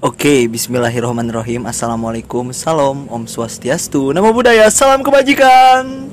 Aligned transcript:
Oke, 0.00 0.48
bismillahirrahmanirrahim. 0.48 1.68
Assalamualaikum, 1.68 2.56
salam, 2.56 3.04
om 3.12 3.28
swastiastu. 3.28 4.16
Nama 4.16 4.32
budaya, 4.32 4.64
salam 4.72 5.04
kebajikan. 5.04 6.08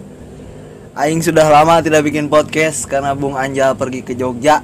Aing 0.91 1.23
sudah 1.23 1.47
lama 1.47 1.79
tidak 1.79 2.03
bikin 2.03 2.27
podcast 2.27 2.83
Karena 2.83 3.15
Bung 3.15 3.39
Anjal 3.39 3.79
pergi 3.79 4.03
ke 4.03 4.11
Jogja. 4.11 4.59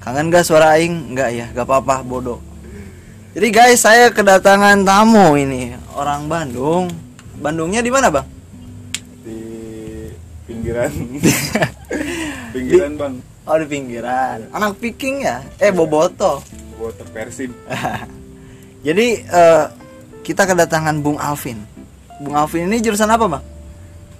Kangen 0.00 0.32
gak 0.32 0.48
suara 0.48 0.72
Aing? 0.72 1.12
Enggak 1.12 1.36
ya, 1.36 1.52
gak 1.52 1.68
apa-apa, 1.68 2.00
bodoh. 2.00 2.40
Jadi 3.36 3.52
guys, 3.52 3.84
saya 3.84 4.08
kedatangan 4.08 4.88
tamu 4.88 5.36
ini. 5.36 5.76
Orang 5.92 6.32
Bandung. 6.32 6.88
Bandungnya 7.44 7.84
di 7.84 7.92
mana 7.92 8.08
bang? 8.08 8.24
di 9.20 9.36
pinggiran. 10.48 10.88
Pinggiran 12.56 12.92
bang. 12.96 13.14
Oh 13.44 13.56
di 13.60 13.68
pinggiran. 13.68 14.48
Anak 14.48 14.80
Viking 14.80 15.28
ya? 15.28 15.44
Eh 15.60 15.68
Boboto 15.68 16.61
water 16.82 17.06
persib 17.06 17.50
Jadi 18.82 19.06
eh, 19.22 19.64
kita 20.20 20.42
kedatangan 20.42 20.98
Bung 20.98 21.14
Alvin. 21.14 21.62
Bung 22.18 22.34
Alvin 22.34 22.66
ini 22.66 22.78
jurusan 22.78 23.06
apa, 23.06 23.26
Bang? 23.28 23.44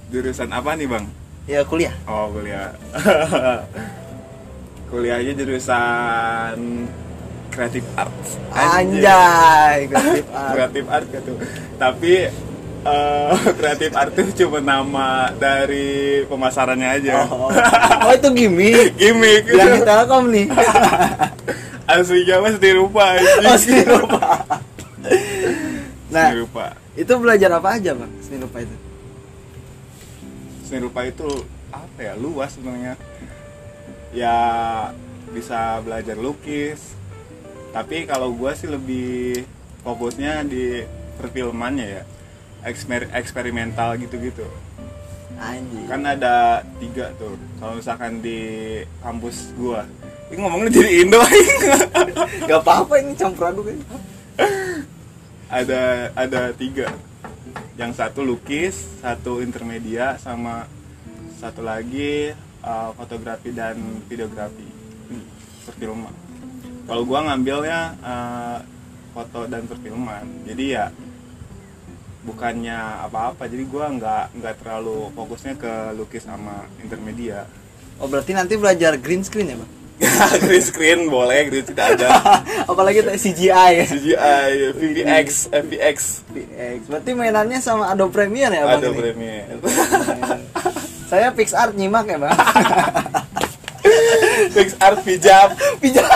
jurusan 0.09 0.47
apa 0.49 0.77
nih 0.77 0.85
bang 0.87 1.09
Ya 1.43 1.65
kuliah. 1.65 1.97
oh 2.05 2.29
kuliah 2.31 2.69
kuliahnya 4.87 5.33
jurusan 5.33 6.85
kreatif 7.49 7.81
art 7.95 8.13
Anjay, 8.53 9.89
kreatif 9.89 10.27
art. 10.37 10.53
kreatif 10.53 10.85
art 10.87 11.07
gitu 11.09 11.33
tapi 11.79 12.29
eh, 12.85 13.31
kreatif 13.57 13.91
art 13.93 14.13
itu 14.13 14.45
cuma 14.45 14.61
nama 14.61 15.09
dari 15.33 16.23
pemasarannya 16.29 16.89
aja 16.93 17.25
Oh, 17.25 17.49
oh 17.49 18.13
itu 18.13 18.29
gimmick. 18.37 18.93
gimmick 18.95 19.49
Yang 19.49 19.71
di 19.73 19.81
Telkom 19.83 20.25
nih. 20.29 20.47
Aslinya 21.93 22.41
mas 22.41 22.57
dirupa 22.57 23.17
Oh, 23.45 23.57
seni 23.57 23.85
rupa. 23.85 24.23
Nah, 26.13 26.29
seni 26.29 26.45
rupa 26.45 26.77
itu 26.93 27.13
belajar 27.17 27.51
apa 27.53 27.69
aja, 27.73 27.97
Bang? 27.97 28.13
Seni 28.21 28.37
rupa 28.39 28.61
itu. 28.61 28.77
seni 30.63 30.79
rupa 30.81 31.01
itu 31.05 31.29
apa 31.69 31.99
ya 32.01 32.13
luas 32.17 32.53
sebenarnya 32.53 32.97
ya 34.11 34.37
bisa 35.29 35.81
belajar 35.81 36.17
lukis 36.17 36.97
tapi 37.73 38.05
kalau 38.05 38.33
gua 38.33 38.53
sih 38.53 38.69
lebih 38.69 39.45
fokusnya 39.81 40.45
di 40.45 40.85
perfilmannya 41.17 41.87
ya 41.89 42.03
Eksper 42.63 43.09
eksperimental 43.13 43.97
gitu-gitu 43.99 44.45
Anjir. 45.37 45.85
kan 45.89 46.05
ada 46.05 46.61
tiga 46.79 47.13
tuh 47.17 47.35
kalau 47.57 47.77
misalkan 47.77 48.21
di 48.21 48.41
kampus 49.01 49.53
gua 49.57 49.85
ini 50.33 50.41
ngomongnya 50.41 50.71
jadi 50.73 50.91
Indo 51.05 51.21
Gak 52.49 52.61
apa-apa 52.65 53.05
ini 53.05 53.13
campur 53.13 53.53
aduk 53.53 53.69
kan. 53.69 53.79
ada 55.53 56.09
ada 56.17 56.41
tiga. 56.57 56.89
Yang 57.77 58.01
satu 58.01 58.25
lukis 58.25 59.05
satu 59.05 59.45
intermedia 59.45 60.17
sama 60.17 60.65
satu 61.37 61.61
lagi 61.61 62.33
uh, 62.65 62.97
fotografi 62.97 63.53
dan 63.53 63.77
videografi. 64.09 64.65
Hmm, 65.13 65.25
perfilman. 65.69 66.15
Kalau 66.89 67.05
gua 67.05 67.29
ngambilnya 67.29 67.81
uh, 68.01 68.59
foto 69.13 69.45
dan 69.45 69.69
perfilman. 69.69 70.49
Jadi 70.49 70.65
ya 70.73 70.89
bukannya 72.25 73.05
apa-apa. 73.05 73.45
Jadi 73.53 73.69
gua 73.69 73.93
nggak 73.93 74.41
nggak 74.41 74.55
terlalu 74.65 75.13
fokusnya 75.13 75.61
ke 75.61 75.73
lukis 76.01 76.25
sama 76.25 76.65
intermedia. 76.81 77.45
Oh, 78.01 78.09
berarti 78.09 78.33
nanti 78.33 78.57
belajar 78.57 78.97
green 78.97 79.21
screen 79.21 79.53
ya, 79.53 79.61
Bang? 79.61 79.82
green 80.47 80.65
screen 80.65 81.01
boleh 81.07 81.47
green 81.51 81.65
screen 81.67 81.79
ada 81.79 82.09
Apalagi 82.71 83.05
CGI 83.07 83.71
ya. 83.83 83.87
CGI 83.87 84.51
VFX 84.75 85.29
FX 85.53 85.97
VX. 86.33 86.79
Berarti 86.91 87.11
mainannya 87.15 87.59
sama 87.63 87.93
Adobe 87.93 88.15
Premiere 88.15 88.57
ya, 88.57 88.65
Bang? 88.67 88.83
ini? 88.83 88.99
Premiere 88.99 89.59
Saya 91.13 91.29
PixArt 91.37 91.77
nyimak 91.77 92.09
ya, 92.09 92.19
Bang. 92.19 92.35
Fix 94.53 94.75
art 94.79 94.99
pijam 95.03 95.49
Pijak. 95.83 96.09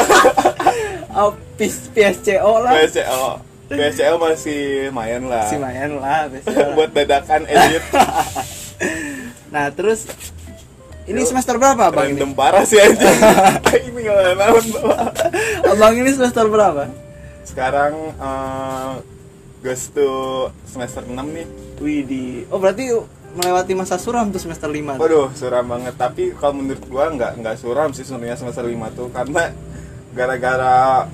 oh, 1.19 1.35
PS, 1.59 1.91
PSCO 1.93 2.53
lah. 2.63 2.73
PSCO 2.75 3.25
PSCO 3.67 4.15
masih 4.23 4.61
lumayan 4.91 5.27
lah 5.27 5.47
Si 5.51 5.59
main 5.59 5.99
lah 5.99 6.31
buat 6.79 6.91
dadakan 6.95 7.43
edit 7.51 7.83
Nah, 9.51 9.73
terus 9.73 10.07
ini 11.07 11.23
semester 11.23 11.55
berapa, 11.55 11.89
Bang 11.89 12.11
ini? 12.11 12.19
random 12.19 12.33
parah 12.35 12.63
sih 12.63 12.77
aja 12.77 13.07
ini 13.79 14.03
bawa 14.03 14.59
Abang 15.65 15.95
ini 15.95 16.11
semester 16.11 16.47
berapa? 16.47 16.91
sekarang 17.47 17.93
eh 18.13 18.93
gas 19.63 19.89
tuh 19.89 20.51
semester 20.63 21.03
6 21.03 21.15
nih. 21.17 21.47
Wih, 21.79 22.01
di 22.03 22.25
Oh, 22.47 22.59
berarti 22.59 22.91
melewati 23.35 23.73
masa 23.73 23.99
suram 23.99 24.31
tuh 24.31 24.39
semester 24.39 24.67
5. 24.67 24.95
waduh 24.97 25.31
suram 25.33 25.65
banget. 25.65 25.95
Tapi 25.95 26.35
kalau 26.35 26.59
menurut 26.59 26.83
gua 26.87 27.09
nggak 27.09 27.39
nggak 27.39 27.57
suram 27.57 27.91
sih 27.91 28.03
sebenarnya 28.03 28.37
semester 28.37 28.63
5 28.63 28.91
tuh. 28.93 29.09
Karena 29.11 29.51
gara-gara 30.13 31.07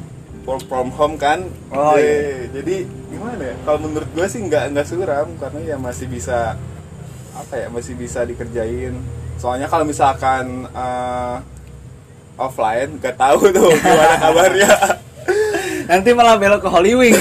work 0.42 0.66
from 0.66 0.90
home 0.90 1.16
kan. 1.16 1.48
Oh, 1.70 1.96
Eh, 1.96 2.50
jadi 2.50 2.84
gimana 3.08 3.40
ya? 3.42 3.54
Kalau 3.62 3.78
menurut 3.80 4.08
gua 4.10 4.26
sih 4.26 4.40
nggak 4.40 4.72
nggak 4.72 4.86
suram. 4.86 5.28
Karena 5.36 5.60
ya 5.64 5.76
masih 5.76 6.06
bisa 6.06 6.56
apa 7.32 7.54
ya 7.56 7.68
masih 7.68 7.94
bisa 7.94 8.24
dikerjain 8.24 8.92
soalnya 9.36 9.66
kalau 9.66 9.82
misalkan 9.82 10.44
eh, 10.66 11.36
offline 12.34 12.96
nggak 12.96 13.14
tahu 13.14 13.48
tuh 13.48 13.70
gimana 13.72 14.16
kabarnya 14.18 14.70
Nanti 15.82 16.14
malah 16.14 16.38
belok 16.38 16.62
ke 16.62 16.70
Hollywood. 16.70 17.10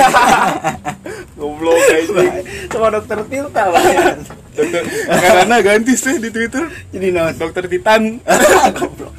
goblok 1.33 1.81
kayak 1.81 2.45
Sama 2.69 2.87
dokter 2.87 3.17
Tilta, 3.25 3.63
Bang. 3.67 4.21
dokter 4.53 4.83
karena 5.09 5.57
ganti 5.59 5.93
sih 5.93 6.15
di 6.15 6.29
twitter 6.29 6.69
Jadi 6.87 7.07
non. 7.09 7.33
dokter 7.33 7.65
titan 7.65 8.21
Goblok. 8.77 9.13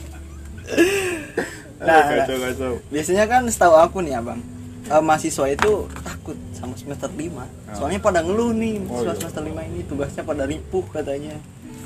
nah, 1.76 2.00
Nah, 2.00 2.02
kacau 2.22 2.36
kacau 2.40 2.72
Biasanya 2.88 3.24
kan 3.26 3.42
setahu 3.44 3.74
aku 3.74 3.98
nih, 4.00 4.14
Abang. 4.14 4.38
eh, 4.84 5.02
mahasiswa 5.02 5.46
itu 5.48 5.90
takut 6.00 6.38
sama 6.52 6.74
semester 6.74 7.10
5 7.10 7.42
Soalnya 7.74 7.98
pada 7.98 8.22
ngeluh 8.22 8.54
nih 8.54 8.78
Oh, 8.86 9.02
iya. 9.02 9.12
semester 9.12 9.42
5 9.42 9.58
ini 9.64 9.82
tugasnya 9.84 10.22
pada 10.22 10.46
ripuh 10.46 10.86
katanya 10.88 11.34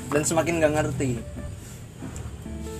Dan 0.07 0.23
semakin 0.23 0.63
gak 0.63 0.73
ngerti. 0.73 1.19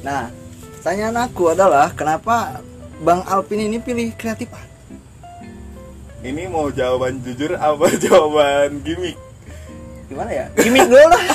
Nah, 0.06 0.32
pertanyaan 0.80 1.28
aku 1.28 1.52
adalah 1.52 1.92
kenapa 1.92 2.64
Bang 3.04 3.22
Alpin 3.28 3.68
ini 3.68 3.78
pilih 3.84 4.16
kreatif? 4.16 4.48
Ini 6.24 6.48
mau 6.48 6.72
jawaban 6.72 7.20
jujur 7.22 7.60
apa 7.60 7.92
jawaban 8.08 8.80
gimmick? 8.82 9.20
Gimana 10.08 10.32
ya? 10.32 10.46
Gimik 10.56 10.88
dulu 10.88 11.04
lah. 11.04 11.26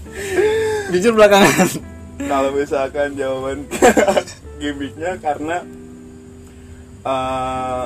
Jujur 0.92 1.16
belakangan. 1.16 1.68
Kalau 2.20 2.50
misalkan 2.52 3.16
jawaban 3.16 3.64
gimmicknya 4.60 5.16
karena 5.16 5.64
eh, 7.00 7.84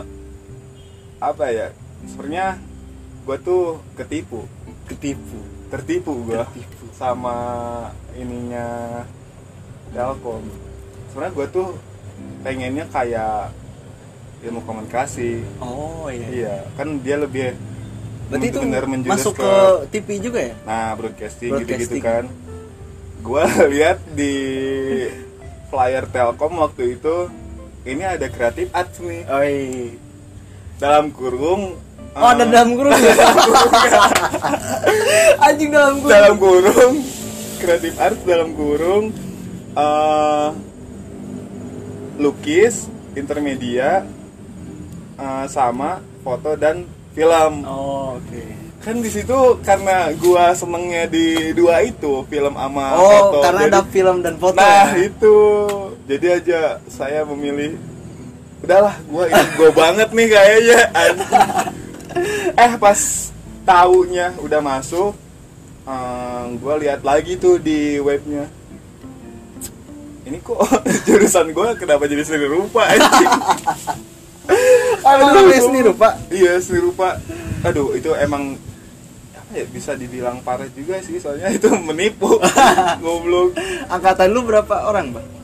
apa 1.23 1.45
ya? 1.55 1.71
Sebenarnya 2.11 2.59
gue 3.23 3.37
tuh 3.39 3.79
ketipu. 3.95 4.51
Ketipu 4.91 5.54
tertipu 5.75 6.23
gue 6.25 6.39
Tertipu. 6.39 6.85
sama 6.95 7.37
ininya 8.15 9.03
Telkom 9.91 10.43
sebenarnya 11.11 11.33
gue 11.33 11.47
tuh 11.51 11.69
pengennya 12.41 12.87
kayak 12.89 13.51
ilmu 14.41 14.61
komunikasi 14.63 15.43
Oh 15.59 16.07
iya 16.07 16.29
iya 16.31 16.55
kan 16.75 17.01
dia 17.01 17.19
lebih 17.19 17.59
Berarti 18.25 18.47
itu 18.49 18.61
masuk 19.05 19.37
ke, 19.37 19.53
TV 19.93 20.09
juga 20.19 20.41
ya? 20.43 20.55
nah 20.65 20.95
broadcasting, 20.95 21.51
gitu-gitu 21.61 21.99
Broadcasting. 21.99 22.03
kan 22.03 22.25
gua 23.21 23.45
lihat 23.73 23.99
di 24.13 24.35
flyer 25.67 26.05
Telkom 26.07 26.57
waktu 26.57 26.95
itu 26.95 27.17
ini 27.85 28.01
ada 28.01 28.27
kreatif 28.29 28.69
arts 28.71 29.01
nih 29.01 29.23
Oh 29.27 29.43
iya 29.43 29.97
dalam 30.75 31.09
kurung 31.09 31.77
Oh 32.15 32.31
ada 32.31 32.47
eh, 32.47 32.49
dalam 32.49 32.79
kurung 32.79 32.95
ya? 32.95 33.15
Anjing 35.51 35.71
dalam 35.75 35.99
kurung. 35.99 36.15
Dalam 36.15 36.35
kurung. 36.39 36.95
Kreatif 37.59 37.95
arts 37.99 38.23
dalam 38.23 38.55
kurung. 38.55 39.05
Eh, 39.75 40.49
lukis 42.23 42.87
intermedia 43.19 44.07
eh, 45.19 45.45
sama 45.51 45.99
foto 46.23 46.55
dan 46.55 46.87
film. 47.19 47.67
Oh 47.67 48.23
oke. 48.23 48.45
Kan 48.79 49.03
di 49.03 49.11
situ 49.11 49.59
karena 49.65 50.13
gua 50.15 50.55
senengnya 50.55 51.09
di 51.09 51.51
dua 51.51 51.83
itu 51.83 52.23
film 52.29 52.55
sama 52.55 52.95
Oh 52.95 53.11
foto. 53.33 53.39
karena 53.43 53.63
jadi- 53.67 53.73
ada 53.75 53.81
film 53.91 54.17
dan 54.23 54.35
foto 54.39 54.55
nah 54.55 54.87
ya? 54.95 55.11
itu. 55.11 55.37
Jadi 56.07 56.27
aja 56.31 56.61
saya 56.87 57.27
memilih 57.27 57.75
udahlah 58.63 58.95
gua 59.11 59.27
ini 59.27 59.45
gua 59.59 59.71
banget 59.75 60.09
nih 60.15 60.27
kayaknya. 60.31 60.81
anjing. 60.95 61.35
eh 62.55 62.73
pas 62.79 63.01
taunya 63.65 64.35
udah 64.41 64.61
masuk 64.61 65.13
eh, 65.85 66.45
gua 66.61 66.75
lihat 66.79 67.03
lagi 67.05 67.37
tuh 67.37 67.59
di 67.61 67.99
webnya. 68.01 68.49
Ini 70.25 70.41
kok 70.41 70.57
jurusan 71.07 71.53
gua 71.53 71.77
kenapa 71.77 72.09
jadi 72.09 72.25
seni 72.25 72.49
rupa 72.49 72.89
anjing? 72.89 73.31
Namanya 75.05 75.61
seni 75.61 75.81
rupa. 75.85 76.09
Iya 76.33 76.53
seni 76.65 76.81
rupa. 76.81 77.21
Aduh 77.65 77.93
itu 77.97 78.13
emang 78.17 78.57
apa 79.37 79.53
ya 79.53 79.65
bisa 79.69 79.93
dibilang 79.93 80.41
parah 80.41 80.69
juga 80.73 81.01
sih 81.05 81.21
soalnya 81.21 81.53
itu 81.57 81.69
menipu. 81.77 82.41
Goblok. 83.05 83.57
Angkatan 83.93 84.33
lu 84.33 84.43
berapa 84.49 84.89
orang 84.89 85.13
bang 85.13 85.44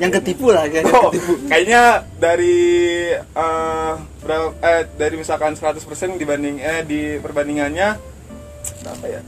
yang 0.00 0.10
ketipu 0.10 0.48
lah 0.48 0.64
kayaknya 0.64 0.92
Oh, 0.92 1.08
ketipu. 1.08 1.32
kayaknya 1.46 1.82
dari 2.16 2.56
eh, 3.12 3.92
berapa 4.18 4.48
eh 4.58 4.82
dari 4.90 5.14
misalkan 5.14 5.52
100% 5.52 5.76
dibanding 6.16 6.56
eh 6.58 6.80
di 6.82 7.00
perbandingannya 7.16 7.88
berapa 8.80 9.04
ya? 9.06 9.20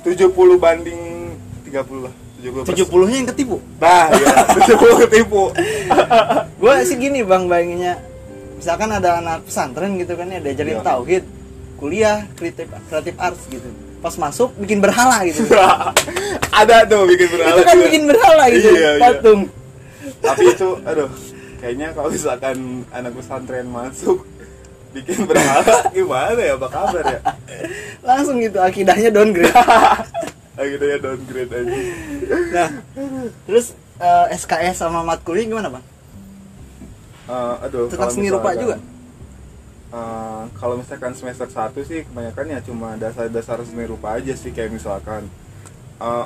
70 0.00 0.30
banding 0.56 1.34
30 1.66 1.76
lah 2.00 2.14
70 2.40 2.64
tujuh 2.64 2.86
puluhnya 2.86 3.16
yang 3.18 3.28
ketipu? 3.28 3.60
Nah 3.76 4.08
ya 4.08 4.32
70 4.48 5.04
ketipu. 5.04 5.52
Gue 6.56 6.74
sih 6.84 6.96
gini 6.96 7.20
bang 7.20 7.44
bayanginnya. 7.44 8.00
Misalkan 8.56 8.88
ada 8.88 9.20
anak 9.20 9.44
pesantren 9.44 9.96
gitu 9.96 10.14
kan 10.14 10.24
ya 10.26 10.38
diajarin 10.38 10.78
Iya. 10.78 10.84
tauhid 10.86 11.24
kuliah 11.76 12.24
kreatif 12.34 12.64
kreatif 12.88 13.12
arts 13.18 13.44
gitu. 13.44 13.68
Pas 14.00 14.16
masuk 14.16 14.56
bikin 14.56 14.80
berhala 14.80 15.20
gitu. 15.24 15.44
Ada 16.60 16.84
tuh 16.84 17.04
bikin 17.04 17.28
berhala 17.28 17.52
itu 17.52 17.62
kan 17.62 17.76
juga. 17.76 17.84
bikin 17.84 18.02
berhala 18.06 18.44
gitu 18.48 18.68
Iya, 18.70 18.90
iya. 18.96 19.10
Tapi 20.20 20.44
itu 20.52 20.68
aduh 20.84 21.10
kayaknya 21.60 21.92
kalau 21.92 22.08
misalkan 22.12 22.84
anak 22.92 23.12
pesantren 23.16 23.68
masuk 23.68 24.24
bikin 24.92 25.24
berhala 25.28 25.86
gimana 25.96 26.40
ya 26.40 26.54
apa 26.58 26.68
kabar 26.68 27.04
ya? 27.06 27.20
Langsung 28.02 28.42
gitu 28.42 28.58
akidahnya 28.58 29.14
downgrade. 29.14 29.54
Akhirnya 30.60 30.98
downgrade 30.98 31.52
aja 31.52 31.80
nah 32.50 32.68
terus 33.46 33.72
eh, 34.02 34.26
SKS 34.34 34.82
sama 34.82 35.02
matkulnya 35.06 35.46
gimana 35.46 35.68
bang? 35.70 35.84
Eh, 37.30 37.54
aduh 37.66 37.86
tentang 37.86 38.10
kalau 38.10 38.14
seni 38.14 38.28
rupa 38.28 38.50
juga? 38.58 38.76
Eh, 39.90 40.42
kalau 40.58 40.74
misalkan 40.78 41.12
semester 41.14 41.48
1 41.50 41.74
sih 41.86 42.06
kebanyakan 42.06 42.46
ya 42.46 42.58
cuma 42.62 42.94
dasar-dasar 42.98 43.62
seni 43.66 43.86
rupa 43.86 44.18
aja 44.18 44.34
sih 44.34 44.50
kayak 44.54 44.74
misalkan 44.74 45.26
eh, 46.02 46.24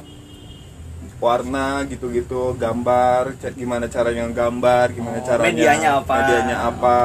warna 1.16 1.82
gitu-gitu, 1.84 2.52
gambar, 2.54 3.32
gimana 3.50 3.86
caranya 3.86 4.26
gambar, 4.26 4.86
gimana 4.90 5.18
Oh, 5.18 5.24
caranya 5.24 5.48
medianya 5.48 5.90
apa. 5.96 6.14
medianya 6.14 6.56
apa, 6.62 6.98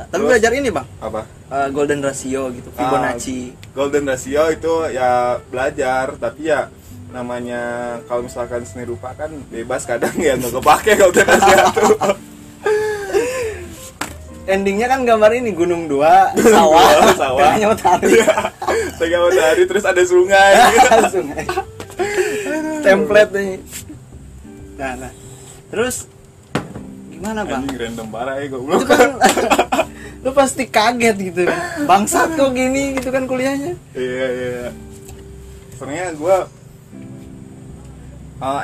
tapi 0.00 0.10
Terus- 0.10 0.28
belajar 0.28 0.50
ini 0.54 0.68
bang 0.68 0.86
apa? 0.98 1.22
eh, 1.50 1.68
golden 1.70 2.00
ratio 2.00 2.42
gitu 2.50 2.68
Fibonacci 2.72 3.40
Golden 3.70 4.04
ratio 4.04 4.42
itu 4.48 4.72
ya 4.88 5.10
belajar, 5.44 6.14
tapi 6.16 6.46
ya 6.46 6.70
namanya 7.10 7.62
kalau 8.04 8.22
misalkan 8.22 8.62
seni 8.62 8.84
rupa 8.84 9.10
kan 9.12 9.30
bebas 9.48 9.82
kadang 9.82 10.14
ya 10.16 10.34
nggak 10.34 10.54
kepake 10.56 10.94
golden 10.96 11.26
ratio 11.26 11.58
tuh. 11.74 11.94
endingnya 14.46 14.86
kan 14.86 15.02
gambar 15.04 15.30
ini 15.32 15.50
gunung 15.52 15.86
dua 15.86 16.34
sawah 16.34 16.82
sawah. 17.22 17.54
matahari 17.70 18.18
Tengah 18.98 19.20
matahari 19.22 19.62
terus 19.64 19.84
ada 19.84 20.02
sungai. 20.02 20.52
aja. 20.54 21.62
Template 22.90 23.32
nih 23.32 23.54
nah 24.80 24.92
nah 24.96 25.12
terus 25.70 26.10
gimana 27.12 27.44
bang 27.44 27.62
Anjing 27.62 27.78
random 27.78 28.08
parah 28.08 28.34
ya 28.40 28.48
itu 28.48 28.56
goblok. 28.56 28.88
kan 28.88 29.10
lu 30.24 30.30
pasti 30.36 30.68
kaget 30.68 31.16
gitu 31.32 31.48
kan 31.48 31.60
bangsat 31.88 32.36
kok 32.36 32.52
gini 32.52 32.96
gitu 32.96 33.08
kan 33.08 33.24
kuliahnya 33.24 33.72
Iya 33.96 34.26
iya. 34.28 34.68
Sebenarnya 35.80 36.12
gue 36.12 36.36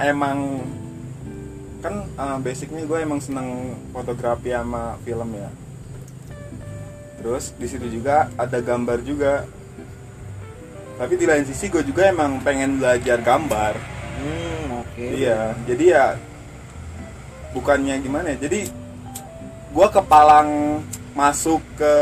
emang 0.05 0.61
kan 1.81 1.95
uh, 2.17 2.37
basicnya 2.45 2.85
gue 2.85 2.99
emang 3.01 3.25
seneng 3.25 3.73
fotografi 3.93 4.53
sama 4.53 5.01
film 5.01 5.33
ya. 5.33 5.49
Terus 7.21 7.57
di 7.57 7.67
situ 7.69 7.89
juga 7.89 8.29
ada 8.37 8.61
gambar 8.61 9.01
juga. 9.01 9.49
Tapi 10.97 11.15
di 11.17 11.25
lain 11.25 11.45
sisi 11.49 11.73
gue 11.73 11.81
juga 11.85 12.09
emang 12.09 12.41
pengen 12.45 12.81
belajar 12.81 13.21
gambar. 13.25 13.96
Hmm 14.17 14.65
oke 14.81 15.05
Iya. 15.13 15.53
Jadi 15.65 15.85
ya 15.87 16.17
bukannya 17.53 17.95
gimana 18.01 18.27
ya. 18.37 18.49
Jadi 18.49 18.61
gue 19.73 19.89
kepalang 19.93 20.81
masuk 21.13 21.61
ke 21.77 21.95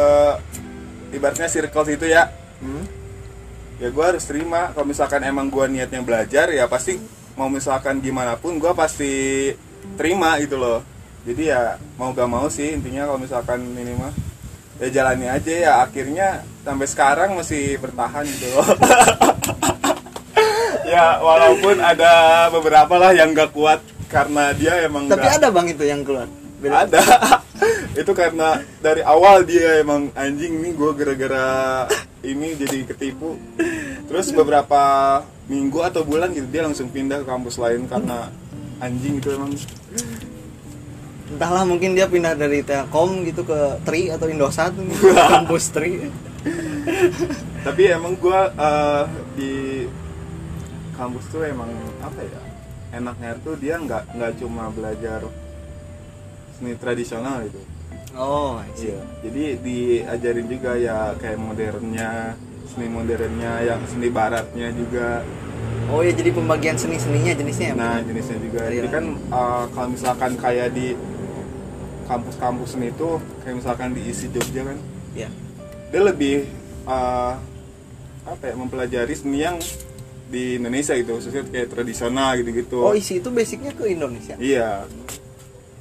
ibaratnya 1.10 1.46
circle 1.46 1.86
situ 1.86 2.06
ya 2.06 2.26
Hmm? 2.58 2.80
ya 3.76 3.90
gue 3.90 4.04
harus 4.06 4.24
terima 4.24 4.72
kalau 4.72 4.88
misalkan 4.88 5.20
emang 5.20 5.52
gue 5.52 5.66
niatnya 5.68 6.00
belajar 6.00 6.48
ya 6.48 6.64
pasti 6.64 6.96
mau 7.36 7.50
misalkan 7.50 8.00
gimana 8.00 8.38
pun 8.40 8.56
gue 8.56 8.72
pasti 8.72 9.50
terima 9.98 10.38
gitu 10.40 10.56
loh 10.56 10.80
jadi 11.26 11.42
ya 11.44 11.60
mau 12.00 12.14
gak 12.14 12.30
mau 12.30 12.46
sih 12.48 12.72
intinya 12.72 13.04
kalau 13.04 13.20
misalkan 13.20 13.60
ini 13.74 13.92
mah 13.98 14.14
ya 14.80 14.88
jalani 14.88 15.28
aja 15.28 15.52
ya 15.52 15.72
akhirnya 15.84 16.40
sampai 16.64 16.86
sekarang 16.88 17.30
masih 17.36 17.76
bertahan 17.76 18.24
gitu 18.24 18.46
loh 18.54 18.64
ya 20.94 21.18
walaupun 21.18 21.76
ada 21.82 22.12
beberapa 22.54 22.94
lah 22.94 23.10
yang 23.10 23.34
gak 23.34 23.50
kuat 23.50 23.82
karena 24.06 24.54
dia 24.54 24.86
emang 24.86 25.10
tapi 25.10 25.26
nggak- 25.26 25.38
ada 25.42 25.48
bang 25.50 25.66
itu 25.74 25.84
yang 25.84 26.00
keluar? 26.06 26.28
Beda. 26.62 26.86
ada. 26.86 27.02
Itu 28.00 28.10
karena 28.10 28.58
dari 28.82 29.02
awal 29.04 29.46
dia 29.46 29.78
emang 29.78 30.10
anjing 30.14 30.58
nih 30.58 30.72
gue 30.74 30.90
gara-gara 30.96 31.46
ini 32.26 32.56
jadi 32.58 32.88
ketipu. 32.88 33.38
Terus 34.10 34.34
beberapa 34.34 34.82
minggu 35.46 35.78
atau 35.84 36.02
bulan 36.02 36.32
gitu 36.32 36.48
dia 36.48 36.66
langsung 36.66 36.90
pindah 36.90 37.22
ke 37.22 37.26
kampus 37.28 37.60
lain 37.60 37.86
karena 37.86 38.32
anjing 38.80 39.22
itu 39.22 39.28
emang. 39.30 39.54
Entahlah 41.34 41.62
mungkin 41.62 41.94
dia 41.94 42.10
pindah 42.10 42.34
dari 42.34 42.62
Telkom 42.62 43.22
gitu 43.26 43.46
ke 43.46 43.78
Tri 43.86 44.10
atau 44.10 44.26
Indosat 44.26 44.74
gitu, 44.74 45.14
kampus 45.34 45.70
Tri. 45.70 46.10
Tapi 47.64 47.82
emang 47.88 48.18
gue 48.18 48.40
eh, 48.58 49.02
di 49.38 49.52
kampus 50.94 51.24
tuh 51.30 51.42
emang 51.44 51.70
apa 52.00 52.20
ya 52.22 52.40
enaknya 52.94 53.34
tuh 53.42 53.58
dia 53.58 53.74
nggak 53.78 54.14
nggak 54.14 54.32
cuma 54.38 54.70
belajar 54.70 55.26
seni 56.54 56.78
tradisional 56.78 57.42
gitu 57.50 57.60
oh. 58.14 58.62
Iya, 58.78 59.02
jadi 59.26 59.44
diajarin 59.58 60.46
juga 60.46 60.78
ya 60.78 61.18
kayak 61.18 61.38
modernnya, 61.38 62.38
seni 62.70 62.86
modernnya, 62.86 63.52
yang 63.66 63.82
seni 63.90 64.08
baratnya 64.10 64.70
juga. 64.70 65.26
oh 65.90 66.00
ya 66.00 66.14
jadi 66.16 66.32
pembagian 66.32 66.78
seni 66.80 66.96
seninya 66.96 67.36
jenisnya 67.36 67.66
ya 67.70 67.76
Nah, 67.76 68.00
Bang? 68.00 68.08
jenisnya 68.08 68.38
juga. 68.40 68.62
Iya. 68.70 68.74
Jadi 68.80 68.88
kan 68.88 69.04
uh, 69.28 69.64
kalau 69.68 69.88
misalkan 69.92 70.32
kayak 70.40 70.72
di 70.72 70.96
kampus-kampus 72.08 72.68
seni 72.72 72.88
itu 72.88 73.20
kayak 73.44 73.56
misalkan 73.60 73.88
di 73.92 74.02
isi 74.08 74.26
Jogja 74.32 74.62
kan, 74.64 74.78
ya 75.12 75.28
dia 75.92 76.00
lebih 76.00 76.48
uh, 76.88 77.36
apa 78.24 78.42
ya 78.48 78.54
mempelajari 78.56 79.12
seni 79.12 79.44
yang 79.44 79.60
di 80.34 80.58
Indonesia 80.58 80.98
gitu, 80.98 81.14
khususnya 81.22 81.46
kayak 81.46 81.70
tradisional 81.70 82.34
gitu-gitu. 82.34 82.82
oh 82.82 82.90
isi 82.92 83.22
itu 83.22 83.30
basicnya 83.30 83.70
ke 83.70 83.86
Indonesia 83.86 84.34
Iya, 84.34 84.82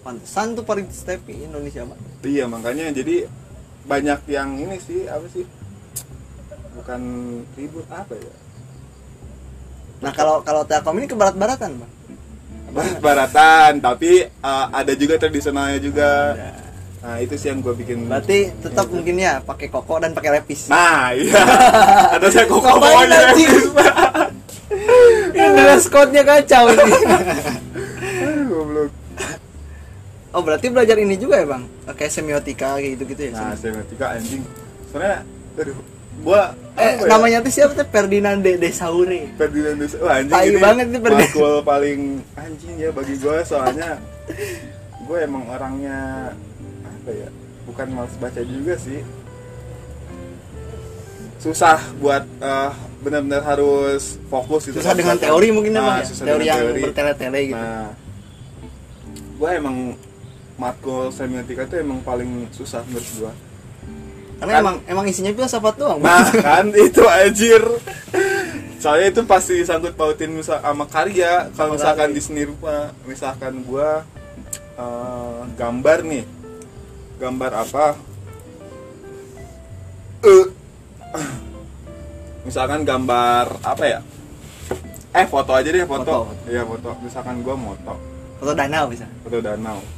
pantesan 0.06 0.54
tuh 0.54 0.62
Parit 0.62 0.94
Stepi 0.94 1.50
Indonesia 1.50 1.82
bang 1.90 2.00
iya 2.22 2.46
makanya 2.46 2.94
jadi 2.94 3.26
banyak 3.84 4.20
yang 4.32 4.56
ini 4.62 4.78
sih 4.80 5.10
apa 5.12 5.28
sih? 5.28 5.44
Bukan 6.78 7.02
ribut 7.56 7.84
apa 7.92 8.14
ya? 8.16 8.34
nah 10.04 10.12
kalau 10.12 10.44
kalau 10.44 10.68
Telkom 10.68 11.00
ini 11.00 11.08
ke 11.08 11.16
barat-baratan 11.16 11.80
bang 11.80 11.92
baratan 13.00 13.80
tapi 13.80 14.28
uh, 14.44 14.68
ada 14.74 14.92
juga 14.98 15.16
tradisionalnya 15.16 15.80
juga 15.80 16.10
Ada. 16.36 16.63
Nah 17.04 17.20
itu 17.20 17.36
sih 17.36 17.52
yang 17.52 17.60
gue 17.60 17.76
bikin. 17.76 18.08
Berarti 18.08 18.48
tetap 18.64 18.88
mungkin 18.88 19.20
ya 19.20 19.44
pakai 19.44 19.68
koko 19.68 20.00
dan 20.00 20.16
pakai 20.16 20.40
lepis. 20.40 20.72
Nah 20.72 21.12
iya. 21.12 21.36
Ada 22.16 22.28
saya 22.32 22.46
kok 22.48 22.64
Ngapain 22.64 22.80
ngomongnya 22.80 23.18
anjing? 23.28 23.54
ini 25.36 25.48
dress 25.60 25.86
code-nya 25.92 26.24
kacau 26.24 26.64
ini. 26.72 26.94
Goblok. 28.48 28.92
Oh 30.34 30.42
berarti 30.42 30.66
belajar 30.72 30.98
ini 30.98 31.20
juga 31.20 31.44
ya 31.44 31.46
bang? 31.46 31.64
Kayak 31.94 32.12
semiotika 32.16 32.80
kayak 32.80 32.96
gitu 32.98 33.04
gitu 33.12 33.22
ya 33.28 33.32
nah 33.36 33.54
semiotika 33.54 34.06
anjing. 34.16 34.42
Sebenarnya 34.88 35.20
aduh 35.54 35.78
gua 36.24 36.56
eh 36.80 36.94
ya, 37.04 37.06
namanya 37.10 37.38
tuh 37.44 37.52
siapa 37.54 37.74
tuh? 37.76 37.86
Ferdinand 37.86 38.40
de, 38.42 38.58
de 38.58 38.70
Saure. 38.72 39.30
Ferdinand 39.38 39.78
de 39.78 39.86
Wah, 40.00 40.24
anjing 40.24 40.34
Tai 40.34 40.50
banget 40.58 40.86
nih 40.90 41.00
Ferdinand. 41.04 41.30
makul 41.30 41.54
paling 41.62 42.00
anjing 42.34 42.74
ya 42.80 42.90
bagi 42.90 43.16
gue 43.20 43.38
soalnya 43.46 44.00
gue 45.10 45.18
emang 45.20 45.44
orangnya 45.52 46.32
apa 47.04 47.12
ya 47.14 47.30
bukan 47.64 47.88
males 47.90 48.16
baca 48.16 48.40
juga 48.42 48.74
sih 48.78 49.04
susah 51.38 51.80
buat 52.00 52.24
eh, 52.40 52.72
benar-benar 53.04 53.44
harus 53.46 54.16
fokus 54.26 54.64
gitu 54.66 54.80
susah 54.80 54.96
dengan 54.96 55.20
teori 55.20 55.52
mungkin 55.52 55.76
Nah, 55.76 55.84
bang 55.84 55.98
ya? 56.00 56.06
susah 56.08 56.24
teori 56.24 56.46
yang 56.48 56.60
bertele-tele 56.80 57.40
gitu 57.46 57.60
Nah, 57.60 57.92
gue 59.34 59.50
emang 59.52 59.78
matkul 60.56 61.12
semiotika 61.12 61.68
itu 61.68 61.76
emang 61.78 62.00
paling 62.00 62.48
susah 62.50 62.80
menurut 62.86 63.04
gue. 63.10 63.34
karena 64.34 64.50
kan- 64.50 64.62
emang 64.62 64.76
emang 64.86 65.06
isinya 65.06 65.32
filsafat 65.32 65.76
doang 65.76 66.00
Bang. 66.00 66.20
Nah, 66.20 66.32
kan 66.34 66.66
itu 66.88 67.04
anjir. 67.06 67.64
Soalnya 68.76 69.08
itu 69.10 69.22
pasti 69.24 69.56
disangkut 69.58 69.94
pautin 69.94 70.32
misal 70.34 70.60
sama 70.60 70.84
karya. 70.86 71.48
Kalau 71.54 71.76
misalkan 71.76 72.12
di 72.12 72.20
seni 72.20 72.44
rupa, 72.44 72.92
misalkan 73.04 73.64
gue 73.64 73.90
eh, 74.76 75.40
gambar 75.54 76.00
nih, 76.04 76.24
gambar 77.20 77.52
apa? 77.54 77.86
Eh, 80.24 80.46
misalkan 82.48 82.88
gambar 82.88 83.60
apa 83.62 83.84
ya? 83.86 84.00
Eh 85.14 85.26
foto 85.30 85.54
aja 85.54 85.70
deh 85.70 85.86
foto. 85.86 86.26
Foto. 86.26 86.50
iya 86.50 86.66
foto. 86.66 86.90
Misalkan 87.06 87.46
gua 87.46 87.54
moto. 87.54 87.94
Foto 88.42 88.52
danau 88.58 88.90
bisa. 88.90 89.06
foto 89.22 89.38
danau. 89.40 89.80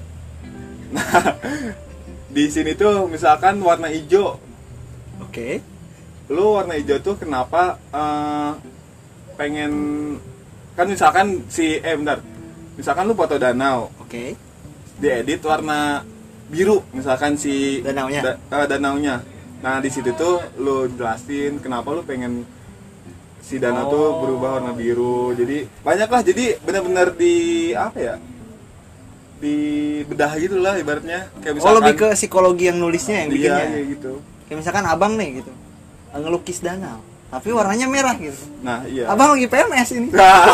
Nah 0.85 1.33
di 2.29 2.45
sini 2.51 2.77
tuh 2.77 3.09
misalkan 3.09 3.57
warna 3.63 3.89
hijau. 3.89 4.37
Oke. 5.23 5.63
lu 6.25 6.57
warna 6.57 6.77
hijau 6.77 7.01
tuh 7.01 7.15
kenapa 7.17 7.77
eh, 7.89 8.51
pengen 9.39 9.73
kan 10.77 10.85
misalkan 10.85 11.47
si 11.47 11.79
eh 11.79 11.95
bentar. 11.95 12.19
Misalkan 12.75 13.07
lu 13.07 13.15
foto 13.15 13.39
danau. 13.39 13.87
Oke. 14.03 14.35
diedit 14.99 15.43
warna 15.43 16.03
biru 16.47 16.85
misalkan 16.91 17.35
si 17.35 17.81
Danaunya. 17.81 18.21
da- 18.21 18.37
eh, 18.55 18.67
danaunya 18.67 19.15
nah 19.57 19.77
di 19.77 19.89
situ 19.89 20.13
tuh 20.13 20.37
lu 20.55 20.85
jelasin 20.87 21.57
kenapa 21.57 21.89
lu 21.89 22.01
pengen 22.01 22.45
si 23.39 23.57
danau 23.57 23.87
tuh 23.87 24.03
Oh. 24.03 24.13
berubah 24.21 24.49
warna 24.55 24.71
biru 24.71 25.33
jadi 25.33 25.65
banyak 25.79 26.05
lah 26.07 26.21
jadi 26.21 26.45
benar-benar 26.59 27.07
di 27.11 27.35
apa 27.71 27.97
ya 27.97 28.15
di 29.35 29.55
bedah 30.03 30.31
gitu 30.35 30.57
lah 30.57 30.73
ibaratnya 30.75 31.27
kayak 31.35 31.53
Oh 31.53 31.57
misalkan 31.59 31.77
lebih 31.81 31.93
ke 31.95 32.07
psikologi 32.13 32.63
yang 32.65 32.77
nulisnya 32.77 33.15
yang 33.17 33.29
iya 33.29 33.35
bikinnya. 33.35 33.65
kayak 33.67 33.85
gitu 33.91 34.13
Kayak 34.45 34.57
misalkan 34.61 34.85
abang 34.85 35.13
nih 35.15 35.29
gitu 35.35 35.51
ngelukis 36.15 36.61
danau, 36.61 37.03
tapi 37.27 37.51
warnanya 37.51 37.85
merah 37.85 38.15
gitu. 38.15 38.39
nah 38.61 38.87
iya 38.87 39.03
Abang 39.05 39.35
lagi 39.35 39.45
PMS 39.45 39.89
ini. 39.91 40.07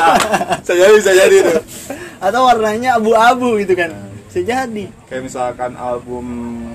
bisa 0.62 0.74
jadi 0.74 0.94
bisa 0.96 1.12
jadi 1.14 1.38
tuh 1.46 1.60
Atau 2.18 2.42
warnanya 2.44 2.98
abu-abu 2.98 3.56
gitu 3.58 3.76
kan. 3.76 3.94
Bisa 4.32 4.48
jadi. 4.48 4.86
kayak 5.12 5.28
misalkan 5.28 5.76
album 5.76 6.26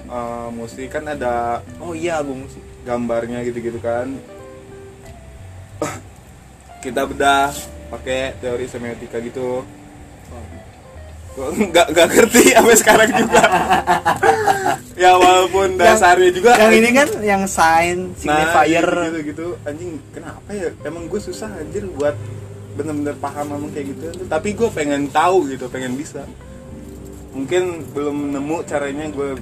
eh, 0.04 0.48
musik 0.52 0.92
kan 0.92 1.08
ada 1.08 1.64
Oh 1.80 1.96
iya 1.96 2.20
album 2.20 2.44
musik. 2.44 2.60
gambarnya 2.84 3.40
gitu-gitu 3.42 3.80
kan. 3.80 4.12
Kita 6.84 7.02
bedah 7.02 7.50
pakai 7.88 8.36
teori 8.38 8.66
semiotika 8.66 9.16
gitu. 9.18 9.64
Gua 11.32 11.48
nggak 11.48 11.86
nggak 11.92 12.06
ngerti 12.08 12.42
sampai 12.52 12.76
sekarang 12.76 13.10
juga. 13.14 13.42
Ya 14.96 15.12
walaupun 15.12 15.76
dasarnya 15.76 16.32
juga 16.32 16.56
Yang 16.56 16.72
ini 16.72 16.88
kan 16.90 17.08
yang 17.20 17.42
sign, 17.44 18.16
signifier. 18.16 18.80
nah, 18.80 19.12
gitu, 19.12 19.18
gitu 19.28 19.46
anjing 19.62 20.00
kenapa 20.08 20.48
ya? 20.48 20.72
Emang 20.82 21.04
gue 21.04 21.20
susah 21.20 21.52
anjir 21.52 21.84
buat 21.92 22.16
bener-bener 22.72 23.12
paham 23.20 23.44
sama 23.44 23.68
kayak 23.76 23.92
gitu. 23.92 24.24
Tapi 24.24 24.56
gue 24.56 24.68
pengen 24.72 25.04
tahu 25.12 25.52
gitu 25.52 25.68
pengen 25.68 26.00
bisa 26.00 26.24
mungkin 27.36 27.62
belum 27.92 28.32
nemu 28.32 28.56
caranya 28.64 29.06
gue 29.06 29.36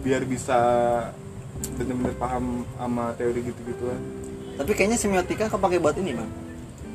biar 0.00 0.24
bisa 0.24 0.58
bener-bener 1.76 2.12
paham 2.14 2.44
sama 2.74 3.12
teori 3.14 3.40
gitu-gituan 3.42 4.00
Tapi 4.54 4.70
kayaknya 4.72 4.96
semiotika 4.96 5.48
kepake 5.48 5.76
buat 5.76 5.92
ini 5.94 6.14
bang, 6.14 6.30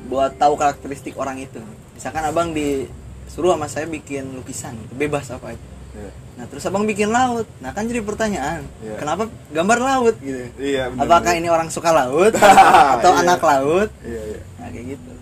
buat 0.06 0.32
tahu 0.34 0.56
karakteristik 0.56 1.12
orang 1.14 1.36
itu. 1.38 1.60
Misalkan 1.92 2.24
abang 2.24 2.50
disuruh 2.50 3.52
sama 3.52 3.68
saya 3.68 3.84
bikin 3.84 4.32
lukisan, 4.32 4.80
bebas 4.90 5.28
apa 5.28 5.52
aja. 5.52 5.60
ya. 5.92 6.08
Nah 6.34 6.48
terus 6.48 6.64
abang 6.64 6.82
bikin 6.82 7.12
laut, 7.12 7.44
nah 7.60 7.70
kan 7.70 7.84
jadi 7.84 8.00
pertanyaan, 8.00 8.64
Iya. 8.80 8.96
kenapa 8.96 9.22
gambar 9.52 9.76
laut 9.78 10.14
gitu? 10.18 10.40
iya 10.56 10.88
bener 10.88 11.04
Apakah 11.04 11.32
ini 11.36 11.46
orang 11.46 11.68
suka 11.68 11.92
laut 11.92 12.32
atau 12.96 13.12
Iya. 13.12 13.20
anak 13.20 13.40
laut? 13.44 13.88
iya 14.00 14.22
iya 14.26 14.40
Nah 14.56 14.68
kayak 14.72 14.86
gitu. 14.90 15.12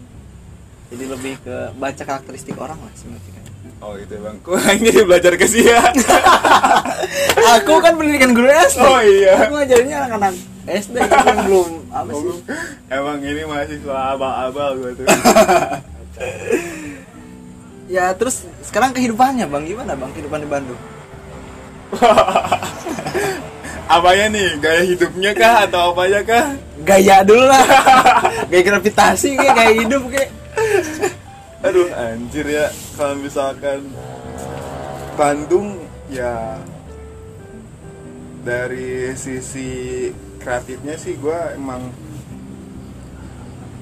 Jadi 0.88 1.04
lebih 1.10 1.34
ke 1.42 1.56
baca 1.74 2.02
karakteristik 2.06 2.54
orang 2.54 2.78
lah 2.78 2.92
semiotika. 2.94 3.37
Oh 3.78 3.92
gitu 3.94 4.12
ya, 4.18 4.20
bang 4.26 4.36
kok 4.42 4.54
ini 4.82 4.90
belajar 5.06 5.32
ke 5.38 5.46
sih 5.46 5.64
ya 5.66 5.80
Aku 7.48 7.80
kan 7.80 7.96
pendidikan 7.96 8.36
guru 8.36 8.44
SD. 8.50 8.82
Oh, 8.82 9.00
iya. 9.00 9.40
Aku 9.48 9.56
ngajarinnya 9.56 9.96
anak-anak 10.04 10.34
SD 10.68 10.96
yang 11.00 11.38
belum 11.48 11.70
apa 11.88 12.10
sih? 12.12 12.36
emang 12.92 13.18
ini 13.24 13.42
mahasiswa 13.48 13.96
abal-abal 14.12 14.70
gue 14.76 14.90
tuh 15.00 15.06
Ya 17.88 18.12
terus 18.12 18.44
sekarang 18.60 18.92
kehidupannya 18.92 19.48
bang 19.48 19.64
gimana 19.64 19.96
bang 19.96 20.10
kehidupan 20.12 20.44
di 20.44 20.48
Bandung? 20.50 20.80
apanya 23.88 24.26
nih 24.28 24.48
gaya 24.60 24.82
hidupnya 24.84 25.32
kah 25.32 25.64
atau 25.64 25.96
apanya 25.96 26.20
kah 26.20 26.46
Gaya 26.84 27.24
dulu 27.24 27.48
lah, 27.48 27.64
gaya 28.52 28.60
gravitasi 28.60 29.40
kayak 29.40 29.52
gaya 29.56 29.72
hidup 29.72 30.02
kayak. 30.12 30.30
Aduh 31.58 31.90
anjir 31.90 32.46
ya 32.46 32.66
kalau 32.94 33.18
misalkan 33.18 33.82
Bandung 35.18 35.74
ya 36.06 36.54
dari 38.46 39.10
sisi 39.18 40.08
kreatifnya 40.38 40.94
sih 40.94 41.18
gue 41.18 41.38
emang 41.58 41.90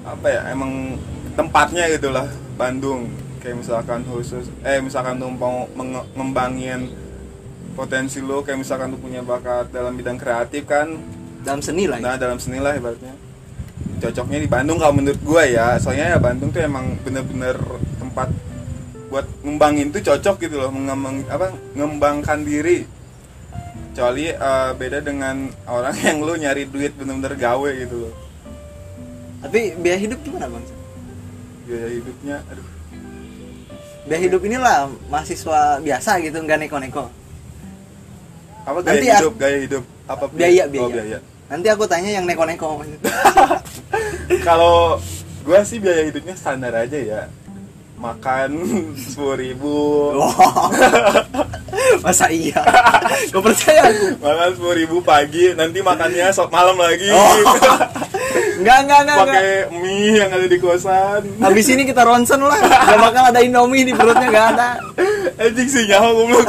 apa 0.09 0.27
ya 0.33 0.41
emang 0.51 0.97
tempatnya 1.37 1.93
gitulah 1.93 2.25
Bandung 2.57 3.13
kayak 3.45 3.61
misalkan 3.61 4.01
khusus 4.09 4.49
eh 4.65 4.81
misalkan 4.81 5.21
tuh 5.21 5.29
mau 5.29 5.69
menge- 5.77 6.09
ngembangin 6.17 6.89
potensi 7.77 8.25
lo 8.25 8.41
kayak 8.41 8.65
misalkan 8.65 8.97
tuh 8.97 9.01
punya 9.05 9.21
bakat 9.21 9.69
dalam 9.69 9.93
bidang 9.95 10.17
kreatif 10.17 10.65
kan 10.65 10.97
Dalam 11.45 11.61
seni 11.61 11.85
lah. 11.85 12.01
ya. 12.01 12.05
nah 12.09 12.17
dalam 12.17 12.41
seni 12.41 12.57
lah 12.57 12.73
ibaratnya 12.73 13.13
cocoknya 13.97 14.39
di 14.39 14.49
Bandung 14.49 14.77
kalau 14.77 14.93
menurut 14.93 15.19
gue 15.19 15.43
ya 15.51 15.77
soalnya 15.77 16.15
ya 16.15 16.19
Bandung 16.19 16.51
tuh 16.51 16.61
emang 16.61 16.97
bener-bener 17.01 17.57
tempat 17.97 18.29
buat 19.07 19.25
ngembangin 19.41 19.89
tuh 19.89 20.03
cocok 20.03 20.37
gitu 20.43 20.57
loh 20.59 20.69
mengembang 20.69 21.23
apa 21.27 21.49
ngembangkan 21.73 22.43
diri 22.43 22.85
kecuali 23.91 24.29
eh, 24.29 24.71
beda 24.75 25.01
dengan 25.01 25.37
orang 25.65 25.97
yang 25.97 26.21
lu 26.21 26.37
nyari 26.37 26.69
duit 26.69 26.93
bener-bener 26.93 27.33
gawe 27.35 27.71
gitu 27.73 27.97
loh 28.03 28.15
Tapi 29.37 29.79
biaya 29.79 29.99
hidup 30.01 30.19
gimana 30.21 30.49
bang? 30.49 30.65
biaya 31.65 31.89
hidupnya 31.93 32.37
aduh 32.47 32.67
Biaya 34.07 34.21
hidup 34.23 34.41
inilah 34.43 34.87
mahasiswa 35.09 35.83
biasa 35.83 36.23
gitu 36.23 36.39
nggak 36.39 36.63
neko-neko. 36.63 37.11
apa 38.63 38.79
gaya 38.81 38.91
Nanti 38.93 39.07
hidup 39.13 39.35
gaya 39.35 39.59
hidup 39.59 39.85
apa 40.07 40.25
Biaya 40.31 40.63
oh, 40.63 40.71
biaya. 40.71 40.93
biaya 40.93 41.19
Nanti 41.47 41.67
aku 41.71 41.85
tanya 41.87 42.11
yang 42.11 42.27
neko-neko. 42.27 42.83
kalau 44.41 44.99
gue 45.41 45.61
sih 45.63 45.79
biaya 45.79 46.03
hidupnya 46.05 46.35
standar 46.35 46.75
aja 46.77 46.97
ya 46.97 47.23
makan 47.97 48.51
sepuluh 49.03 49.37
ribu 49.37 49.77
Wah, 50.15 50.69
Masa 52.03 52.27
iya? 52.29 52.57
Gak 53.31 53.43
percaya 53.43 53.81
aku. 53.87 54.07
makan 54.19 54.49
sepuluh 54.53 54.77
ribu 54.77 54.97
pagi 55.01 55.53
nanti 55.53 55.79
makannya 55.81 56.29
sok 56.29 56.51
malam 56.51 56.77
lagi 56.77 57.09
Oh. 57.09 57.35
Enggak, 58.57 58.79
enggak, 58.83 59.01
enggak, 59.01 59.17
enggak. 59.17 59.17
pakai 59.37 59.49
mie 59.77 60.13
yang 60.17 60.31
ada 60.31 60.47
di 60.47 60.59
kosan 60.59 61.23
Habis 61.39 61.67
ini 61.69 61.85
kita 61.85 62.03
ronsen 62.03 62.41
lah. 62.41 62.57
Gak 62.59 62.99
bakal 62.99 63.25
ada 63.29 63.41
Indomie 63.41 63.85
di 63.85 63.93
perutnya 63.93 64.29
gak 64.29 64.47
ada. 64.55 64.69
anjing 65.37 65.69
sih 65.69 65.85
nyawa 65.85 66.11
goblok 66.11 66.49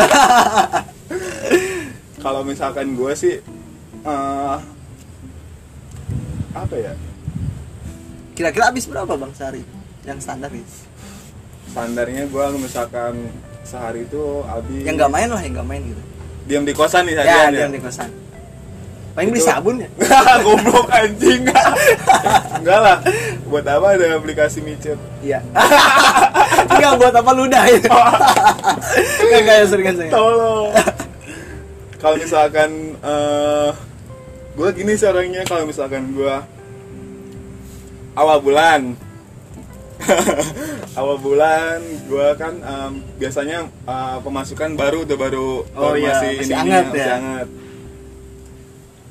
kalau 2.17 2.41
misalkan 2.41 2.93
gue 2.93 3.11
sih 3.13 3.35
eh, 4.01 4.55
apa 6.51 6.75
ya 6.75 6.93
Kira-kira 8.37 8.69
habis 8.69 8.85
berapa 8.85 9.09
bang 9.09 9.33
sehari? 9.33 9.61
Yang 10.03 10.19
standar 10.21 10.51
ya? 10.51 10.61
standarnya 11.67 12.25
gue 12.25 12.45
misalkan 12.57 13.13
sehari 13.61 14.01
itu 14.01 14.23
habis 14.43 14.81
Yang 14.81 14.95
nggak 14.97 15.11
main 15.11 15.27
lah, 15.27 15.41
yang 15.41 15.53
nggak 15.53 15.67
main 15.67 15.81
gitu. 15.83 16.01
diam 16.47 16.63
di 16.63 16.71
kosan 16.71 17.03
nih 17.03 17.13
Ya, 17.13 17.21
harian 17.27 17.51
diam 17.51 17.71
di 17.71 17.81
kosan. 17.83 18.09
Paling 19.11 19.29
beli 19.29 19.41
Itu- 19.41 19.49
sabun 19.51 19.75
ya? 19.77 19.89
goblok 20.45 20.87
anjing 20.87 21.41
enggak 22.55 22.79
lah 22.79 22.97
buat 23.43 23.65
apa 23.65 23.87
ada 23.93 24.15
aplikasi 24.15 24.61
micet 24.61 24.95
Iya. 25.19 25.41
Enggak 26.71 26.93
buat 26.95 27.13
apa 27.13 27.31
ludah 27.31 27.63
itu. 27.67 27.89
Enggak 29.21 29.41
kayak 29.43 29.65
seringan 29.67 29.95
saya. 29.97 30.09
tolong 30.09 30.69
kalau 31.97 32.15
misalkan 32.15 32.69
eh 32.95 33.69
gue 34.53 34.69
gini 34.71 34.93
sih 34.93 35.05
orangnya 35.05 35.41
kalau 35.43 35.65
misalkan 35.65 36.09
gue 36.11 36.35
awal 38.17 38.39
bulan 38.39 38.97
awal 40.93 41.17
bulan 41.17 41.77
gue 42.03 42.27
kan 42.35 42.53
em, 42.55 42.91
biasanya 43.15 43.57
eh, 43.65 44.17
pemasukan 44.19 44.73
baru 44.73 45.03
udah 45.03 45.17
baru 45.17 45.49
Oh 45.67 45.81
baru 45.83 45.97
iya, 45.99 46.09
masih 46.11 46.31
ini- 46.39 46.53
hangat 46.55 46.85
masih 46.87 46.99
ya. 46.99 47.13
hangat. 47.15 47.47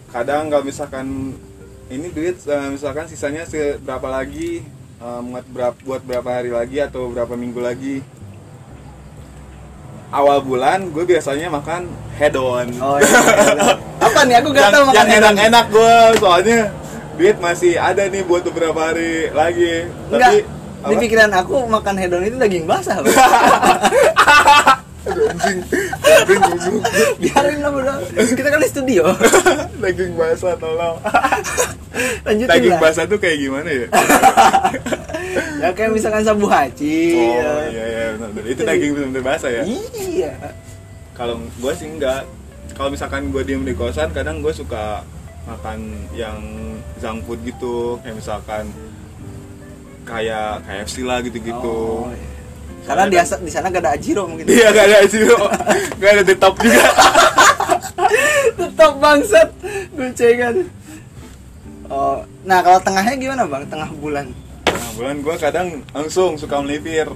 kadang 0.09 0.43
kalau 0.47 0.65
misalkan 0.65 1.07
ini 1.87 2.07
duit 2.09 2.37
eh, 2.41 2.69
misalkan 2.69 3.07
sisanya 3.07 3.43
seberapa 3.45 4.09
lagi 4.09 4.63
eh, 4.97 5.21
buat 5.25 5.47
berapa 5.47 5.77
buat 5.81 6.03
berapa 6.03 6.29
hari 6.33 6.51
lagi 6.51 6.79
atau 6.81 7.07
berapa 7.09 7.35
minggu 7.35 7.59
lagi 7.59 7.97
awal 10.09 10.39
bulan 10.41 10.87
gue 10.89 11.03
biasanya 11.05 11.47
makan 11.49 11.87
head 12.15 12.35
on 12.35 12.71
Oh 12.79 12.97
iya. 12.97 13.11
Apa 14.07 14.23
nih 14.23 14.39
aku 14.39 14.49
gak 14.51 14.71
tahu 14.71 14.85
makan 14.85 14.95
yang 14.95 15.09
hedon. 15.09 15.23
enak-enak 15.25 15.65
gue 15.69 15.95
soalnya 16.17 16.59
duit 17.17 17.37
masih 17.41 17.81
ada 17.81 18.05
nih 18.07 18.23
buat 18.23 18.45
beberapa 18.45 18.77
hari 18.77 19.33
lagi. 19.33 19.89
Enggak. 20.13 20.45
tapi 20.85 20.93
Di 20.93 20.97
pikiran 21.03 21.33
aku 21.35 21.67
makan 21.67 21.97
hedon 21.99 22.23
itu 22.23 22.37
daging 22.39 22.69
basah. 22.69 23.01
Anjing. 25.07 25.59
Biarin 27.23 27.59
lah 27.63 27.71
udah 27.71 27.97
kita 28.35 28.49
kan 28.51 28.59
di 28.59 28.69
studio. 28.69 29.05
Daging 29.83 30.13
basah 30.19 30.55
tolong. 30.59 30.99
Lanjutin 32.27 32.51
daging 32.51 32.75
lah. 32.77 32.83
basah 32.83 33.05
tuh 33.09 33.19
kayak 33.23 33.39
gimana 33.41 33.71
ya? 33.71 33.87
Ya 35.63 35.69
kayak 35.73 35.91
misalkan 35.95 36.23
sabu 36.27 36.45
haji 36.51 37.17
oh 37.17 37.33
ya. 37.41 37.53
iya 37.73 37.85
iya 37.89 38.05
benar. 38.19 38.45
itu 38.45 38.61
daging 38.61 38.91
benar-benar 38.93 39.25
basah 39.25 39.51
ya? 39.51 39.63
Iya. 39.65 40.33
Kalau 41.17 41.41
gue 41.41 41.73
sih 41.73 41.89
enggak. 41.89 42.29
Kalau 42.77 42.93
misalkan 42.93 43.33
gue 43.33 43.43
diem 43.47 43.65
di 43.65 43.73
kosan 43.73 44.13
kadang 44.13 44.45
gue 44.45 44.53
suka 44.53 45.01
makan 45.47 45.79
yang 46.11 46.39
junk 46.99 47.23
food 47.25 47.41
gitu 47.43 47.97
kayak 48.03 48.19
misalkan 48.19 48.67
kayak 50.03 50.63
KFC 50.63 51.03
lah 51.03 51.19
gitu-gitu. 51.23 52.07
Oh, 52.07 52.11
iya. 52.11 52.27
karena 52.87 53.05
di, 53.07 53.17
asa- 53.19 53.43
di 53.43 53.51
sana 53.51 53.67
gak 53.67 53.83
ada 53.83 53.93
ajiro 53.95 54.27
mungkin. 54.27 54.47
Iya 54.47 54.71
gak 54.71 54.87
ada 54.87 54.97
sih 55.07 55.19
gak 55.99 56.11
ada 56.13 56.35
top 56.35 56.55
juga. 56.59 56.87
Tetap 58.59 58.93
bangsat. 58.99 59.49
Goncengan 59.95 60.57
oh 61.87 62.19
nah 62.43 62.63
kalau 62.63 62.83
tengahnya 62.83 63.15
gimana 63.15 63.43
bang? 63.47 63.63
Tengah 63.67 63.91
bulan. 63.97 64.27
Nah 64.67 64.91
bulan 64.95 65.17
gue 65.23 65.35
kadang 65.39 65.69
langsung 65.91 66.35
suka 66.35 66.59
melipir 66.59 67.07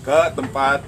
ke 0.00 0.18
tempat 0.32 0.84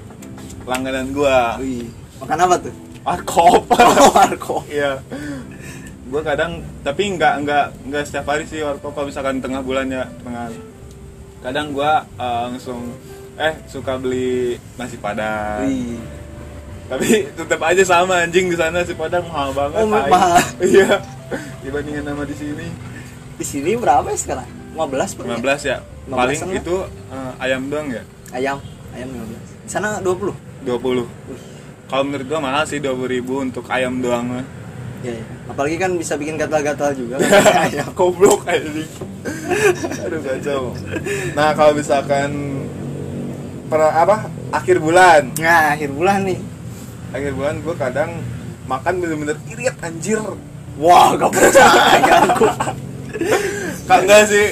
langganan 0.64 1.12
gue 1.12 1.38
Wih, 1.60 1.88
makan 2.20 2.38
apa 2.44 2.56
tuh? 2.60 2.74
Warkop. 3.02 3.64
Oh, 3.82 4.12
warkop. 4.14 4.62
Iya 4.68 5.00
gue 6.12 6.20
kadang 6.20 6.60
tapi 6.84 7.16
nggak 7.16 7.34
nggak 7.40 7.66
nggak 7.88 8.02
setiap 8.04 8.28
hari 8.28 8.44
sih 8.44 8.60
warkop 8.60 8.92
kalau 8.92 9.08
misalkan 9.08 9.40
tengah 9.40 9.64
bulan 9.64 9.88
ya 9.88 10.04
tengah. 10.20 10.52
Kadang 11.40 11.72
gue 11.72 11.92
langsung 12.20 12.92
eh 13.40 13.56
suka 13.64 13.96
beli 13.96 14.60
nasi 14.76 15.00
padang. 15.00 15.64
Wih. 15.64 15.96
tapi 16.92 17.24
tetap 17.32 17.56
aja 17.64 17.80
sama 17.88 18.20
anjing 18.20 18.52
di 18.52 18.56
sana 18.60 18.84
si 18.84 18.92
padang 18.92 19.24
mahal 19.32 19.56
banget 19.56 19.80
Oh, 19.80 19.88
mahal. 19.88 20.36
iya. 20.60 21.00
Dibandingin 21.64 22.04
sama 22.04 22.28
di 22.28 22.36
sini. 22.36 22.68
Di 23.40 23.44
sini 23.48 23.72
berapa 23.80 24.04
ya 24.12 24.18
sekarang? 24.20 24.48
15 24.76 25.16
per 25.16 25.24
15 25.40 25.72
ya? 25.72 25.78
15 26.12 26.12
paling 26.12 26.36
sama? 26.36 26.52
itu 26.60 26.76
eh, 27.08 27.32
ayam 27.40 27.72
doang 27.72 27.88
ya? 27.88 28.04
Ayam 28.36 28.60
ayam 28.92 29.08
15 29.08 29.52
di 29.64 29.70
sana 29.70 29.88
20 30.04 30.68
20 30.68 31.88
kalau 31.88 32.02
menurut 32.08 32.26
gua 32.28 32.40
mahal 32.40 32.64
sih 32.64 32.80
20 32.80 33.08
ribu 33.08 33.40
untuk 33.40 33.64
ayam 33.72 34.00
doang 34.00 34.24
mah 34.28 34.44
ya, 35.02 35.12
ya. 35.18 35.24
apalagi 35.50 35.76
kan 35.76 35.90
bisa 35.98 36.14
bikin 36.16 36.38
gatal-gatal 36.38 36.94
juga. 36.94 37.18
Kan 37.20 37.92
goblok 37.98 38.46
anjing. 38.46 38.90
Aduh 40.02 40.20
kacau. 40.22 40.62
Nah 41.34 41.52
kalau 41.54 41.72
misalkan 41.76 42.30
per 43.66 43.80
apa? 43.82 44.30
Akhir 44.52 44.78
bulan. 44.78 45.34
Nah 45.38 45.74
akhir 45.74 45.90
bulan 45.92 46.24
nih. 46.24 46.40
Akhir 47.12 47.32
bulan 47.36 47.60
gua 47.60 47.74
kadang 47.76 48.22
makan 48.70 48.94
bener-bener 49.02 49.36
irit 49.50 49.76
anjir. 49.82 50.22
Wah 50.80 51.12
gak 51.20 51.30
percaya 51.36 52.32
aku 52.32 52.48
enggak 53.90 54.22
sih. 54.28 54.46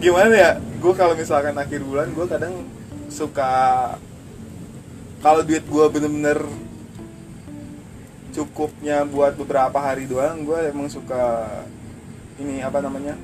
Gimana 0.00 0.34
ya? 0.34 0.50
Gue 0.78 0.92
kalau 0.92 1.16
misalkan 1.16 1.56
akhir 1.56 1.80
bulan 1.80 2.12
gue 2.12 2.26
kadang 2.28 2.54
suka 3.08 3.52
kalau 5.24 5.40
duit 5.40 5.64
gue 5.64 5.84
bener-bener 5.88 6.44
cukupnya 8.34 9.06
buat 9.06 9.38
beberapa 9.38 9.78
hari 9.78 10.10
doang 10.10 10.42
gue 10.42 10.58
emang 10.74 10.90
suka 10.90 11.46
ini 12.36 12.58
apa 12.60 12.82
namanya 12.82 13.14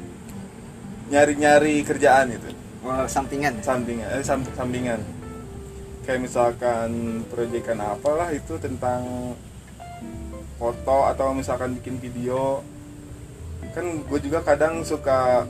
nyari-nyari 1.10 1.82
kerjaan 1.82 2.30
itu 2.30 2.50
Wah, 2.80 3.04
sampingan. 3.04 3.60
Sampingan 3.60 4.08
eh, 4.08 4.24
sam- 4.24 4.54
sampingan. 4.56 5.04
Kayak 6.08 6.24
misalkan 6.24 7.20
proyekan 7.28 7.76
apalah 7.76 8.32
itu 8.32 8.56
tentang 8.56 9.36
foto 10.56 11.04
atau 11.04 11.36
misalkan 11.36 11.76
bikin 11.76 12.00
video. 12.00 12.64
Kan 13.76 14.00
gue 14.08 14.18
juga 14.24 14.40
kadang 14.40 14.80
suka 14.80 15.44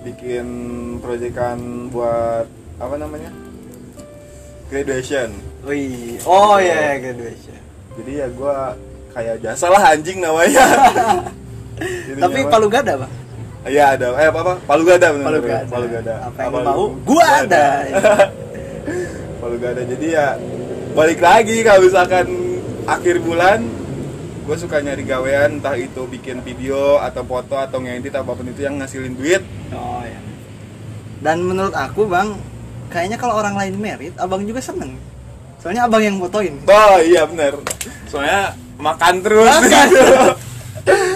bikin 0.00 0.48
proyekan 1.04 1.92
buat 1.92 2.48
apa 2.80 2.96
namanya 2.96 3.28
graduation. 4.72 5.36
Wih, 5.68 6.16
oh 6.24 6.56
ya 6.56 6.96
graduation. 6.96 7.60
jadi 8.00 8.24
ya 8.24 8.26
gue 8.32 8.56
kayak 9.10 9.36
jasa 9.40 9.66
lah 9.66 9.82
anjing 9.90 10.18
namanya 10.18 10.64
Tapi 12.20 12.44
Palu 12.44 12.68
Gada, 12.68 12.92
Bang. 12.94 13.12
Iya 13.62 13.96
ada, 13.96 14.12
eh 14.14 14.28
apa 14.28 14.40
apa? 14.40 14.54
Palu 14.62 14.84
Gada 14.84 15.06
bener 15.10 15.24
Palu 15.26 15.40
Gada. 15.40 15.64
Palu 15.66 15.86
Gada. 15.88 16.14
Apa 16.22 16.38
yang 16.38 16.52
Palu- 16.52 16.68
mau? 16.68 16.84
Gua 17.02 17.26
ada. 17.40 17.64
Palu 19.40 19.56
Gada. 19.56 19.80
Jadi 19.82 20.06
ya 20.10 20.36
balik 20.92 21.20
lagi 21.20 21.56
kalau 21.60 21.80
misalkan 21.82 22.26
akhir 22.84 23.16
bulan 23.20 23.64
gue 24.40 24.56
suka 24.58 24.82
nyari 24.82 25.06
gawean 25.06 25.56
entah 25.56 25.72
itu 25.72 26.02
bikin 26.04 26.42
video 26.42 26.98
atau 26.98 27.22
foto 27.22 27.54
atau 27.54 27.78
ngedit 27.78 28.10
apa 28.10 28.34
pun 28.34 28.42
itu 28.42 28.60
yang 28.60 28.76
ngasilin 28.76 29.14
duit 29.14 29.40
Oh 29.70 30.02
ya. 30.02 30.18
Dan 31.20 31.44
menurut 31.44 31.70
aku, 31.70 32.04
Bang, 32.04 32.40
kayaknya 32.88 33.14
kalau 33.14 33.36
orang 33.36 33.52
lain 33.54 33.76
merit, 33.76 34.16
Abang 34.16 34.42
juga 34.42 34.58
seneng. 34.58 34.96
Soalnya 35.56 35.84
Abang 35.84 36.00
yang 36.00 36.16
fotoin. 36.16 36.56
oh 36.64 36.96
iya 36.98 37.22
bener 37.22 37.60
soalnya 38.04 38.56
makan 38.80 39.14
terus 39.20 39.46
Makan. 39.46 39.88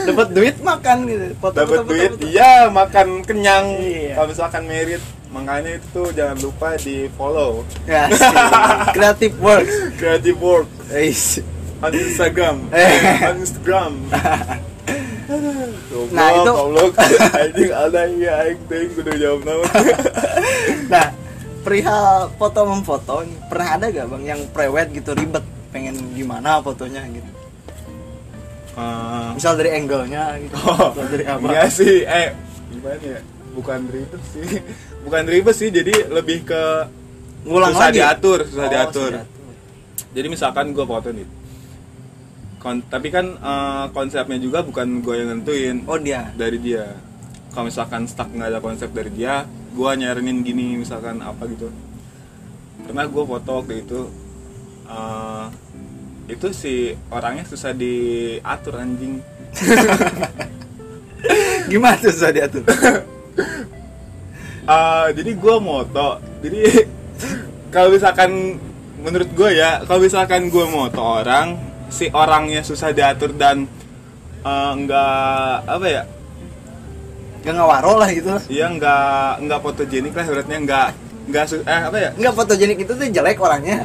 Dapat 0.04 0.28
duit 0.30 0.56
makan 0.60 0.96
gitu. 1.04 1.24
Foto 1.34 1.56
dapat 1.56 1.80
duit 1.88 2.12
foto, 2.12 2.28
iya 2.28 2.68
makan 2.68 3.24
kenyang 3.24 3.66
Iya. 3.74 4.12
kalau 4.14 4.28
misalkan 4.28 4.62
merit 4.64 5.00
makanya 5.26 5.70
itu 5.74 5.86
tuh 5.90 6.08
jangan 6.12 6.36
lupa 6.38 6.76
di 6.76 7.08
follow 7.10 7.64
Ya. 7.82 8.06
Creative 8.94 9.34
work. 9.36 9.64
creative 9.96 10.38
work 10.38 10.68
Eish. 10.90 11.40
on 11.80 11.90
Instagram 11.90 12.56
Eh. 12.76 13.24
on 13.24 13.36
Instagram 13.40 13.92
Nah, 16.12 16.28
itu- 16.36 16.52
goblok 16.52 16.92
anjing 17.32 17.72
ada 17.72 18.00
ya 18.06 18.32
aing 18.44 18.60
teh 18.68 18.84
kudu 18.92 19.12
jawab 19.16 19.40
naon 19.42 19.64
Nah, 20.86 21.08
perihal 21.60 22.28
foto 22.36 22.60
memfoto, 22.62 23.14
pernah 23.48 23.68
ada 23.74 23.88
gak 23.88 24.06
bang 24.06 24.24
yang 24.28 24.40
prewed 24.52 24.92
gitu 24.92 25.10
ribet, 25.12 25.42
pengen 25.70 25.96
gimana 26.12 26.60
fotonya 26.60 27.00
gitu? 27.08 27.30
Eh, 28.74 29.28
Misal 29.32 29.54
dari 29.54 29.70
angle-nya 29.72 30.24
gitu, 30.40 30.54
oh, 30.58 30.90
dari 30.90 31.24
apa? 31.24 31.38
enggak 31.40 31.70
sih. 31.70 32.02
Eh 32.02 32.34
gimana 32.68 32.98
ya? 32.98 33.20
Bukan 33.54 33.80
ribet 33.86 34.22
sih. 34.26 34.42
Bukan 35.06 35.22
ribet 35.24 35.54
sih 35.54 35.68
jadi 35.68 35.94
lebih 36.08 36.42
ke 36.42 36.62
Ngulang 37.44 37.70
susah 37.70 37.88
lagi? 37.88 37.98
diatur 38.00 38.38
susah 38.42 38.64
Oh, 38.64 38.70
diatur. 38.70 39.12
susah 39.14 39.26
jadi 40.10 40.26
misalkan 40.26 40.70
gue 40.70 40.82
foto 40.82 41.10
nih. 41.10 41.26
Kon- 42.56 42.82
tapi 42.84 43.08
kan 43.08 43.26
eh, 43.30 43.84
konsepnya 43.90 44.38
juga 44.38 44.58
bukan 44.60 44.98
gue 45.00 45.14
yang 45.14 45.28
nentuin. 45.30 45.76
Oh 45.84 45.94
dia. 45.96 46.34
dari 46.34 46.56
dia. 46.56 46.98
Kalau 47.50 47.66
misalkan 47.66 48.04
stuck 48.04 48.26
nggak 48.26 48.48
ada 48.48 48.58
konsep 48.58 48.90
dari 48.90 49.10
dia 49.10 49.46
gue 49.70 49.90
nyaranin 49.92 50.40
gini 50.40 50.74
misalkan 50.76 51.18
apa 51.18 51.46
gitu. 51.46 51.70
Pernah 52.80 53.04
gue 53.04 53.22
foto 53.24 53.50
waktu 53.54 53.74
itu 53.80 54.00
eh, 54.84 55.46
itu 56.24 56.48
si 56.56 56.74
orangnya 57.12 57.44
susah 57.44 57.72
diatur 57.76 58.80
anjing 58.80 59.20
Gimana 61.64 61.96
susah 61.96 62.28
diatur? 62.32 62.60
Eh, 64.64 65.06
jadi 65.12 65.36
gue 65.36 65.56
moto 65.60 66.16
jadi 66.40 66.88
kalau 67.74 67.92
misalkan 67.92 68.56
menurut 68.96 69.28
gue 69.36 69.60
ya 69.60 69.84
kalau 69.84 70.00
misalkan 70.00 70.48
gue 70.48 70.64
moto 70.64 71.04
orang 71.04 71.60
si 71.92 72.08
orangnya 72.08 72.64
susah 72.64 72.88
diatur 72.96 73.36
dan 73.36 73.68
eh, 74.40 74.72
nggak 74.72 75.68
apa 75.68 75.84
ya 75.84 76.02
Gak 77.44 77.60
ngawaro 77.60 78.00
lah 78.00 78.08
gitu. 78.08 78.32
dia 78.48 78.72
nggak 78.72 79.44
nggak 79.44 79.60
fotogenik 79.60 80.16
lah 80.16 80.24
beratnya 80.32 80.58
nggak 80.64 80.88
nggak 81.28 81.44
eh 81.68 81.80
apa 81.92 81.96
ya 82.00 82.10
Enggak 82.16 82.34
fotogenik 82.40 82.78
itu 82.88 82.92
tuh 82.96 83.04
jelek 83.04 83.36
orangnya. 83.36 83.84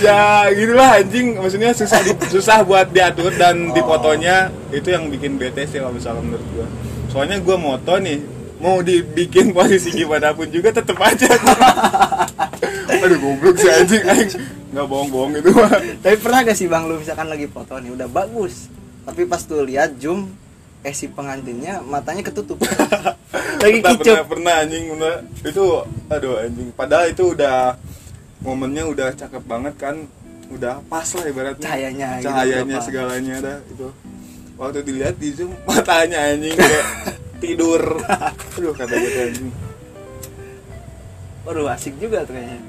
Ya 0.00 0.48
gitulah 0.52 0.90
anjing. 0.98 1.26
Maksudnya 1.36 1.70
susah 1.72 2.00
di- 2.02 2.28
susah 2.28 2.62
buat 2.62 2.88
diatur 2.90 3.32
dan 3.34 3.70
di 3.72 3.80
Oh. 3.80 3.86
fotonya 3.86 4.48
itu 4.70 4.88
yang 4.90 5.08
bikin 5.08 5.36
bete 5.36 5.64
sih 5.66 5.78
kalau 5.78 5.94
misalkan 5.94 6.28
menurut 6.28 6.46
gua. 6.54 6.66
Soalnya 7.08 7.38
gua 7.40 7.56
moto 7.56 7.94
nih 7.98 8.18
mau 8.58 8.82
dibikin 8.82 9.50
posisi 9.56 9.94
gimana 9.94 10.34
pun 10.34 10.48
juga 10.48 10.74
tetep 10.74 10.98
aja. 10.98 11.28
Aduh 13.04 13.18
goblok 13.20 13.56
sih 13.58 13.70
anjing. 13.70 14.02
Anjing 14.04 14.44
nggak 14.68 14.84
bohong-bohong 14.84 15.32
itu 15.40 15.50
mah 15.56 15.80
Tapi 16.04 16.16
pernah 16.20 16.44
gak 16.44 16.52
sih 16.52 16.68
bang 16.68 16.84
lu 16.84 17.00
misalkan 17.00 17.28
lagi 17.32 17.48
foto 17.48 17.80
nih 17.80 17.88
udah 17.88 18.04
bagus, 18.04 18.68
tapi 19.00 19.24
pas 19.24 19.40
tuh 19.40 19.64
lihat 19.64 19.96
zoom, 19.96 20.28
eh 20.84 20.92
si 20.92 21.08
pengantinnya 21.08 21.80
matanya 21.80 22.20
ketutup. 22.20 22.60
lagi 23.64 23.80
pernah, 23.80 23.96
kicap. 23.96 24.28
pernah 24.28 24.28
pernah 24.28 24.54
anjing. 24.60 24.84
Itu 25.40 25.64
aduh 26.12 26.44
anjing. 26.44 26.68
Padahal 26.76 27.08
itu 27.08 27.32
udah 27.32 27.80
momennya 28.40 28.84
udah 28.86 29.08
cakep 29.14 29.42
banget 29.44 29.74
kan 29.76 29.96
udah 30.48 30.80
pas 30.88 31.04
lah 31.04 31.24
ibaratnya 31.28 31.64
Cahayanya 31.64 32.08
gitu, 32.18 32.24
cahayanya 32.30 32.76
apa. 32.78 32.84
segalanya 32.86 33.34
ada 33.42 33.54
itu 33.68 33.88
waktu 34.56 34.80
dilihat 34.80 35.14
di 35.20 35.28
zoom 35.36 35.52
matanya 35.68 36.18
anjing 36.32 36.56
kayak 36.56 36.86
tidur 37.42 37.82
aduh 38.56 38.72
kata 38.74 38.94
kata 38.96 39.20
anjing 39.28 39.50
Waduh 41.48 41.64
asik 41.72 41.96
juga 41.96 42.28
tuh 42.28 42.36
kayaknya. 42.36 42.60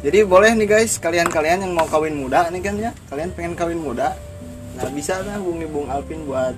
Jadi 0.00 0.18
boleh 0.24 0.56
nih 0.56 0.64
guys, 0.64 0.96
kalian-kalian 0.96 1.68
yang 1.68 1.76
mau 1.76 1.84
kawin 1.84 2.16
muda 2.16 2.48
nih 2.48 2.64
kan 2.64 2.74
ya, 2.80 2.90
kalian 3.12 3.28
pengen 3.36 3.52
kawin 3.52 3.76
muda, 3.76 4.16
nah 4.80 4.88
bisa 4.88 5.20
lah 5.20 5.36
hubungi 5.36 5.68
Bung 5.68 5.92
Alvin 5.92 6.24
buat 6.24 6.56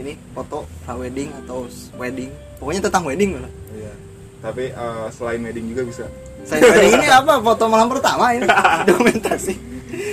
ini 0.00 0.16
foto 0.32 0.64
wedding 0.88 1.28
atau 1.44 1.68
wedding, 2.00 2.32
pokoknya 2.56 2.80
tentang 2.88 3.04
wedding 3.04 3.36
lah. 3.36 3.52
Iya. 3.76 3.92
Tapi 4.40 4.64
eh, 4.72 5.06
selain 5.12 5.44
wedding 5.44 5.66
juga 5.76 5.82
bisa. 5.84 6.04
Saya 6.48 6.64
ini 6.88 7.06
apa? 7.06 7.38
Foto 7.38 7.68
malam 7.68 7.88
pertama 7.88 8.32
ini 8.32 8.48
dokumentasi. 8.88 9.54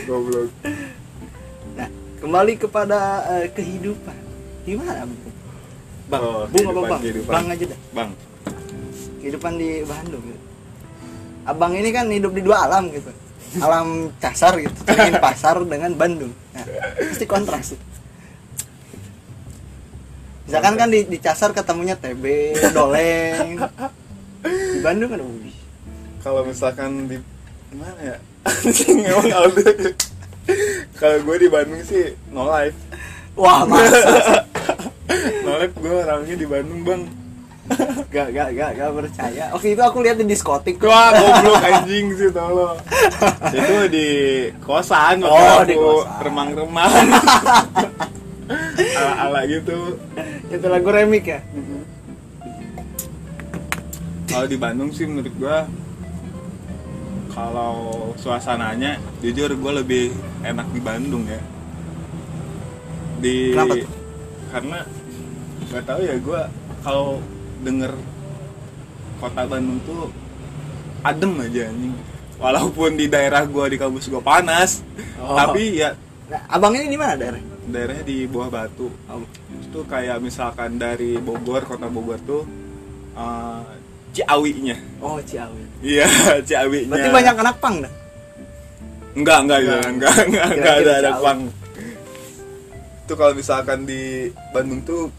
Goblok. 0.03 0.51
Nah, 1.73 1.87
kembali 2.19 2.53
kepada 2.59 2.97
eh, 3.33 3.47
kehidupan. 3.49 4.17
Gimana, 4.65 5.07
Bung? 5.07 5.33
Bang, 6.05 6.21
Oh, 6.21 6.43
Bung 6.45 6.65
apa 6.67 6.81
Bang? 6.85 7.01
kehidupan. 7.01 7.31
Bang 7.31 7.45
aja 7.49 7.65
dah. 7.65 7.79
Bang. 7.91 8.09
Kehidupan 9.17 9.53
di 9.55 9.69
Bandung. 9.81 10.23
Gitu. 10.23 10.41
Abang 11.45 11.73
ini 11.73 11.89
kan 11.89 12.05
hidup 12.09 12.33
di 12.33 12.41
dua 12.41 12.65
alam 12.65 12.89
gitu. 12.89 13.09
Alam 13.55 14.11
kasar 14.19 14.59
gitu, 14.59 14.75
ingin 14.91 15.15
pasar 15.23 15.55
dengan 15.63 15.95
Bandung. 15.95 16.35
Nah, 16.51 16.65
pasti 16.99 17.23
kontras. 17.23 17.71
Misalkan 20.45 20.75
kan 20.75 20.89
di, 20.91 21.07
di 21.07 21.17
Casar 21.17 21.49
ketemunya 21.49 21.95
TB, 21.95 22.21
Doleng. 22.69 23.57
Di 24.45 24.79
Bandung 24.79 25.09
kan 25.09 25.17
Udi. 25.17 25.51
Kalau 26.25 26.41
misalkan 26.41 27.05
di 27.05 27.21
mana 27.69 28.01
ya? 28.01 28.17
Anjing 28.49 29.05
emang 29.05 29.29
Aldo. 29.29 29.61
Kalau 30.97 31.17
gue 31.21 31.37
di 31.37 31.49
Bandung 31.49 31.81
sih 31.81 32.17
no 32.29 32.49
life. 32.49 32.73
Wah, 33.37 33.61
masa 33.61 34.41
No 35.45 35.61
life 35.61 35.75
gue 35.75 35.93
orangnya 35.93 36.33
di 36.33 36.47
Bandung, 36.47 36.81
Bang. 36.81 37.03
gak, 38.09 38.29
gak, 38.29 38.49
gak, 38.53 38.71
gak 38.73 38.89
percaya. 38.91 39.45
Waktu 39.49 39.73
itu 39.73 39.81
aku 39.81 39.97
lihat 40.01 40.17
di 40.17 40.25
diskotik. 40.25 40.77
Wah, 40.81 41.09
goblok 41.11 41.61
anjing 41.61 42.13
sih 42.13 42.29
tolong. 42.29 42.77
Itu 43.49 43.75
di 43.89 44.07
kosan 44.61 45.21
waktu 45.21 45.29
Oh, 45.29 45.49
aku 45.51 45.65
di 45.65 45.75
kosan. 45.75 46.21
remang-remang. 46.21 46.89
Ala-ala 48.97 49.41
gitu. 49.45 49.97
Itu 50.47 50.65
lagu 50.69 50.89
remik 50.89 51.25
ya? 51.25 51.41
Kalau 54.25 54.45
di 54.45 54.57
Bandung 54.57 54.89
sih 54.89 55.05
menurut 55.05 55.33
gua 55.37 55.65
kalau 57.35 57.75
suasananya 58.15 58.95
jujur 59.19 59.51
gue 59.51 59.71
lebih 59.75 60.03
enak 60.41 60.67
di 60.71 60.79
Bandung 60.79 61.27
ya. 61.27 61.41
Di 63.15 63.51
Kenapa 63.51 63.75
tuh? 63.75 63.89
karena 64.49 64.79
gak 65.65 65.83
tahu 65.83 65.99
ya 66.01 66.15
gua 66.17 66.41
kalau 66.79 67.19
denger 67.59 67.91
kota 69.17 69.43
Bandung 69.43 69.79
tuh 69.83 70.07
adem 71.01 71.31
aja 71.41 71.61
anjing. 71.67 71.95
Walaupun 72.35 72.95
di 72.95 73.07
daerah 73.07 73.43
gua 73.43 73.67
di 73.67 73.75
kampus 73.75 74.07
gua 74.07 74.19
panas, 74.19 74.83
Oh. 75.15 75.33
tapi 75.33 75.79
ya 75.79 75.95
Nah, 76.25 76.41
abang 76.49 76.73
ini 76.73 76.89
di 76.89 76.97
mana 76.97 77.13
daerah? 77.13 77.37
daerahnya 77.65 78.01
di 78.01 78.25
Buah 78.25 78.49
Batu. 78.49 78.89
Oh. 79.05 79.21
Itu 79.55 79.85
kayak 79.85 80.17
misalkan 80.19 80.75
dari 80.75 81.17
Bogor, 81.17 81.61
kota 81.63 81.85
Bogor 81.85 82.17
tuh 82.21 82.43
eh, 83.13 83.61
Ciawinya. 84.15 84.77
Oh, 85.03 85.19
Ciawi. 85.19 85.63
Iya, 85.83 86.07
Ciawinya. 86.47 86.95
Berarti 86.95 87.09
banyak 87.11 87.35
anak 87.35 87.55
pang 87.59 87.75
dah. 87.83 87.93
Enggak, 89.15 89.37
enggak, 89.43 89.59
enggak, 89.59 89.75
Enggak. 89.75 89.91
enggak, 89.91 90.15
enggak, 90.15 90.15
enggak 90.25 90.47
Kira-kira 90.55 90.71
ada 90.81 90.93
ada 90.95 91.11
jauh. 91.11 91.23
pang. 91.23 91.39
Itu 93.05 93.13
kalau 93.13 93.33
misalkan 93.33 93.79
di 93.83 94.01
Bandung 94.49 94.81
tuh 94.81 95.11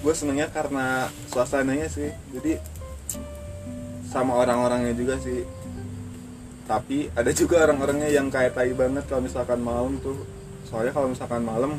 gue 0.00 0.14
senengnya 0.16 0.48
karena 0.48 0.86
suasananya 1.28 1.86
sih. 1.86 2.08
Jadi 2.32 2.56
sama 4.08 4.36
orang-orangnya 4.36 4.92
juga 4.92 5.20
sih. 5.20 5.44
Tapi 6.64 7.10
ada 7.12 7.30
juga 7.30 7.64
orang-orangnya 7.64 8.08
yang 8.08 8.28
kayak 8.28 8.54
tai 8.54 8.72
banget 8.72 9.04
kalau 9.06 9.22
misalkan 9.22 9.60
malam 9.60 10.00
tuh. 10.00 10.16
Soalnya 10.64 10.90
kalau 10.90 11.08
misalkan 11.08 11.42
malam 11.42 11.76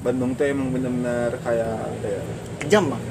Bandung 0.00 0.32
tuh 0.32 0.48
emang 0.48 0.72
bener-bener 0.72 1.34
kayak 1.40 1.76
apa 1.76 2.06
ya? 2.08 2.22
Kejam, 2.58 2.84
Bang. 2.88 3.02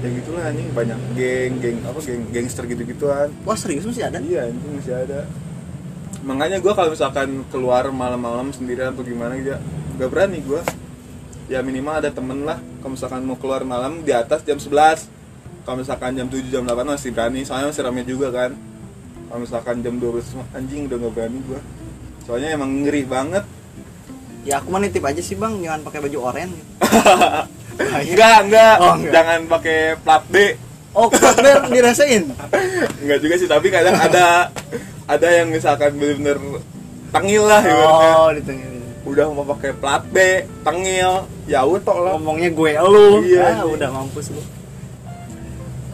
Ya 0.00 0.08
gitulah 0.16 0.48
anjing 0.48 0.68
banyak 0.72 0.98
geng, 1.12 1.52
geng 1.60 1.78
apa 1.84 2.00
geng 2.00 2.24
gangster 2.32 2.64
gitu-gituan. 2.64 3.28
Wah, 3.44 3.52
serius 3.52 3.84
masih 3.84 4.08
ada? 4.08 4.16
Iya, 4.16 4.48
itu 4.48 4.66
masih 4.72 4.96
ada. 4.96 5.28
Makanya 6.24 6.56
gue 6.60 6.72
kalau 6.72 6.88
misalkan 6.92 7.44
keluar 7.52 7.84
malam-malam 7.92 8.48
sendirian 8.52 8.96
atau 8.96 9.04
gimana 9.04 9.36
gitu, 9.36 9.56
gak 10.00 10.08
berani 10.08 10.40
gue. 10.40 10.60
Ya 11.52 11.60
minimal 11.60 12.00
ada 12.00 12.08
temen 12.08 12.48
lah. 12.48 12.56
Kalau 12.80 12.96
misalkan 12.96 13.20
mau 13.28 13.36
keluar 13.36 13.60
malam 13.66 14.00
di 14.00 14.12
atas 14.14 14.40
jam 14.46 14.56
11 14.56 15.20
Kalau 15.60 15.76
misalkan 15.84 16.16
jam 16.16 16.24
7 16.24 16.48
jam 16.48 16.64
8 16.64 16.96
masih 16.96 17.12
berani. 17.12 17.44
Soalnya 17.44 17.68
masih 17.68 17.84
rame 17.84 18.02
juga 18.08 18.32
kan. 18.32 18.56
Kalau 19.28 19.40
misalkan 19.44 19.84
jam 19.84 20.00
12 20.00 20.40
mah, 20.40 20.46
anjing 20.56 20.88
udah 20.88 20.96
gak 20.96 21.12
berani 21.12 21.38
gue. 21.44 21.60
Soalnya 22.24 22.56
emang 22.56 22.88
ngeri 22.88 23.04
banget. 23.04 23.44
Ya 24.48 24.64
aku 24.64 24.72
mah 24.72 24.80
nitip 24.80 25.04
aja 25.04 25.20
sih, 25.20 25.36
Bang, 25.36 25.60
jangan 25.60 25.84
pakai 25.84 26.00
baju 26.00 26.18
oranye. 26.32 26.56
Enggak, 27.80 28.38
enggak. 28.44 28.74
Oh, 28.80 28.94
enggak. 28.96 29.12
Jangan 29.14 29.40
pakai 29.48 29.78
plat 30.04 30.24
B. 30.28 30.36
Oh, 30.90 31.06
kabel 31.08 31.58
dirasain. 31.70 32.24
Enggak 33.00 33.18
juga 33.22 33.34
sih, 33.38 33.48
tapi 33.48 33.70
kadang 33.72 33.96
ada 33.96 34.50
ada 35.06 35.28
yang 35.30 35.48
misalkan 35.48 35.96
bener-bener 35.96 36.60
tengil 37.10 37.44
lah 37.46 37.62
ibaratnya. 37.62 38.12
Oh, 38.14 38.28
udah 39.10 39.24
mau 39.32 39.44
pakai 39.56 39.72
plat 39.74 40.04
B, 40.12 40.44
tengil, 40.62 41.24
ya 41.48 41.64
udah 41.64 41.96
lah. 41.96 42.12
Ngomongnya 42.18 42.50
gue 42.52 42.70
lu. 42.84 43.24
Iya, 43.24 43.40
ah, 43.40 43.50
anjing. 43.64 43.74
udah 43.74 43.88
mampus 43.90 44.26
lu. 44.34 44.42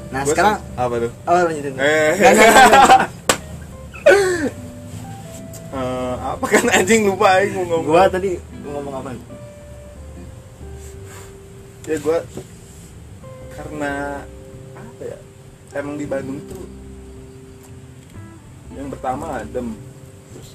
Nah, 0.07 0.22
Gua 0.22 0.33
sekarang 0.33 0.57
apa 0.79 0.94
tuh? 1.03 1.12
Oh, 1.27 1.40
lanjutin. 1.44 1.75
Eh. 1.77 2.11
Nggak, 2.14 2.33
nggak, 2.35 2.53
nggak. 2.70 3.01
Eh, 5.77 6.14
apa 6.25 6.44
kan 6.49 6.64
anjing 6.72 7.05
lupa 7.05 7.37
aing 7.37 7.53
mau 7.53 7.64
ngomong. 7.68 7.85
Gua 7.85 8.03
tadi 8.09 8.40
ngomong 8.64 8.94
apa? 8.96 9.36
Ya 11.87 11.96
gua 12.03 12.18
karena 13.55 14.20
apa 14.77 15.03
ya? 15.03 15.18
Emang 15.77 15.94
di 15.96 16.07
Bandung 16.07 16.40
tuh 16.51 16.64
yang 18.77 18.92
pertama 18.92 19.40
adem. 19.40 19.72
Terus 20.35 20.51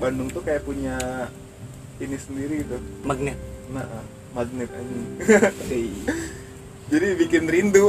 Bandung 0.00 0.28
tuh 0.32 0.40
kayak 0.40 0.64
punya 0.64 0.96
ini 2.00 2.16
sendiri 2.16 2.64
gitu. 2.64 2.78
Magnet. 3.04 3.38
Nah, 3.70 3.84
ah, 3.84 4.04
magnet 4.32 4.70
anjing. 4.72 5.04
Oke. 5.20 5.80
Jadi 6.92 7.06
bikin 7.16 7.48
rindu 7.48 7.88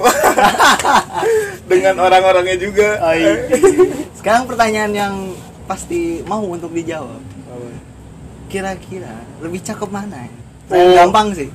dengan 1.72 2.00
orang-orangnya 2.00 2.56
juga. 2.56 2.96
Oh, 3.04 3.12
iya. 3.12 3.44
Sekarang 4.16 4.48
pertanyaan 4.48 4.94
yang 4.96 5.16
pasti 5.68 6.24
mau 6.24 6.40
untuk 6.48 6.72
dijawab. 6.72 7.20
Kira-kira 8.48 9.20
lebih 9.44 9.60
cakep 9.68 9.90
mana? 9.92 10.16
ya? 10.16 10.32
Oh. 10.72 10.96
gampang 10.96 11.36
sih. 11.36 11.52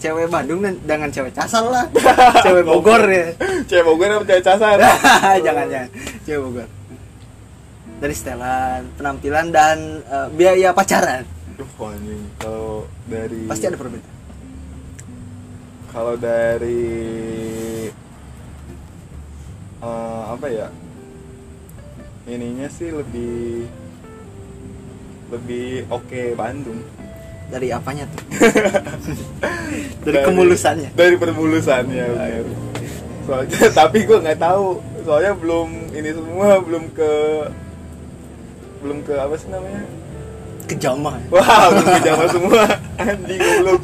Cewek 0.00 0.32
Bandung 0.32 0.64
dan 0.64 0.80
dengan 0.80 1.12
cewek 1.12 1.36
casar 1.36 1.60
lah. 1.68 1.84
cewek 2.44 2.64
Bogor 2.64 3.04
ya. 3.04 3.36
Cewek 3.68 3.84
Bogor 3.84 4.08
apa 4.16 4.24
cewek 4.24 4.44
casar? 4.48 4.80
jangan 5.46 5.66
jangan. 5.68 5.88
Cewek 6.24 6.40
Bogor. 6.40 6.68
Dari 8.00 8.14
setelan, 8.16 8.88
penampilan 8.96 9.52
dan 9.52 10.00
eh, 10.08 10.28
biaya 10.32 10.72
pacaran. 10.72 11.28
Duh, 11.60 11.68
anjing. 11.84 12.24
Kalau 12.40 12.88
dari 13.04 13.44
Pasti 13.44 13.68
ada 13.68 13.76
perbedaan. 13.76 14.16
kalau 15.92 16.14
dari 16.16 16.96
eh, 19.84 20.22
apa 20.32 20.46
ya? 20.48 20.72
Ininya 22.24 22.72
sih 22.72 22.88
lebih 22.88 23.68
lebih 25.28 25.84
oke 25.92 26.22
Bandung. 26.40 26.80
Dari 27.50 27.68
apanya 27.74 28.04
tuh? 28.06 28.22
dari, 30.06 30.22
kemulusannya. 30.22 30.90
Dari 30.94 31.16
permulusannya. 31.18 32.04
Soalnya 33.26 33.58
tapi 33.82 33.98
gue 34.06 34.18
nggak 34.22 34.38
tahu. 34.38 34.78
Soalnya 35.02 35.32
belum 35.34 35.68
ini 35.90 36.10
semua 36.14 36.62
belum 36.62 36.84
ke 36.94 37.12
belum 38.80 38.98
ke 39.02 39.14
apa 39.18 39.34
sih 39.34 39.48
namanya? 39.50 39.82
Kejamah. 40.70 41.14
Wah, 41.34 41.66
belum 41.74 41.86
ke 41.90 42.02
Jawa 42.06 42.24
semua. 42.30 42.62
Anjing 43.02 43.40
goblok. 43.42 43.80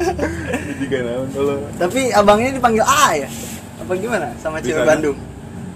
Juga 0.77 0.97
naon 1.03 1.27
kalau 1.35 1.55
Tapi 1.75 2.01
abangnya 2.15 2.49
dipanggil 2.55 2.85
A 2.87 3.05
ya? 3.19 3.29
Apa 3.83 3.91
gimana 3.99 4.27
sama 4.39 4.63
cewek 4.63 4.83
kan? 4.83 4.95
Bandung? 4.95 5.17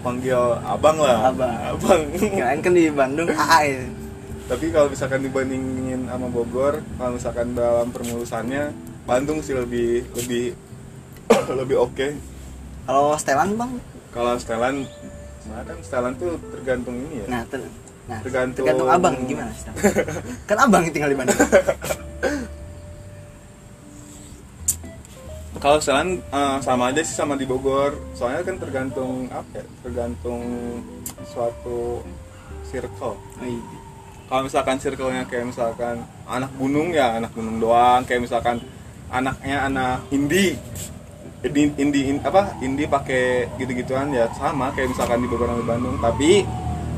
panggil 0.02 0.42
abang 0.66 0.98
lah. 0.98 1.30
Abang. 1.30 1.78
Abang. 1.78 2.02
Kirain 2.18 2.60
kan 2.60 2.74
di 2.74 2.90
Bandung 2.90 3.30
AA 3.30 3.60
ya. 3.70 3.82
Tapi 4.46 4.66
kalau 4.70 4.88
misalkan 4.90 5.22
dibandingin 5.22 6.06
sama 6.06 6.28
Bogor, 6.28 6.82
kalau 6.98 7.12
misalkan 7.16 7.56
dalam 7.56 7.88
permulusannya 7.90 8.74
Bandung 9.04 9.40
sih 9.42 9.56
lebih 9.56 10.06
lebih 10.14 10.54
lebih 11.60 11.78
oke. 11.80 12.08
Kalau 12.86 13.16
setelan 13.16 13.56
bang? 13.56 13.72
Kalau 14.12 14.34
setelan, 14.36 14.76
nah 15.48 15.64
kan 15.64 15.78
setelan 15.80 16.14
tuh 16.20 16.36
tergantung 16.52 16.96
ini 17.00 17.24
ya. 17.24 17.28
Nah, 17.32 17.42
ter 17.48 17.62
nah 18.10 18.18
Tergantung- 18.20 18.66
tergantung 18.68 18.90
abang 18.92 19.16
gimana 19.24 19.52
setelan? 19.56 19.78
kan 20.50 20.58
abang 20.60 20.82
yang 20.84 20.94
tinggal 20.94 21.12
di 21.14 21.18
Bandung. 21.18 21.40
Kalau 25.62 25.78
setelan 25.78 26.18
eh, 26.18 26.58
sama 26.66 26.90
aja 26.90 27.06
sih 27.06 27.14
sama 27.14 27.38
di 27.38 27.46
Bogor. 27.46 27.94
Soalnya 28.18 28.42
kan 28.42 28.58
tergantung 28.58 29.30
apa 29.30 29.62
ya? 29.62 29.66
Tergantung 29.86 30.42
suatu 31.24 32.02
circle 32.66 33.14
Oh, 33.14 33.46
iya. 33.46 33.81
Kalau 34.32 34.48
misalkan 34.48 34.80
circle-nya 34.80 35.28
kayak 35.28 35.52
misalkan 35.52 36.08
anak 36.24 36.56
gunung 36.56 36.96
ya 36.96 37.20
anak 37.20 37.36
gunung 37.36 37.60
doang. 37.60 38.08
Kayak 38.08 38.32
misalkan 38.32 38.64
anaknya 39.12 39.68
anak 39.68 40.08
indie 40.08 40.56
indie, 41.44 41.68
indie 41.76 42.16
in- 42.16 42.24
apa 42.24 42.56
indie 42.64 42.88
pakai 42.88 43.52
gitu-gituan 43.60 44.08
ya 44.16 44.32
sama. 44.32 44.72
Kayak 44.72 44.96
misalkan 44.96 45.20
di 45.20 45.28
sama 45.28 45.60
di 45.60 45.68
Bandung. 45.68 46.00
Tapi 46.00 46.48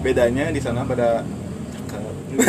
bedanya 0.06 0.54
di 0.54 0.62
sana 0.62 0.86
pada 0.86 1.26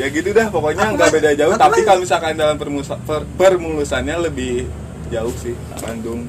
ya 0.00 0.06
gitu 0.08 0.32
dah 0.32 0.48
pokoknya 0.52 0.96
nggak 0.96 1.08
kan- 1.08 1.16
beda 1.16 1.30
jauh. 1.32 1.52
aku 1.56 1.60
tapi 1.64 1.78
kan- 1.80 1.86
kalau 1.88 2.00
misalkan 2.04 2.32
dalam 2.36 2.56
permusa, 2.60 2.96
per, 3.08 3.24
permulusannya 3.40 4.16
lebih 4.28 4.68
jauh 5.08 5.32
sih 5.40 5.56
Bandung. 5.80 6.28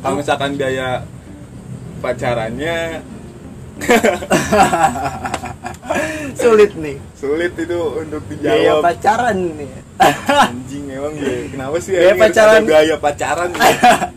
Kalau 0.00 0.16
misalkan 0.16 0.56
biaya 0.56 1.04
pacarannya 2.00 3.04
Sulit 6.34 6.72
nih. 6.74 6.96
sulit 7.14 7.52
itu 7.54 7.78
untuk 7.94 8.20
Biaya 8.28 8.74
dijawab 8.74 8.82
pacaran 8.82 9.36
nih. 9.54 9.70
anjing 10.28 10.84
emang 10.90 11.14
ya 11.14 11.30
kenapa 11.48 11.76
sih 11.78 11.90
Biaya 11.94 12.14
pacaran. 12.16 12.60
biaya 12.64 12.94
pacaran 12.98 13.48
ya? 13.52 13.68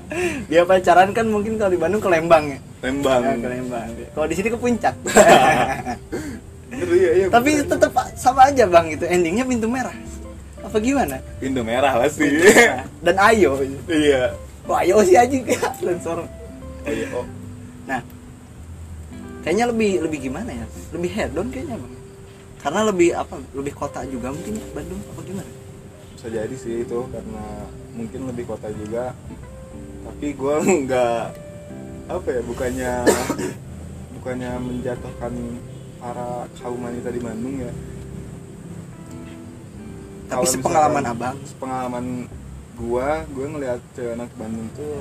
Biaya 0.49 0.63
pacaran 0.65 1.07
kan 1.11 1.25
mungkin 1.25 1.55
kalau 1.55 1.69
di 1.69 1.77
Bandung 1.77 1.99
ke 1.99 2.09
Lembang 2.09 2.43
ya. 2.47 2.57
Lembang 2.79 3.19
Ya, 3.21 3.31
ke 3.35 3.47
Lembang. 3.47 3.87
Kalau 4.11 4.25
di 4.25 4.35
sini 4.35 4.47
ke 4.49 4.57
puncak. 4.57 4.93
Iya, 6.67 7.09
iya, 7.15 7.25
Tapi 7.31 7.57
bener. 7.57 7.73
tetap 7.73 7.89
sama 8.13 8.45
aja 8.45 8.61
bang 8.63 8.85
itu 8.91 9.01
endingnya 9.01 9.41
pintu 9.41 9.65
merah. 9.65 9.95
Apa 10.59 10.77
gimana? 10.77 11.15
pintu 11.39 11.63
merah 11.63 11.95
pasti 11.97 12.27
Dan 12.99 13.15
ayo. 13.17 13.55
iya 13.87 14.29
Wah 14.61 14.83
ayo 14.83 14.99
sih 15.01 15.15
aja 15.15 15.31
Lensor. 15.79 16.21
Oh, 16.21 16.27
iya 16.85 17.07
oh 17.11 17.25
Nah, 17.87 17.99
kayaknya 19.47 19.71
lebih 19.71 19.91
lebih 20.03 20.19
gimana 20.27 20.51
ya? 20.51 20.65
Lebih 20.91 21.09
hedon 21.15 21.47
kayaknya 21.47 21.79
bang. 21.79 21.93
Karena 22.59 22.81
lebih 22.83 23.15
apa? 23.15 23.39
Lebih 23.55 23.71
kota 23.71 24.03
juga 24.03 24.35
mungkin 24.35 24.59
ya 24.59 24.67
Bandung 24.75 24.99
apa 25.07 25.21
gimana? 25.23 25.51
bisa 26.17 26.33
jadi 26.33 26.55
sih 26.57 26.81
itu 26.81 26.99
karena 27.13 27.45
mungkin 27.93 28.25
lebih 28.25 28.49
kota 28.49 28.73
juga 28.73 29.13
tapi 30.01 30.33
gua 30.33 30.57
nggak 30.83 31.21
apa 32.09 32.27
ya 32.33 32.41
bukannya 32.41 32.93
bukannya 34.17 34.51
menjatuhkan 34.57 35.33
para 36.01 36.49
kaum 36.57 36.81
wanita 36.81 37.13
di 37.13 37.21
Bandung 37.21 37.55
ya 37.61 37.69
Tapi 40.27 40.41
Kalau 40.41 40.49
sepengalaman 40.49 41.05
abang. 41.05 41.37
pengalaman 41.61 42.05
gua 42.75 43.21
gua 43.37 43.45
ngeliat 43.53 43.79
cewek 43.93 44.17
anak 44.17 44.33
Bandung 44.33 44.67
tuh 44.73 44.97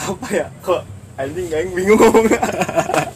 apa 0.00 0.26
ya 0.32 0.48
kok 0.64 0.82
anjing 1.20 1.44
gak 1.52 1.76
bingung 1.76 2.24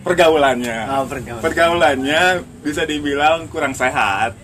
Pergaulannya 0.00 0.78
Ah, 0.82 1.02
pergaulan. 1.02 1.42
pergaulannya 1.42 2.22
bisa 2.62 2.82
dibilang 2.82 3.46
kurang 3.46 3.72
sehat 3.72 4.38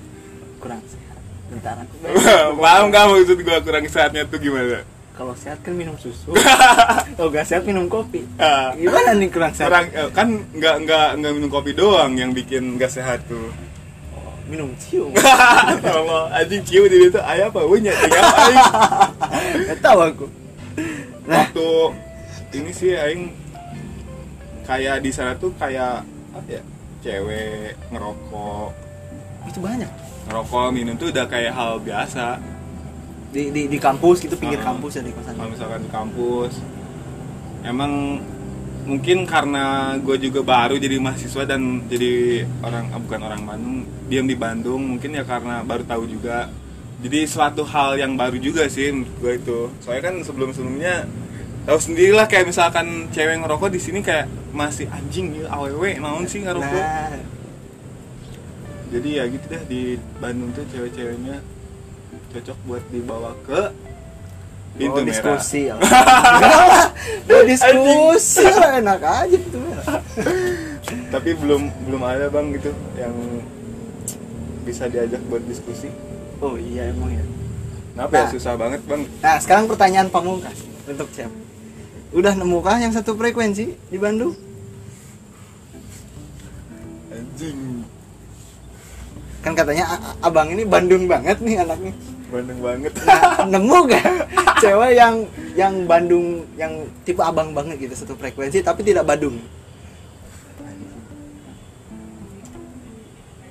kurang 0.58 0.82
sehat. 0.84 1.18
Bentar 1.48 1.74
aku. 1.76 1.94
paham 2.62 2.84
gak 2.88 3.04
maksud 3.08 3.38
gua 3.40 3.58
kurang 3.58 3.84
sehatnya 3.84 4.22
tuh 4.24 4.38
gimana 4.38 4.82
Kalau 5.12 5.34
sehat 5.34 5.60
kan 5.60 5.70
minum 5.72 5.94
susu. 5.94 6.32
Kalau 7.16 7.28
nggak 7.28 7.44
sehat 7.44 7.62
minum 7.62 7.84
kopi. 7.84 8.24
Ah, 8.36 8.72
Gimana 8.72 9.12
nih 9.12 9.28
kurang 9.28 9.52
sehat? 9.52 9.68
kurang 9.68 9.86
eh, 9.92 10.08
kan 10.10 10.28
nggak 10.50 10.76
nggak 10.82 11.08
nggak 11.18 11.32
minum 11.32 11.48
kopi 11.48 11.70
doang 11.72 12.16
yang 12.16 12.32
bikin 12.32 12.74
gak 12.74 12.90
sehat 12.90 13.20
tuh 13.26 13.52
Oh, 14.10 14.32
minum 14.44 14.72
cium. 14.80 15.12
kalau 15.84 16.26
anjing 16.28 16.62
ciu 16.62 16.86
di 16.86 17.06
itu 17.06 17.20
ayah 17.22 17.46
apa 17.46 17.60
punya 17.60 17.92
tinggal 17.92 18.24
aing 18.24 18.60
Gak 19.64 19.78
tahu 19.80 19.98
aku. 20.00 20.26
Nah, 21.22 21.38
waktu 21.44 21.68
ini 22.54 22.70
sih 22.72 22.90
aing 22.92 23.30
kayak 24.62 25.02
di 25.02 25.10
sana 25.10 25.34
tuh 25.34 25.50
kayak 25.54 26.06
apa 26.32 26.48
ya 26.48 26.62
cewek 27.02 27.76
ngerokok. 27.90 28.70
Itu 29.50 29.58
banyak. 29.58 29.90
Ngerokok 30.30 30.66
minum 30.70 30.94
tuh 30.94 31.10
udah 31.10 31.26
kayak 31.26 31.52
hal 31.52 31.82
biasa. 31.82 32.38
Di 33.32 33.48
di, 33.50 33.66
di 33.66 33.78
kampus 33.80 34.22
gitu 34.22 34.36
pinggir 34.36 34.60
Ah. 34.62 34.70
kampus 34.70 35.00
ya 35.00 35.02
di 35.02 35.12
kosan. 35.12 35.34
kalau 35.34 35.50
misalkan 35.50 35.80
di 35.82 35.90
kampus. 35.90 36.52
Emang 37.62 38.22
mungkin 38.82 39.22
karena 39.30 39.94
gue 40.02 40.18
juga 40.18 40.42
baru 40.42 40.74
jadi 40.74 40.98
mahasiswa 40.98 41.46
dan 41.46 41.86
jadi 41.86 42.42
orang 42.66 42.90
ah, 42.90 42.98
bukan 42.98 43.20
orang 43.22 43.42
Bandung 43.46 43.76
diam 44.10 44.26
di 44.26 44.34
Bandung 44.34 44.82
mungkin 44.82 45.14
ya 45.14 45.22
karena 45.22 45.62
baru 45.62 45.82
tahu 45.86 46.06
juga. 46.06 46.50
Jadi 47.02 47.26
suatu 47.26 47.66
hal 47.66 47.98
yang 47.98 48.14
baru 48.14 48.38
juga 48.38 48.70
sih 48.70 48.94
gue 48.94 49.32
itu. 49.34 49.70
Soalnya 49.82 50.02
kan 50.06 50.14
sebelum 50.22 50.54
sebelumnya 50.54 51.02
tahu 51.62 51.78
sendirilah 51.80 52.26
kayak 52.26 52.46
misalkan 52.46 52.86
cewek 53.08 53.38
ngerokok 53.38 53.70
di 53.70 53.78
sini 53.78 54.00
kayak 54.00 54.26
masih 54.50 54.86
anjing 54.88 55.30
ya 55.32 55.46
aww 55.48 55.70
naon 55.94 56.26
sih 56.26 56.40
ngerokok 56.40 56.66
Nah, 56.74 57.18
jadi 58.90 59.08
ya 59.14 59.24
gitu 59.26 59.46
deh 59.48 59.62
di 59.66 59.80
Bandung 60.18 60.52
tuh 60.52 60.66
cewek-ceweknya 60.68 61.40
cocok 62.28 62.58
buat 62.62 62.84
dibawa 62.88 63.32
ke 63.42 63.60
pintu 64.72 64.92
oh, 64.94 65.00
merah 65.00 65.08
diskusi. 65.36 65.68
ya. 65.68 65.76
Lah, 67.28 67.44
diskusi 67.44 68.40
lah 68.44 68.72
enak 68.74 69.00
aja 69.00 69.36
pintu 69.38 69.58
merah. 69.60 70.00
tapi 71.08 71.30
belum 71.32 71.62
belum 71.86 72.02
ada 72.02 72.26
bang 72.26 72.52
gitu 72.52 72.68
yang 72.94 73.12
bisa 74.62 74.86
diajak 74.86 75.20
buat 75.26 75.40
diskusi 75.42 75.88
Oh 76.38 76.56
iya 76.56 76.88
emang 76.88 77.12
ya. 77.12 77.24
kenapa 77.92 78.12
ya 78.12 78.18
Nah. 78.18 78.30
susah 78.30 78.54
banget 78.56 78.80
bang 78.82 79.02
Nah 79.20 79.36
sekarang 79.38 79.64
pertanyaan 79.66 80.08
pamungkas 80.08 80.56
untuk 80.84 81.06
cewek. 81.12 81.32
Udah 82.12 82.36
nemukah 82.36 82.76
yang 82.76 82.92
satu 82.92 83.16
frekuensi 83.16 83.72
di 83.88 83.98
Bandung? 83.98 84.36
anjing 87.08 87.84
Kan 89.40 89.52
katanya 89.52 89.84
abang 90.20 90.48
ini 90.48 90.62
Bandung 90.62 91.04
banget 91.04 91.40
nih 91.40 91.60
anaknya. 91.60 91.92
Bandung 92.28 92.60
banget 92.62 92.92
Nah, 93.02 93.44
nemu 93.44 93.78
gak 93.86 94.04
cewek 94.62 94.92
yang 94.94 95.14
yang 95.52 95.74
Bandung 95.84 96.26
yang 96.54 96.72
tipe 97.02 97.20
abang 97.20 97.52
banget 97.52 97.76
gitu 97.78 97.94
satu 97.94 98.14
frekuensi 98.14 98.60
tapi 98.60 98.80
tidak 98.80 99.04
Badung? 99.04 99.36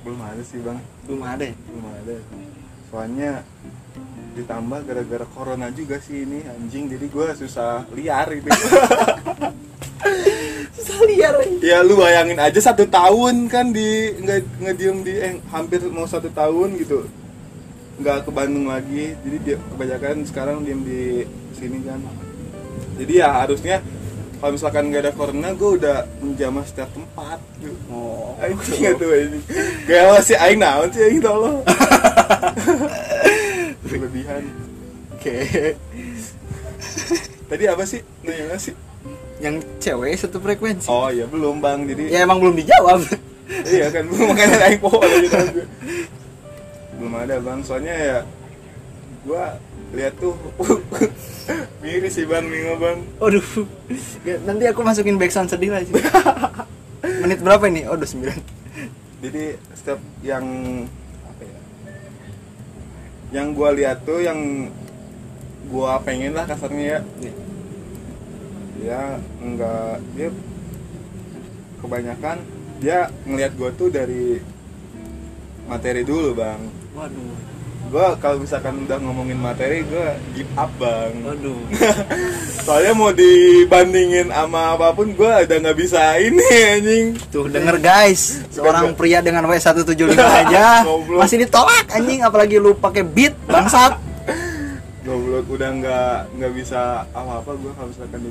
belum 0.01 0.17
ada 0.17 0.41
sih 0.41 0.57
bang 0.59 0.81
Belum 1.05 1.21
ada. 1.21 1.45
ya? 1.45 1.53
belum 1.69 1.85
ada 1.93 2.15
soalnya 2.89 3.31
ditambah 4.31 4.79
gara-gara 4.87 5.25
corona 5.35 5.67
juga 5.71 5.99
sih 5.99 6.23
ini 6.23 6.43
anjing. 6.47 6.87
Jadi 6.87 7.05
gue 7.11 7.27
susah 7.35 7.83
liar 7.95 8.27
gitu 8.31 8.49
Susah 10.81 10.99
liar. 11.05 11.35
ya 11.61 11.85
lu 11.85 11.99
bayangin 11.99 12.39
aja 12.41 12.57
satu 12.57 12.89
tahun 12.89 13.45
kan 13.51 13.69
di 13.69 14.17
nggak 14.17 14.39
ngediem 14.65 14.97
di 15.05 15.13
eh, 15.19 15.37
hampir 15.51 15.83
mau 15.91 16.07
satu 16.07 16.31
tahun 16.31 16.79
gitu. 16.79 17.05
Nggak 18.01 18.25
ke 18.25 18.31
Bandung 18.33 18.65
lagi. 18.71 19.13
Jadi 19.21 19.37
dia 19.43 19.57
kebanyakan 19.59 20.25
sekarang 20.25 20.63
diem 20.65 20.81
di 20.81 21.01
sini 21.53 21.83
kan. 21.85 21.99
Jadi 22.97 23.13
ya 23.13 23.29
harusnya 23.45 23.83
kalau 24.41 24.57
misalkan 24.57 24.89
nggak 24.89 25.01
ada 25.05 25.13
corona 25.13 25.53
gue 25.53 25.69
udah 25.77 25.97
menjamah 26.17 26.65
setiap 26.65 26.89
tempat. 26.97 27.37
Oh. 27.93 28.33
Anjing 28.41 28.79
nggak 28.81 28.95
tuh 28.97 29.13
ini 29.13 29.39
Gak 29.85 30.01
masih 30.17 30.37
aing 30.41 30.57
naon 30.57 30.89
sih 30.89 31.03
aing 31.05 31.21
tolong 31.21 31.61
Berlebihan 33.91 34.43
Oke. 35.21 35.37
Tadi 37.51 37.63
apa 37.69 37.83
sih? 37.85 38.01
Nanya 38.25 38.57
sih? 38.57 38.73
Yang 39.37 39.69
cewek 39.77 40.17
satu 40.17 40.41
frekuensi. 40.41 40.89
Oh 40.89 41.13
iya 41.13 41.29
belum 41.29 41.61
bang 41.61 41.85
Jadi 41.85 42.09
Ya 42.09 42.25
emang 42.25 42.41
belum 42.41 42.57
dijawab. 42.57 43.05
iya 43.75 43.91
kan 43.91 44.07
belum 44.07 44.31
makanya 44.31 44.57
naik 44.63 44.79
pohon 44.79 45.03
gue 45.03 45.67
belum 46.95 47.13
ada 47.17 47.35
bang 47.41 47.59
soalnya 47.65 47.95
ya 47.97 48.17
gua 49.27 49.59
lihat 49.91 50.15
tuh 50.21 50.37
miris 51.83 52.15
sih 52.15 52.23
bang 52.23 52.47
nih 52.47 52.79
bang 52.79 52.99
Waduh. 53.19 53.43
Nanti 54.47 54.63
aku 54.71 54.79
masukin 54.85 55.19
background 55.19 55.51
sedih 55.51 55.75
lah 55.75 55.83
sih. 55.83 55.93
Menit 57.21 57.43
berapa 57.43 57.67
ini? 57.67 57.83
Oh, 57.89 57.99
29. 57.99 58.23
jadi 59.21 59.59
setiap 59.75 59.99
yang 60.23 60.45
ya 60.87 61.00
yang 63.31 63.55
gua 63.55 63.71
lihat 63.71 64.03
tuh 64.03 64.19
yang 64.19 64.71
gua 65.71 65.99
pengen 66.03 66.35
lah 66.35 66.47
kasarnya 66.47 66.99
ya. 67.19 67.33
Dia 68.81 69.01
enggak 69.39 70.03
dia 70.15 70.29
kebanyakan 71.79 72.37
dia 72.81 73.09
ngelihat 73.23 73.53
gua 73.55 73.69
tuh 73.73 73.89
dari 73.91 74.43
materi 75.67 76.03
dulu 76.03 76.35
bang. 76.35 76.61
Waduh. 76.95 77.50
Gua 77.89 78.13
kalau 78.21 78.43
misalkan 78.43 78.85
udah 78.85 78.97
ngomongin 79.01 79.39
materi 79.41 79.81
gua 79.89 80.13
give 80.37 80.51
up 80.53 80.69
bang. 80.77 81.11
Waduh. 81.25 81.61
soalnya 82.65 82.93
mau 82.93 83.09
dibandingin 83.09 84.29
sama 84.29 84.77
apa 84.77 84.93
pun 84.93 85.11
gua 85.17 85.41
udah 85.41 85.57
nggak 85.57 85.77
bisa 85.79 86.21
ini 86.21 86.45
anjing. 86.77 87.05
Tuh 87.33 87.49
denger 87.49 87.81
guys, 87.81 88.45
seorang 88.53 88.93
pria 88.93 89.19
dengan 89.19 89.49
W175 89.49 90.13
aja 90.45 90.85
masih 91.09 91.47
ditolak 91.47 91.89
anjing. 91.89 92.21
Apalagi 92.21 92.61
lu 92.61 92.77
pakai 92.77 93.01
beat 93.01 93.33
bangsat. 93.49 93.97
goblok 95.01 95.49
udah 95.49 95.69
nggak 95.81 96.17
nggak 96.37 96.53
bisa 96.53 97.09
apa 97.09 97.41
apa 97.41 97.51
gue 97.57 97.71
kalau 97.73 97.89
misalkan 97.89 98.21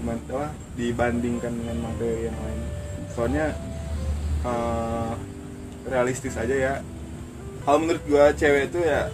dibandingkan 0.79 1.53
dengan 1.53 1.77
materi 1.83 2.31
yang 2.31 2.39
lain. 2.39 2.61
Soalnya 3.11 3.47
eh, 4.47 5.13
realistis 5.91 6.39
aja 6.39 6.55
ya. 6.55 6.75
Kalau 7.61 7.79
menurut 7.83 8.03
gue 8.09 8.25
cewek 8.41 8.73
itu 8.73 8.81
ya 8.81 9.11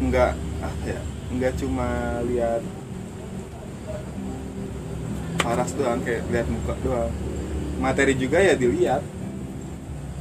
nggak 0.00 0.32
apa 0.62 0.84
ya 0.86 1.00
nggak 1.34 1.52
cuma 1.58 2.20
lihat 2.30 2.62
paras 5.44 5.76
doang 5.76 6.00
kayak 6.00 6.24
lihat 6.32 6.48
muka 6.48 6.72
doang. 6.80 7.12
Materi 7.76 8.16
juga 8.16 8.40
ya 8.40 8.56
dilihat. 8.56 9.04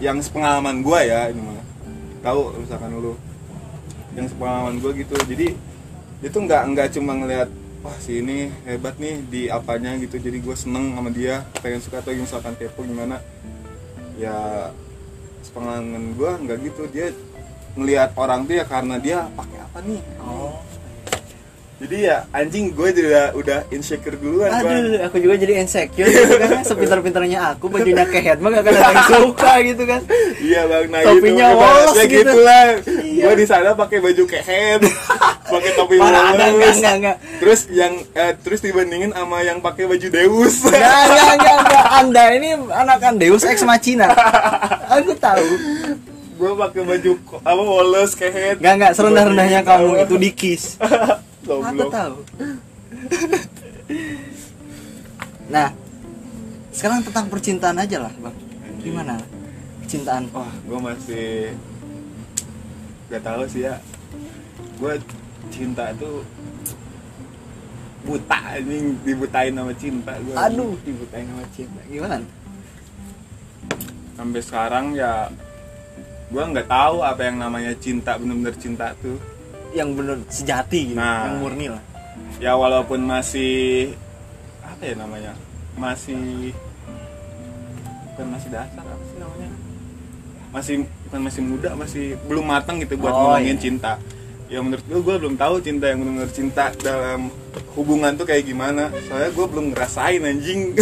Yang 0.03 0.27
sepengalaman 0.27 0.83
gue 0.83 0.99
ya 1.07 1.31
ini 1.31 1.39
mah. 1.39 1.63
Tahu 2.19 2.59
misalkan 2.59 2.91
lu. 2.99 3.15
Yang 4.19 4.36
sepengalaman 4.36 4.83
gue 4.83 4.91
gitu. 4.99 5.15
Jadi 5.23 5.47
itu 6.19 6.38
nggak 6.43 6.62
nggak 6.75 6.88
cuma 6.99 7.15
ngelihat 7.15 7.47
wah 7.83 7.95
si 8.03 8.19
ini 8.19 8.51
hebat 8.67 8.99
nih 8.99 9.23
di 9.31 9.41
apanya 9.47 9.95
gitu. 9.95 10.19
Jadi 10.19 10.43
gue 10.43 10.55
seneng 10.59 10.91
sama 10.91 11.07
dia 11.07 11.47
pengen 11.63 11.79
suka 11.79 12.03
atau 12.03 12.12
misalkan 12.12 12.59
kepo 12.59 12.83
gimana. 12.83 13.23
Ya 14.19 14.69
sepengalaman 15.39 16.19
gue 16.19 16.31
nggak 16.43 16.57
gitu. 16.67 16.83
Dia 16.91 17.15
ngelihat 17.73 18.09
orang 18.15 18.45
tuh 18.45 18.53
ya 18.59 18.65
karena 18.65 18.95
dia 19.01 19.17
pakai 19.33 19.57
apa 19.62 19.77
nih 19.83 20.01
oh 20.21 20.53
jadi 21.83 21.97
ya 21.99 22.17
anjing 22.31 22.71
gue 22.71 22.89
juga 22.95 23.36
udah 23.36 23.59
insecure 23.67 24.15
duluan 24.15 24.47
Bang. 24.47 24.71
aduh 24.71 25.03
aku 25.03 25.19
juga 25.19 25.36
jadi 25.36 25.59
insecure 25.59 26.07
gitu 26.07 26.39
kan 26.39 26.63
sepintar-pintarnya 26.69 27.39
aku 27.57 27.67
bajunya 27.67 28.07
kehead 28.07 28.39
mah 28.39 28.55
gak 28.55 28.63
akan 28.63 28.71
ada 28.71 28.88
yang 28.88 29.07
suka 29.12 29.51
gitu 29.67 29.83
kan 29.83 30.01
Iya 30.43 30.67
bang, 30.67 30.86
nah 30.91 30.99
Topinya 31.07 31.47
gitu, 31.47 31.59
wolos 31.63 31.95
gitu. 32.03 32.07
gitu 32.19 32.38
lah. 32.43 32.65
Iya. 32.83 33.23
Gue 33.23 33.33
di 33.39 33.45
sana 33.47 33.71
pakai 33.71 34.03
baju 34.03 34.23
kehen, 34.27 34.79
pakai 35.55 35.71
topi 35.71 35.95
Parah, 35.95 36.12
wolos. 36.12 36.36
enggak, 36.36 36.51
enggak, 36.51 36.73
enggak, 36.75 36.93
enggak. 36.99 37.17
Terus 37.39 37.59
yang 37.71 37.93
eh, 38.12 38.33
terus 38.43 38.59
dibandingin 38.59 39.15
sama 39.15 39.39
yang 39.39 39.63
pakai 39.63 39.88
baju 39.88 40.03
Deus. 40.03 40.67
Enggak, 40.67 40.83
enggak, 40.83 41.31
enggak, 41.39 41.55
enggak. 41.63 41.86
Anda 41.95 42.23
ini 42.36 42.49
anakan 42.59 43.13
Deus 43.23 43.47
Ex 43.47 43.63
Machina. 43.63 44.12
Aku 44.99 45.15
tahu. 45.15 45.47
Gue 46.43 46.53
pakai 46.60 46.82
baju 46.84 47.12
apa 47.39 47.62
wolos 47.63 48.12
kehen. 48.19 48.60
Enggak, 48.60 48.73
enggak, 48.75 48.93
serendah-rendahnya 48.99 49.62
kamu 49.63 50.03
itu 50.03 50.15
di 50.19 50.29
kiss. 50.36 50.75
Aku 51.47 51.88
tahu. 51.88 52.19
Nah, 55.47 55.71
sekarang 56.75 56.99
tentang 57.08 57.32
percintaan 57.32 57.79
aja 57.79 58.03
lah, 58.03 58.13
Bang. 58.19 58.36
Gimana? 58.84 59.15
Cintaan. 59.88 60.27
Wah, 60.36 60.51
gue 60.67 60.79
masih 60.84 61.56
gak 63.08 63.23
tahu 63.23 63.47
sih 63.47 63.63
ya. 63.63 63.79
Gue 64.84 64.99
cinta 65.47 65.95
tuh 65.95 66.27
buta 68.03 68.60
anjing 68.60 68.99
dibutain 69.08 69.56
sama 69.56 69.71
cinta 69.79 70.12
gue. 70.19 70.36
Aduh, 70.36 70.75
dibutain 70.84 71.23
sama 71.23 71.45
cinta. 71.56 71.79
Gimana? 71.88 72.19
Sampai 74.19 74.41
sekarang 74.43 74.91
ya 74.91 75.32
gue 76.33 76.43
nggak 76.43 76.67
tahu 76.67 76.95
apa 76.99 77.21
yang 77.23 77.37
namanya 77.37 77.71
cinta 77.75 78.17
bener-bener 78.17 78.55
cinta 78.55 78.91
tuh. 78.97 79.15
Yang 79.71 79.89
bener 79.93 80.15
sejati 80.27 80.79
gitu, 80.89 80.97
Nah. 80.97 81.27
yang 81.27 81.35
murni 81.39 81.67
lah. 81.69 81.81
ya 82.37 82.51
walaupun 82.53 82.99
masih 82.99 83.89
apa 84.59 84.81
ya 84.83 84.95
namanya 84.95 85.31
masih 85.75 86.51
bukan 88.07 88.25
masih 88.29 88.47
dasar 88.51 88.83
apa 88.83 89.03
sih 89.03 89.17
namanya 89.17 89.49
masih 90.51 90.73
bukan 91.03 91.19
masih 91.23 91.41
muda 91.41 91.69
masih 91.73 92.03
belum 92.23 92.43
matang 92.43 92.75
gitu 92.77 92.93
buat 92.95 93.09
Oh, 93.09 93.31
ngomongin 93.31 93.51
iya. 93.51 93.59
cinta 93.59 93.91
ya 94.45 94.59
menurut 94.59 94.83
gue 94.83 94.99
gue 94.99 95.15
belum 95.19 95.35
tahu 95.35 95.55
cinta 95.59 95.83
yang 95.87 95.97
benar-benar 95.99 96.31
cinta 96.31 96.63
dalam 96.75 97.27
hubungan 97.73 98.11
tuh 98.13 98.23
kayak 98.23 98.43
gimana 98.43 98.87
soalnya 99.03 99.29
gue 99.31 99.45
belum 99.47 99.65
ngerasain 99.71 100.21
anjing 100.21 100.59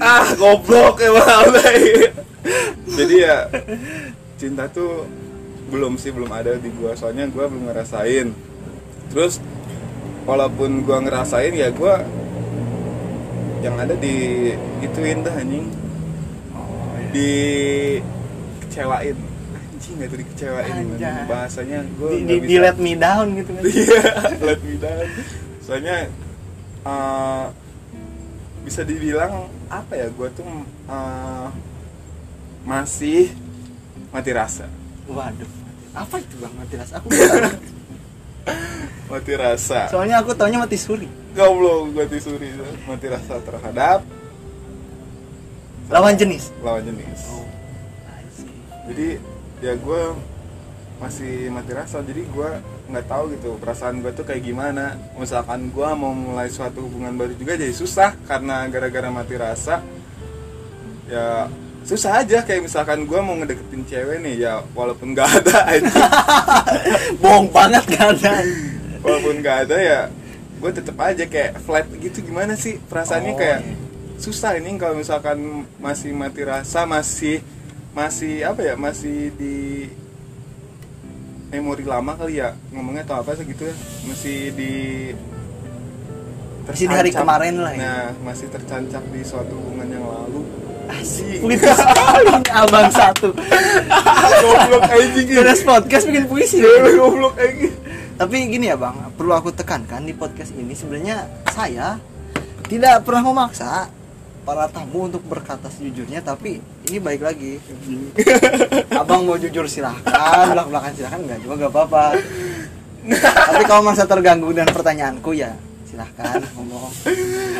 ah 0.00 0.26
goblok 0.36 1.00
emang. 1.00 1.54
Jadi 2.92 3.14
ya 3.22 3.48
cinta 4.36 4.66
tuh 4.68 5.06
belum 5.72 5.96
sih 5.96 6.12
belum 6.12 6.28
ada 6.28 6.58
di 6.58 6.68
gua. 6.76 6.92
Soalnya 6.98 7.30
gua 7.30 7.48
belum 7.48 7.70
ngerasain. 7.70 8.34
Terus 9.08 9.40
walaupun 10.28 10.84
gua 10.84 11.00
ngerasain 11.02 11.54
ya 11.54 11.72
gua 11.72 12.04
yang 13.62 13.78
ada 13.78 13.94
di 13.94 14.50
gituin 14.82 15.22
dah 15.24 15.34
anjing. 15.38 15.66
Di 17.12 17.32
kecewain 18.66 19.16
anjing 19.52 19.94
nggak 19.98 20.08
tuh 20.14 20.18
dikecewain 20.22 20.74
Anjay. 20.94 21.24
bahasanya 21.26 21.78
gua 21.98 22.10
Di, 22.14 22.22
di, 22.24 22.36
di 22.46 22.56
let 22.58 22.78
me 22.78 22.92
down 22.98 23.26
gitu 23.38 23.50
kan. 23.54 23.62
Iya, 23.70 24.02
let 24.42 24.60
me 24.62 24.74
down. 24.78 25.06
Soalnya 25.62 26.10
uh, 26.82 27.50
bisa 28.62 28.82
dibilang 28.82 29.46
apa 29.66 29.92
ya? 29.94 30.06
Gue 30.08 30.28
tuh 30.32 30.46
uh, 30.86 31.48
masih 32.62 33.30
mati 34.08 34.30
rasa. 34.30 34.66
Waduh. 35.06 35.50
Apa 35.92 36.18
itu 36.18 36.34
Bang 36.40 36.54
mati 36.56 36.74
rasa? 36.78 36.98
Aku. 36.98 37.08
Mati 39.12 39.32
rasa. 39.36 39.92
Soalnya 39.92 40.24
aku 40.24 40.32
taunya 40.32 40.56
mati 40.56 40.74
suri. 40.74 41.04
Goblok 41.36 41.92
gue 41.92 42.04
tisuri 42.16 42.48
mati 42.88 43.06
rasa 43.12 43.38
terhadap 43.44 44.00
Lawan 45.92 46.16
jenis. 46.16 46.48
lawan 46.64 46.80
jenis. 46.80 47.20
Jadi 48.88 49.20
ya 49.60 49.76
gue 49.76 50.00
masih 51.02 51.50
mati 51.50 51.74
rasa 51.74 51.98
jadi 52.06 52.22
gue 52.22 52.50
nggak 52.94 53.06
tahu 53.10 53.34
gitu 53.34 53.58
perasaan 53.58 53.98
gue 53.98 54.14
tuh 54.14 54.22
kayak 54.22 54.46
gimana. 54.46 54.94
Misalkan 55.18 55.74
gue 55.74 55.88
mau 55.98 56.14
mulai 56.14 56.46
suatu 56.46 56.86
hubungan 56.86 57.18
baru 57.18 57.34
juga 57.34 57.58
jadi 57.58 57.74
susah 57.74 58.14
karena 58.30 58.62
gara-gara 58.70 59.10
mati 59.10 59.34
rasa 59.34 59.82
ya 61.10 61.50
susah 61.82 62.22
aja. 62.22 62.46
Kayak 62.46 62.70
misalkan 62.70 63.02
gue 63.02 63.18
mau 63.18 63.34
ngedeketin 63.34 63.82
cewek 63.82 64.22
nih 64.22 64.46
ya 64.46 64.62
walaupun 64.78 65.10
nggak 65.10 65.28
ada 65.42 65.58
aja. 65.74 66.02
Bohong 67.22 67.50
banget 67.50 67.84
kan? 67.98 68.14
Ada. 68.14 68.32
walaupun 69.02 69.42
nggak 69.42 69.58
ada 69.66 69.76
ya 69.82 70.00
gue 70.62 70.70
tetep 70.70 70.94
aja 70.94 71.24
kayak 71.26 71.58
flat 71.66 71.90
gitu. 71.98 72.22
Gimana 72.22 72.54
sih 72.54 72.78
perasaannya? 72.86 73.34
Oh, 73.34 73.38
kayak 73.42 73.60
iya. 73.66 73.74
susah 74.22 74.54
ini 74.54 74.78
kalau 74.78 74.94
misalkan 74.94 75.66
masih 75.82 76.14
mati 76.14 76.46
rasa 76.46 76.86
masih 76.86 77.42
masih 77.90 78.46
apa 78.46 78.62
ya 78.62 78.74
masih 78.78 79.34
di 79.34 79.90
memori 81.52 81.84
lama 81.84 82.16
kali 82.16 82.40
ya 82.40 82.56
ngomongnya 82.70 83.04
atau 83.04 83.20
apa 83.20 83.36
sih 83.36 83.44
gitu 83.44 83.68
ya 83.68 83.74
masih 84.02 84.38
di 84.52 84.72
Masih 86.62 86.86
di 86.86 86.94
hari 86.94 87.10
tercancap. 87.10 87.20
kemarin 87.20 87.54
lah 87.58 87.72
ya. 87.72 87.78
nah 87.78 88.02
masih 88.22 88.46
tercancap 88.48 89.02
di 89.06 89.20
suatu 89.20 89.52
hubungan 89.52 89.88
yang 89.90 90.04
lalu 90.04 90.40
Asik. 90.82 91.40
Puisi 91.40 91.62
sekali 91.64 92.26
abang 92.50 92.90
satu. 92.90 93.30
goblok 94.42 94.82
anjing 94.84 95.26
Beres 95.30 95.62
podcast 95.62 96.04
bikin 96.04 96.26
puisi. 96.26 96.58
goblok 96.90 97.38
anjing 97.38 97.72
Tapi 98.12 98.34
gini 98.46 98.66
ya 98.66 98.76
bang, 98.76 98.92
perlu 99.12 99.32
aku 99.32 99.50
tekankan 99.50 100.02
di 100.02 100.12
podcast 100.12 100.52
ini 100.52 100.72
sebenarnya 100.72 101.22
saya 101.48 101.96
tidak 102.64 103.02
pernah 103.02 103.22
memaksa 103.24 103.88
para 104.42 104.66
tamu 104.66 105.06
untuk 105.06 105.22
berkata 105.22 105.70
sejujurnya, 105.70 106.22
tapi 106.22 106.58
ini 106.90 106.98
baik 106.98 107.22
lagi. 107.22 107.62
Abang 109.00 109.22
mau 109.26 109.38
jujur 109.38 109.66
silahkan, 109.70 110.50
belak 110.50 110.66
belakan 110.66 110.92
silahkan, 110.98 111.20
nggak 111.22 111.38
juga 111.46 111.54
nggak 111.62 111.72
apa-apa. 111.72 112.04
tapi 113.50 113.62
kalau 113.66 113.82
merasa 113.82 114.06
terganggu 114.06 114.54
dengan 114.54 114.70
pertanyaanku 114.70 115.34
ya 115.34 115.50
silahkan 115.92 116.40
ngomong. 116.56 116.90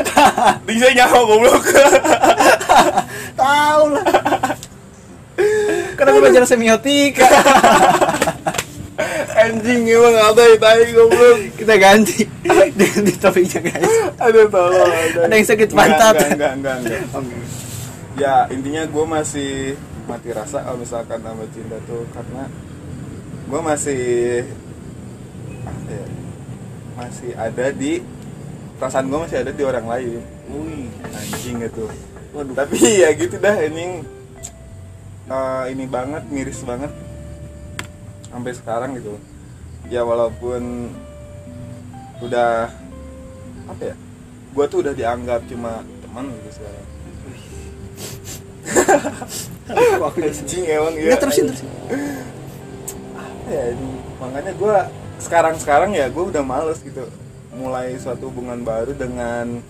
bisa 0.69 0.89
nyawa 0.97 1.21
goblok 1.29 1.65
Tahu 3.43 3.85
lah. 3.93 4.07
Karena 5.99 6.11
belajar 6.17 6.43
semiotika. 6.49 7.29
Anjing 9.45 9.83
emang 9.87 10.15
ada 10.15 10.43
yang 10.45 10.59
tai 10.59 10.87
goblok 10.91 11.39
Kita 11.55 11.75
ganti 11.77 12.25
ganti 12.75 13.13
topiknya 13.17 13.61
guys. 13.63 13.95
Aduh 14.19 14.47
tolong 14.47 14.91
Ada 15.19 15.33
yang 15.33 15.47
sakit 15.47 15.69
Enggak, 15.69 15.79
pantat. 15.79 16.15
Enggak, 16.31 16.53
enggak, 16.57 16.77
enggak, 16.81 17.01
enggak. 17.19 17.47
Ya 18.13 18.35
intinya 18.49 18.83
gue 18.85 19.05
masih 19.07 19.51
mati 20.05 20.29
rasa 20.31 20.61
kalau 20.61 20.77
misalkan 20.77 21.19
sama 21.19 21.45
cinta 21.51 21.77
tuh 21.85 22.03
Karena 22.11 22.45
gue 23.47 23.61
masih 23.63 24.03
ya, 25.87 26.05
Masih 26.95 27.31
ada 27.35 27.67
di 27.71 27.93
Perasaan 28.77 29.07
gue 29.07 29.21
masih 29.21 29.39
ada 29.41 29.51
di 29.51 29.63
orang 29.63 29.87
lain 29.87 30.21
Wih. 30.51 30.87
Anjing 31.09 31.57
gitu 31.63 31.87
Waduh. 32.33 32.55
Tapi 32.55 32.77
ya 33.01 33.11
gitu 33.13 33.37
dah 33.37 33.57
anjing 33.57 34.03
Eh, 35.23 35.65
Ini 35.71 35.85
banget, 35.87 36.27
miris 36.29 36.61
banget 36.63 36.91
Sampai 38.27 38.53
sekarang 38.53 38.97
gitu 38.97 39.17
Ya 39.87 40.03
walaupun 40.03 40.93
Udah 42.19 42.71
Apa 43.67 43.83
ya 43.85 43.95
Gue 44.53 44.65
tuh 44.67 44.79
udah 44.81 44.93
dianggap 44.93 45.43
cuma 45.47 45.81
teman 46.01 46.29
gitu 46.31 46.51
sekarang 46.55 46.87
Anjing 50.13 50.65
emang 50.67 50.95
ya 50.95 51.17
terusin 51.17 51.45
terusin. 51.49 51.69
Apa 53.15 53.49
ya 53.49 53.65
ini 53.73 53.89
makanya 54.19 54.53
gue 54.53 54.77
sekarang-sekarang 55.19 55.91
ya 55.93 56.07
gue 56.07 56.25
udah 56.25 56.43
males 56.43 56.79
gitu 56.79 57.09
mulai 57.53 57.97
suatu 57.97 58.29
hubungan 58.29 58.61
baru 58.61 58.93
dengan 58.93 59.61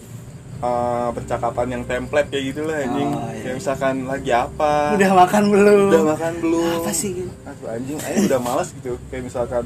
uh, 0.58 1.08
percakapan 1.10 1.66
yang 1.70 1.82
template 1.84 2.28
kayak 2.28 2.44
gitu 2.50 2.60
lah 2.62 2.78
anjing 2.78 3.10
Oh, 3.10 3.26
iya. 3.28 3.42
kayak 3.42 3.56
misalkan 3.58 3.94
lagi 4.04 4.30
apa 4.30 4.94
Udah 4.94 5.12
makan 5.16 5.42
belum? 5.48 5.88
udah 5.88 6.04
makan 6.10 6.32
belum 6.38 6.78
Apa 6.80 6.92
sih? 6.92 7.12
Aduh 7.42 7.66
anjing, 7.68 7.98
aing 7.98 8.24
udah 8.26 8.40
malas 8.40 8.68
gitu 8.72 8.98
Kayak 9.08 9.24
misalkan 9.28 9.64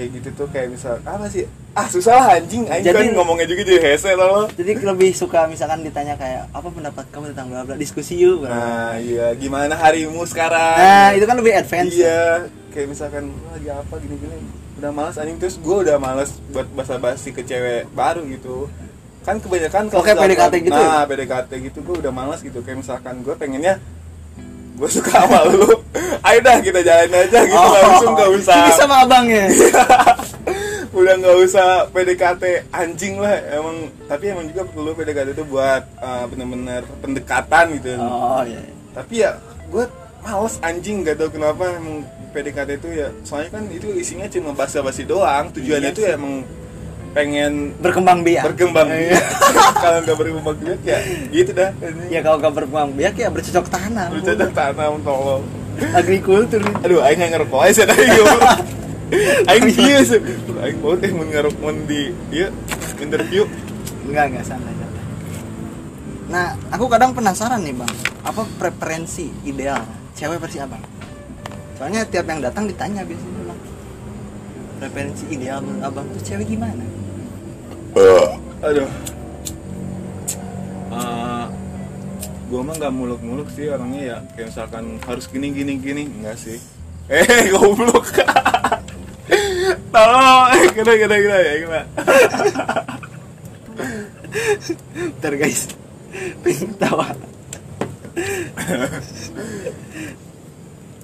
Kayak 0.00 0.16
gitu 0.16 0.28
tuh 0.32 0.46
kayak 0.48 0.72
misal 0.72 0.96
Apa 1.04 1.28
sih? 1.28 1.44
Ah 1.70 1.84
susah 1.84 2.16
lah 2.16 2.28
anjing. 2.34 2.64
Aing 2.64 2.80
Jadi- 2.80 3.12
kan 3.12 3.20
ngomongnya 3.20 3.44
juga 3.44 3.62
jadi 3.62 3.80
hese 3.84 4.16
loh 4.16 4.48
Jadi 4.50 4.80
lebih 4.80 5.12
suka 5.12 5.44
misalkan 5.44 5.84
ditanya 5.84 6.16
kayak 6.16 6.48
apa 6.50 6.68
pendapat 6.72 7.04
kamu 7.12 7.36
tentang 7.36 7.52
bla 7.52 7.60
bla? 7.62 7.74
Diskusi 7.76 8.16
yuk. 8.16 8.48
Nah 8.48 8.96
iya. 8.96 9.36
Gimana 9.36 9.76
harimu 9.76 10.24
sekarang? 10.24 10.76
Nah, 10.80 11.12
itu 11.12 11.28
kan 11.28 11.36
lebih 11.36 11.52
advance. 11.52 11.92
Iya. 11.92 12.48
Kayak 12.72 12.86
misalkan 12.88 13.28
"Lu 13.28 13.48
lagi 13.52 13.68
apa? 13.68 13.94
Gini-gini. 14.00 14.40
Udah 14.80 14.90
malas 14.90 15.20
anjing. 15.20 15.36
Terus 15.36 15.60
gue 15.60 15.76
udah 15.84 15.96
malas 16.00 16.30
buat 16.48 16.64
basa-basi 16.72 17.28
ke 17.30 17.44
cewek 17.44 17.92
baru 17.92 18.24
gitu. 18.24 18.72
Kan 19.20 19.36
kebanyakan 19.36 19.92
Oh, 19.92 20.00
kayak 20.00 20.16
PDKT 20.16 20.54
gitu 20.64 20.80
ya? 20.80 20.88
Nah 20.88 21.04
PDKT 21.04 21.50
gitu 21.60 21.78
gue 21.84 21.96
udah 22.00 22.08
malas 22.08 22.40
gitu. 22.40 22.64
Kayak 22.64 22.80
misalkan 22.80 23.20
gue 23.20 23.36
pengennya 23.36 23.76
gue 24.80 24.88
suka 24.88 25.12
sama 25.12 25.44
lu. 25.44 25.68
Ayo 26.24 26.38
dah 26.40 26.56
kita 26.64 26.80
jalan 26.80 27.12
aja 27.12 27.38
gitu. 27.44 27.66
Langsung 27.68 28.12
gak 28.16 28.30
usah. 28.32 28.56
Oh, 28.56 28.64
Ini 28.64 28.72
sama 28.80 28.96
abangnya. 29.04 29.44
udah 30.90 31.14
nggak 31.22 31.36
usah 31.46 31.86
PDKT 31.92 32.72
anjing 32.72 33.20
lah 33.20 33.36
emang. 33.52 33.92
Tapi 34.08 34.24
emang 34.32 34.48
juga 34.48 34.62
perlu 34.64 34.90
PDKT 34.96 35.28
itu 35.36 35.44
buat 35.44 35.84
uh, 36.00 36.24
bener-bener 36.32 36.82
pendekatan 37.04 37.76
gitu. 37.76 38.00
Oh 38.00 38.42
iya. 38.42 38.60
tapi 38.90 39.22
ya 39.22 39.36
gue 39.68 39.84
males 40.24 40.56
anjing. 40.64 41.04
Gak 41.04 41.20
tau 41.20 41.28
kenapa 41.28 41.76
emang 41.76 42.08
PDKT 42.32 42.70
itu 42.80 42.88
ya. 42.96 43.08
Soalnya 43.20 43.60
kan 43.60 43.64
itu 43.68 43.92
isinya 43.92 44.26
cuma 44.32 44.56
basa-basi 44.56 45.04
doang. 45.04 45.52
Tujuannya 45.52 45.92
Iya 45.92 45.94
itu 45.94 46.02
ya 46.08 46.12
emang 46.16 46.48
pengen 47.10 47.74
Berkembang 47.76 48.22
biak. 48.22 48.44
berkembang 48.44 48.86
Iya. 48.86 49.18
kalau 49.82 49.98
nggak 50.00 50.16
berkembang 50.16 50.56
biak 50.56 50.80
ya 50.80 50.98
gitu 51.28 51.50
dah 51.50 51.70
Ya 52.06 52.20
kalau 52.20 52.38
gak 52.38 52.54
berkembang 52.54 52.90
biak 52.92 53.14
ya 53.14 53.28
bercocok 53.28 53.66
tanam. 53.66 54.08
bercocok 54.12 54.50
tanam 54.52 54.92
tolong 55.00 55.42
Agrikultur. 55.90 56.60
aduh 56.78 57.00
aing 57.00 57.18
nggak 57.18 57.30
ngerokok 57.34 57.60
aja 57.64 57.82
tadi 57.84 58.04
aing 59.44 59.64
dia 59.68 59.98
sih 60.08 60.20
aing 60.56 60.78
mau 60.78 60.94
teh 60.94 61.10
mun 61.10 61.26
ngerok 61.26 61.56
mun 61.58 61.76
di 61.84 62.12
dia 62.28 62.52
interview 62.96 63.42
Enggak, 64.02 64.26
enggak 64.28 64.44
santai 64.44 64.72
santai. 64.72 65.04
Nah, 66.26 66.46
aku 66.68 66.86
kadang 66.86 67.12
penasaran 67.12 67.60
nih, 67.60 67.74
Bang. 67.74 67.92
Apa 68.22 68.42
preferensi 68.56 69.28
ideal 69.44 69.78
cewek 70.12 70.38
versi 70.38 70.58
Abang? 70.58 70.82
Soalnya 71.74 72.02
tiap 72.04 72.24
yang 72.24 72.40
datang 72.40 72.64
ditanya 72.64 73.02
biasanya, 73.02 73.42
Bang. 73.44 73.60
Preferensi 74.78 75.24
ideal 75.28 75.60
menurut 75.60 75.84
Abang 75.84 76.06
tuh 76.08 76.22
cewek 76.24 76.48
gimana? 76.48 76.82
Aduh. 78.62 78.90
Eh, 80.90 81.44
gua 82.50 82.60
mah 82.66 82.74
nggak 82.78 82.94
muluk-muluk 82.94 83.48
sih 83.54 83.70
orangnya 83.70 84.02
ya. 84.02 84.18
Kayak 84.34 84.46
misalkan 84.54 84.84
harus 85.06 85.24
gini 85.30 85.50
gini 85.54 85.72
gini. 85.78 86.02
Enggak 86.06 86.38
sih. 86.38 86.58
Eh 87.10 87.50
goblok. 87.50 88.06
Tolong. 89.94 90.46
Eh 90.54 90.64
kena 90.70 90.92
kena 90.94 91.16
kena 91.18 91.38
ya 91.42 91.54
kena 91.58 91.80
Bentar, 94.94 95.32
guys. 95.42 95.74
Pengen 96.46 96.70
tawa. 96.78 97.10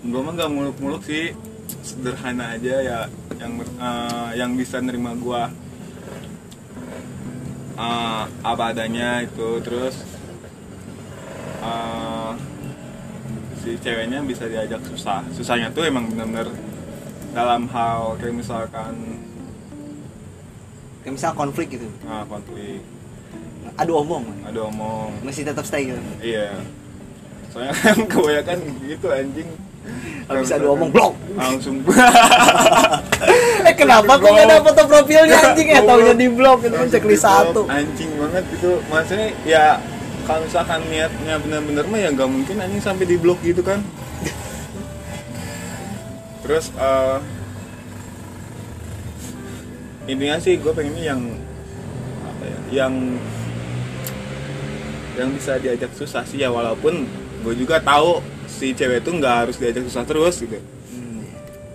gua 0.06 0.20
mah 0.22 0.32
nggak 0.38 0.52
muluk-muluk 0.54 1.02
sih. 1.02 1.34
Sederhana 1.82 2.54
aja 2.54 2.74
ya 2.82 2.98
yang 3.42 3.52
eh, 3.58 4.30
yang 4.38 4.50
bisa 4.54 4.78
nerima 4.78 5.14
gua 5.18 5.50
eh, 7.76 8.22
apa 8.42 8.64
adanya 8.66 9.20
itu 9.20 9.48
terus 9.60 10.02
eh, 11.60 12.32
si 13.58 13.70
ceweknya 13.76 14.22
bisa 14.22 14.46
diajak 14.46 14.80
susah 14.86 15.22
susahnya 15.32 15.68
tuh 15.70 15.84
emang 15.84 16.06
bener-bener 16.06 16.48
dalam 17.32 17.68
hal 17.68 18.16
kayak 18.16 18.34
misalkan 18.34 18.94
Kayak 21.02 21.22
misal 21.22 21.32
konflik 21.34 21.70
gitu. 21.70 21.86
ah, 22.04 22.26
konflik 22.26 22.82
Adu 23.78 23.94
omong. 23.96 24.26
ada 24.42 24.60
omong 24.66 25.10
Masih 25.22 25.46
tetap 25.46 25.62
stay 25.62 25.86
gitu. 25.86 26.00
iya 26.18 26.50
soalnya 27.50 27.72
kan 27.82 27.98
kebanyakan 28.04 28.58
gitu 28.82 29.06
anjing 29.08 29.48
Habis 30.26 30.50
adu 30.54 30.74
omong 30.74 30.90
blok. 30.90 31.14
langsung. 31.38 31.82
Eh 33.66 33.74
kenapa 33.74 34.14
kok 34.14 34.30
gak 34.30 34.46
ada 34.46 34.62
foto 34.62 34.82
profilnya 34.86 35.34
anjing? 35.42 35.74
Ya? 35.74 35.82
Taunya 35.82 36.14
di 36.14 36.30
blok 36.30 36.62
itu 36.62 36.76
kan 36.78 36.86
checklist 36.86 37.26
satu. 37.26 37.66
anjing 37.66 38.14
banget 38.14 38.46
gitu 38.54 38.78
maksudnya 38.86 39.34
ya 39.42 39.82
kalau 40.22 40.46
misalkan 40.46 40.86
niatnya 40.86 41.34
bener-bener 41.42 41.82
mah 41.90 41.98
ya 41.98 42.14
nggak 42.14 42.30
mungkin 42.30 42.62
anjing 42.62 42.78
sampai 42.78 43.10
di 43.10 43.18
blok 43.18 43.42
gitu 43.42 43.66
kan. 43.66 43.82
Terus 46.46 46.70
eh 46.78 47.18
intinya 50.06 50.38
sih 50.38 50.62
gue 50.62 50.70
pengennya 50.70 51.10
yang 51.10 51.20
apa 52.22 52.44
ya 52.46 52.58
yang 52.70 52.94
yang 55.18 55.28
bisa 55.34 55.58
diajak 55.58 55.90
susah 55.98 56.22
sih 56.22 56.38
ya 56.38 56.54
walaupun 56.54 57.02
gue 57.42 57.54
juga 57.58 57.82
tahu 57.82 58.22
si 58.56 58.72
cewek 58.72 59.04
itu 59.04 59.10
nggak 59.12 59.34
harus 59.44 59.56
diajak 59.60 59.84
susah 59.84 60.04
terus 60.08 60.40
gitu. 60.40 60.56
Hmm, 60.88 61.22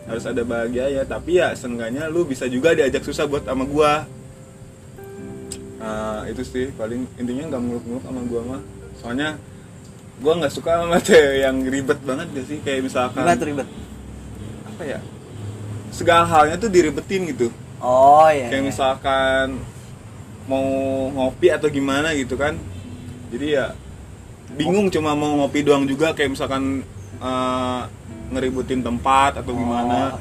harus 0.09 0.25
ada 0.25 0.41
bahagia 0.41 0.89
ya 0.89 1.05
tapi 1.05 1.37
ya 1.37 1.53
seenggaknya 1.53 2.09
lu 2.09 2.25
bisa 2.25 2.49
juga 2.49 2.73
diajak 2.73 3.05
susah 3.05 3.29
buat 3.29 3.45
sama 3.45 3.69
gua. 3.69 4.09
Nah, 5.81 6.25
itu 6.29 6.41
sih 6.45 6.73
paling 6.73 7.05
intinya 7.21 7.53
nggak 7.53 7.61
muluk-muluk 7.61 8.03
sama 8.05 8.21
gua 8.25 8.41
mah. 8.41 8.61
Soalnya 8.97 9.37
gua 10.17 10.33
nggak 10.41 10.53
suka 10.53 10.81
sama 10.81 10.97
cewek 11.07 11.37
yang 11.45 11.55
ribet 11.61 11.99
banget 12.01 12.27
gak 12.33 12.45
sih? 12.49 12.57
Kayak 12.65 12.89
misalkan 12.89 13.21
Ribet 13.21 13.41
ribet. 13.45 13.67
apa 14.65 14.83
ya? 14.85 14.99
Segala 15.93 16.25
halnya 16.25 16.57
tuh 16.57 16.69
diribetin 16.73 17.29
gitu. 17.29 17.53
Oh 17.81 18.29
iya. 18.29 18.49
kayak 18.49 18.61
iya. 18.61 18.69
misalkan 18.69 19.57
mau 20.45 20.65
ngopi 21.13 21.53
atau 21.53 21.69
gimana 21.69 22.13
gitu 22.17 22.37
kan. 22.37 22.57
Jadi 23.33 23.57
ya 23.57 23.73
bingung 24.53 24.87
cuma 24.87 25.11
mau 25.11 25.35
ngopi 25.37 25.61
doang 25.61 25.83
juga 25.83 26.11
kayak 26.11 26.31
misalkan 26.31 26.83
eh, 27.17 27.81
ngeributin 28.29 28.79
tempat 28.79 29.37
atau 29.37 29.51
gimana 29.51 30.15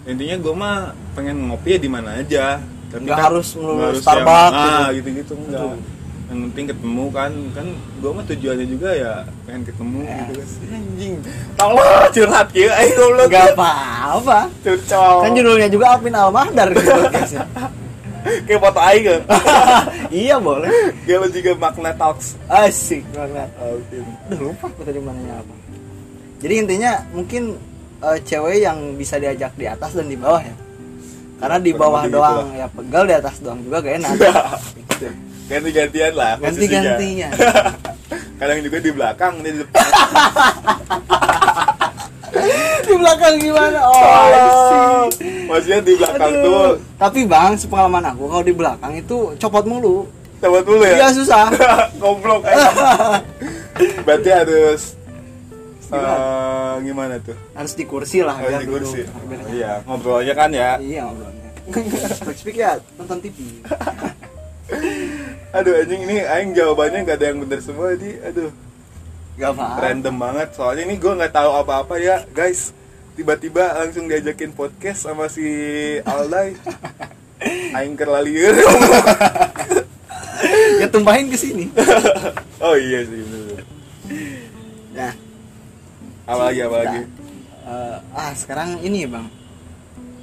Oh. 0.00 0.10
intinya 0.10 0.36
gue 0.36 0.54
mah 0.54 0.76
pengen 1.12 1.36
ngopi 1.46 1.74
ya 1.74 1.78
di 1.78 1.86
mana 1.86 2.16
aja 2.16 2.62
tapi 2.88 3.04
Nggak 3.04 3.14
kan 3.14 3.26
harus 3.28 3.48
melulu 3.52 3.74
nggak 3.76 3.88
harus 3.90 4.00
Starbucks 4.00 4.48
yang, 4.48 4.72
ah 4.72 4.88
gitu. 4.88 4.96
gitu 4.96 5.08
gitu 5.14 5.32
enggak 5.36 5.60
Betul. 5.60 5.76
yang 6.24 6.38
penting 6.44 6.64
ketemu 6.66 7.04
kan 7.10 7.32
kan 7.52 7.66
gue 7.98 8.10
mah 8.10 8.24
tujuannya 8.24 8.66
juga 8.66 8.88
ya 8.90 9.14
pengen 9.42 9.62
ketemu 9.64 10.00
Ya. 10.00 10.16
gitu 10.18 10.32
kan 10.32 10.48
anjing 10.70 11.14
tolong 11.54 11.88
curhat 12.14 12.48
ya 12.52 12.70
ayo 12.74 12.90
goblok 12.94 13.28
Gak 13.28 13.46
apa-apa. 13.52 14.38
curcol 14.60 15.16
Kan 15.20 15.30
judulnya 15.34 15.68
juga 15.68 15.84
Alvin 15.90 16.14
Almahdar 16.14 16.68
gitu 16.70 16.88
podcastnya. 16.88 17.44
kayak 18.46 18.60
foto 18.60 18.80
aing 18.80 19.04
kan 19.04 19.22
iya 20.24 20.36
boleh. 20.40 20.70
kayak 21.06 21.18
lo 21.22 21.28
juga 21.30 21.50
makna 21.58 21.92
talks 21.94 22.34
Asik 22.48 23.04
banget. 23.12 23.48
Alvin 23.60 24.04
Udah 24.28 24.38
lupa 24.40 24.66
aku 24.72 24.80
tadi 24.82 25.00
mananya 25.00 25.40
apa. 25.40 25.54
Jadi 26.38 26.54
intinya 26.54 26.92
mungkin 27.12 27.58
eh, 28.02 28.18
cewek 28.22 28.62
yang 28.62 28.78
bisa 28.94 29.18
diajak 29.18 29.52
di 29.58 29.66
atas 29.66 29.94
dan 29.94 30.06
di 30.06 30.16
bawah 30.18 30.42
ya. 30.42 30.56
Karena 31.38 31.58
di 31.62 31.72
bawah 31.74 32.02
doang 32.10 32.50
gitu 32.50 32.58
ya 32.58 32.66
pegal 32.70 33.04
di 33.06 33.14
atas 33.14 33.36
doang 33.38 33.60
juga 33.62 33.78
gak 33.84 33.94
enak. 34.02 34.12
ganti-gantian 35.48 36.12
lah 36.12 36.36
posisinya. 36.36 36.58
Ganti-gantinya. 36.58 37.28
kadang 38.38 38.62
juga 38.62 38.78
di 38.78 38.90
belakang 38.94 39.34
di 39.42 39.50
depan 39.50 39.82
di 42.80 42.94
belakang 42.94 43.34
gimana? 43.36 43.78
Oh, 43.82 44.00
asik. 45.06 45.46
maksudnya 45.46 45.80
di 45.80 45.94
belakang 45.94 46.32
Aduh. 46.32 46.44
tuh 46.44 46.68
Tapi 46.96 47.20
bang, 47.24 47.52
sepengalaman 47.54 48.04
aku 48.06 48.24
kalau 48.26 48.42
di 48.42 48.52
belakang 48.52 48.92
itu 48.94 49.16
copot 49.36 49.64
mulu. 49.64 50.04
dulu 50.38 50.82
Iya 50.82 50.96
ya 50.96 51.08
susah. 51.10 51.50
goblok 52.00 52.46
berarti 54.06 54.30
harus 54.30 54.94
Gimana? 55.82 56.14
eh, 56.14 56.74
gimana 56.84 57.14
tuh 57.18 57.36
Harus 57.52 57.72
di 57.72 57.84
kursi 57.84 58.20
lah 58.20 58.36
harus 58.36 58.60
di 58.60 58.68
kursi 58.68 59.00
Oh, 59.02 59.48
iya 59.48 59.80
ngobrol 59.82 60.20
aja 60.20 60.34
kan 60.34 60.50
ya 60.52 60.76
Iya 60.76 61.08
ngobrolnya. 61.08 61.48
Speak 62.32 62.56
ya 62.56 62.76
nonton 62.96 63.18
TV. 63.18 63.36
aduh 65.48 65.72
anjing 65.74 66.04
ini 66.04 66.20
aing 66.20 66.52
jawabannya 66.52 67.02
gak 67.02 67.16
ada 67.18 67.26
yang 67.32 67.40
bener 67.40 67.56
semua 67.58 67.96
di 67.96 68.20
aduh 68.20 68.52
Gak 69.38 69.54
apa. 69.54 69.66
random 69.78 70.16
banget. 70.18 70.48
Soalnya 70.58 70.82
ini 70.90 70.98
gue 70.98 71.12
nggak 71.14 71.30
tahu 71.30 71.50
apa-apa 71.54 71.94
ya 72.02 72.26
guys. 72.34 72.74
Tiba-tiba 73.14 73.78
langsung 73.78 74.10
diajakin 74.10 74.50
podcast 74.50 75.06
sama 75.06 75.30
si 75.30 75.46
Aldai. 76.02 76.58
Aing 77.78 77.94
kerlalieur 77.94 78.50
Ya 80.82 80.86
tumpahin 80.90 81.30
ke 81.30 81.38
sini. 81.38 81.70
oh 82.66 82.74
iya 82.74 83.06
sih 83.06 83.22
bener. 83.22 83.62
Nah, 84.94 85.12
apa 86.26 86.42
lagi 86.50 86.60
apa 86.62 86.76
lagi? 86.82 87.00
Eh, 87.66 87.96
ah 88.14 88.32
sekarang 88.34 88.78
ini 88.82 89.06
bang. 89.06 89.26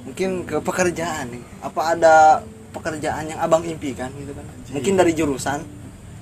Mungkin 0.08 0.30
ke 0.44 0.56
pekerjaan 0.60 1.32
nih. 1.32 1.44
Apa 1.64 1.96
ada 1.96 2.40
pekerjaan 2.72 3.32
yang 3.32 3.40
abang 3.40 3.64
impikan 3.64 4.12
gitu 4.16 4.32
kan? 4.32 4.44
Mungkin 4.72 4.92
dari 4.96 5.12
jurusan 5.12 5.60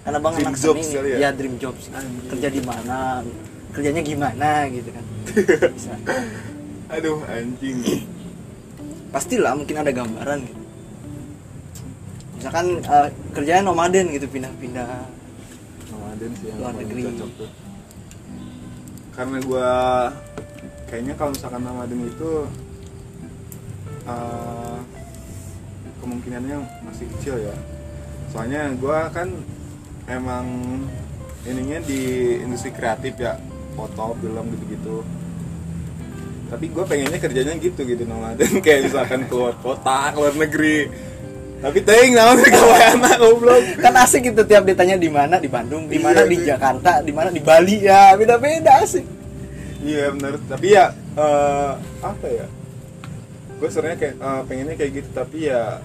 karena 0.05 0.17
abang 0.21 0.35
Dream 0.37 0.47
anak 0.53 0.57
seni 0.61 0.83
nih. 0.85 1.01
ya? 1.17 1.17
ya 1.17 1.29
dream 1.33 1.55
jobs 1.57 1.89
kerja 2.29 2.49
di 2.53 2.61
mana 2.61 3.25
kerjanya 3.73 4.03
gimana 4.05 4.69
gitu 4.69 4.89
kan 4.93 5.05
Bisa. 5.73 5.93
aduh 6.95 7.19
anjing 7.27 8.05
pastilah 9.09 9.57
mungkin 9.57 9.77
ada 9.81 9.91
gambaran 9.91 10.39
gitu 10.45 10.63
misalkan 12.37 12.67
eh, 12.85 13.09
kerjanya 13.33 13.63
nomaden 13.65 14.13
gitu 14.13 14.29
pindah-pindah 14.29 15.09
nomaden 15.89 16.31
sih 16.37 16.53
yang 16.53 16.59
Luar 16.61 16.75
negeri. 16.77 17.03
cocok 17.09 17.31
tuh 17.41 17.51
karena 19.15 19.39
gua 19.47 19.71
kayaknya 20.85 21.15
kalau 21.17 21.31
misalkan 21.33 21.63
nomaden 21.65 22.01
itu 22.05 22.31
eh, 24.05 24.79
kemungkinannya 26.05 26.57
masih 26.85 27.07
kecil 27.17 27.41
ya 27.41 27.55
soalnya 28.29 28.69
gua 28.77 29.09
kan 29.09 29.33
emang 30.07 30.47
ininya 31.45 31.79
di 31.85 32.03
industri 32.41 32.73
kreatif 32.73 33.17
ya 33.17 33.37
foto 33.75 34.17
film 34.21 34.45
gitu-gitu. 34.57 34.97
Tapi 36.45 36.65
gue 36.71 36.85
pengennya 36.85 37.19
kerjanya 37.19 37.55
gitu 37.59 37.81
gitu 37.83 38.05
nomaden 38.05 38.59
kayak 38.65 38.91
misalkan 38.93 39.27
keluar 39.27 39.57
kota 39.59 40.13
keluar 40.13 40.35
negeri. 40.37 40.89
Tapi 41.65 41.81
ting 41.81 42.13
namanya 42.13 42.49
kalau 42.53 42.77
anak 42.93 43.17
goblok. 43.17 43.63
Kan 43.81 43.95
asik 43.97 44.29
gitu 44.29 44.45
tiap 44.45 44.69
ditanya 44.69 45.01
di 45.01 45.09
mana 45.09 45.41
di 45.41 45.49
Bandung 45.49 45.89
di 45.89 45.97
Iya, 45.97 46.05
mana 46.05 46.21
di 46.29 46.37
sih. 46.37 46.45
Jakarta 46.45 47.01
di 47.01 47.13
mana 47.13 47.29
di 47.33 47.41
Bali 47.41 47.81
ya 47.81 48.13
beda-beda 48.15 48.85
asik. 48.85 49.05
Iya 49.85 50.13
benar, 50.17 50.41
tapi 50.49 50.67
ya 50.73 50.93
eh, 51.17 51.73
apa 52.01 52.27
ya? 52.29 52.47
Gue 53.57 53.69
sebenarnya 53.73 53.99
kayak 54.01 54.15
eh, 54.17 54.43
pengennya 54.45 54.75
kayak 54.77 54.93
gitu, 55.01 55.09
tapi 55.17 55.39
ya 55.49 55.81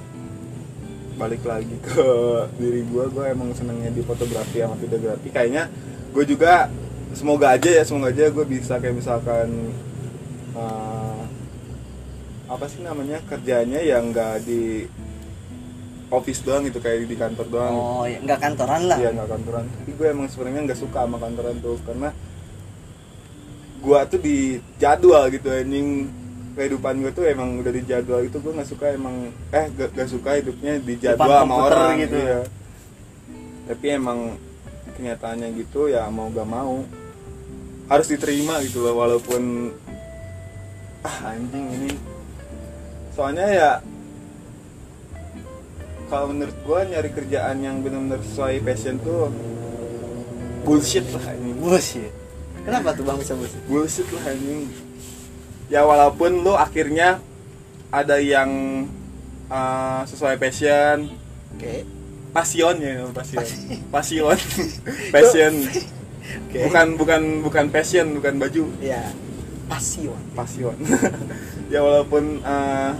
balik 1.19 1.43
lagi 1.43 1.75
ke 1.83 2.07
diri 2.55 2.87
gue, 2.87 3.03
gue 3.11 3.25
emang 3.27 3.51
senengnya 3.51 3.91
di 3.91 3.99
fotografi 4.01 4.63
sama 4.63 4.79
videografi. 4.79 5.27
Kayaknya 5.27 5.67
gue 6.15 6.23
juga 6.23 6.71
semoga 7.11 7.51
aja 7.59 7.67
ya, 7.67 7.83
semoga 7.83 8.15
aja 8.15 8.31
gue 8.31 8.45
bisa 8.47 8.79
kayak 8.79 8.95
misalkan 8.95 9.75
eh, 10.55 11.21
apa 12.47 12.65
sih 12.71 12.81
namanya 12.81 13.19
kerjanya 13.27 13.83
yang 13.83 14.15
nggak 14.15 14.47
di 14.47 14.87
office 16.09 16.41
doang 16.41 16.65
gitu 16.65 16.81
kayak 16.81 17.05
di 17.05 17.13
kantor 17.13 17.45
doang. 17.53 17.73
oh 17.77 18.05
ya 18.09 18.17
nggak 18.17 18.39
kantoran 18.41 18.81
lah 18.89 18.97
Iya 18.97 19.11
nggak 19.13 19.29
kantoran. 19.29 19.65
Tapi 19.69 19.91
gue 19.93 20.07
emang 20.09 20.27
sebenarnya 20.31 20.61
nggak 20.71 20.79
suka 20.81 21.05
sama 21.05 21.17
kantoran 21.21 21.55
tuh 21.61 21.77
karena 21.85 22.09
gua 23.79 24.03
tuh 24.03 24.19
di 24.19 24.59
jadwal 24.75 25.31
gitu 25.31 25.47
anjing 25.47 26.11
kehidupan 26.55 27.03
gue 27.03 27.11
tuh 27.13 27.25
emang 27.27 27.59
udah 27.61 27.71
di 27.73 27.83
jadwal 27.85 28.21
itu 28.23 28.37
gue 28.39 28.53
nggak 28.55 28.69
suka 28.69 28.95
emang 28.95 29.29
eh 29.53 29.65
gak, 29.73 29.89
gak 29.95 30.09
suka 30.09 30.39
hidupnya 30.39 30.79
di 30.81 30.93
Depan 30.97 31.17
jadwal 31.17 31.39
sama 31.45 31.55
orang. 31.69 31.93
gitu. 32.01 32.17
iya. 32.17 32.39
tapi 33.69 33.85
emang 33.93 34.19
kenyataannya 34.97 35.47
gitu 35.61 35.87
ya 35.87 36.09
mau 36.09 36.27
gak 36.33 36.49
mau 36.49 36.83
harus 37.89 38.07
diterima 38.09 38.61
gitu 38.61 38.85
loh 38.85 39.01
walaupun 39.01 39.73
ah 41.01 41.33
anjing 41.33 41.65
ini. 41.73 41.91
Soalnya 43.17 43.47
ya 43.49 43.71
kalau 46.11 46.29
menurut 46.29 46.53
gua 46.67 46.85
nyari 46.85 47.09
kerjaan 47.09 47.65
yang 47.65 47.81
benar-benar 47.81 48.21
sesuai 48.21 48.61
passion 48.61 49.01
tuh 49.01 49.33
bullshit 50.67 51.07
lah 51.09 51.33
ini 51.33 51.57
bullshit. 51.57 52.13
Kenapa 52.61 52.93
tuh 52.93 53.07
bang 53.09 53.17
bisa 53.17 53.33
bullshit? 53.33 53.61
Bullshit 53.65 54.07
lah 54.13 54.23
anjing 54.37 54.88
ya 55.69 55.85
walaupun 55.85 56.41
lu 56.41 56.57
akhirnya 56.57 57.21
ada 57.93 58.17
yang 58.17 58.49
uh, 59.49 60.01
sesuai 60.05 60.41
passion. 60.41 61.09
Oke. 61.55 61.85
Passion 62.29 62.75
ya 62.77 63.05
passion. 63.09 63.45
Passion. 63.93 64.37
Passion. 65.15 65.53
Oke. 66.49 66.59
Bukan 66.69 66.87
bukan 66.97 67.21
bukan 67.41 67.65
passion 67.73 68.17
bukan 68.17 68.37
baju. 68.37 68.65
Ya. 68.81 69.13
Passion. 69.69 70.17
Passion. 70.33 70.75
Ya 71.69 71.85
walaupun 71.85 72.41
uh, 72.41 72.97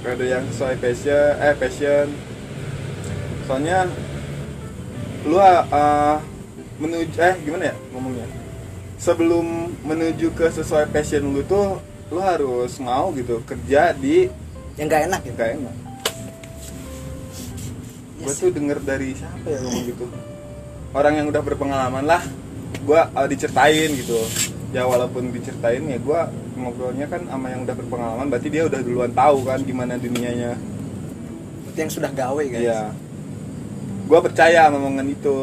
ada 0.00 0.24
yang 0.24 0.40
sesuai 0.48 0.80
passion 0.80 1.36
eh 1.36 1.52
passion. 1.60 2.08
Soalnya 3.44 3.84
lu 5.28 5.36
uh, 5.36 6.16
menuju 6.80 7.12
eh 7.20 7.36
gimana 7.44 7.72
ya 7.72 7.76
ngomongnya? 7.92 8.24
Sebelum 8.96 9.68
menuju 9.84 10.32
ke 10.32 10.48
sesuai 10.48 10.88
passion 10.96 11.28
lu 11.28 11.44
tuh 11.44 11.76
lu 12.06 12.22
harus 12.22 12.78
mau 12.78 13.10
gitu 13.14 13.42
kerja 13.42 13.90
di 13.90 14.30
yang 14.78 14.86
nggak 14.86 15.02
enak 15.10 15.20
gitu 15.26 15.36
gak 15.40 15.52
enak. 15.58 15.74
Yes. 18.16 18.24
gue 18.26 18.34
tuh 18.48 18.50
denger 18.54 18.78
dari 18.80 19.10
siapa 19.12 19.46
ya 19.46 19.58
ngomong 19.60 19.84
gitu? 19.90 20.04
Orang 20.96 21.14
yang 21.18 21.26
udah 21.28 21.42
berpengalaman 21.42 22.04
lah 22.06 22.22
gue 22.86 23.00
uh, 23.00 23.26
diceritain 23.26 23.90
gitu. 23.96 24.20
Ya 24.70 24.86
walaupun 24.86 25.34
diceritain 25.34 25.82
ya 25.88 25.98
gue 25.98 26.20
ngobrolnya 26.56 27.06
kan 27.10 27.26
sama 27.26 27.52
yang 27.52 27.66
udah 27.66 27.76
berpengalaman 27.76 28.26
berarti 28.30 28.48
dia 28.48 28.62
udah 28.64 28.80
duluan 28.80 29.12
tahu 29.12 29.42
kan 29.42 29.60
gimana 29.66 29.98
dunianya. 29.98 30.54
Berarti 31.66 31.78
yang 31.82 31.92
sudah 31.92 32.10
gawe 32.14 32.44
guys. 32.46 32.62
Iya. 32.62 32.82
Gue 34.06 34.18
percaya 34.22 34.70
sama 34.70 34.78
omongan 34.78 35.08
itu. 35.10 35.38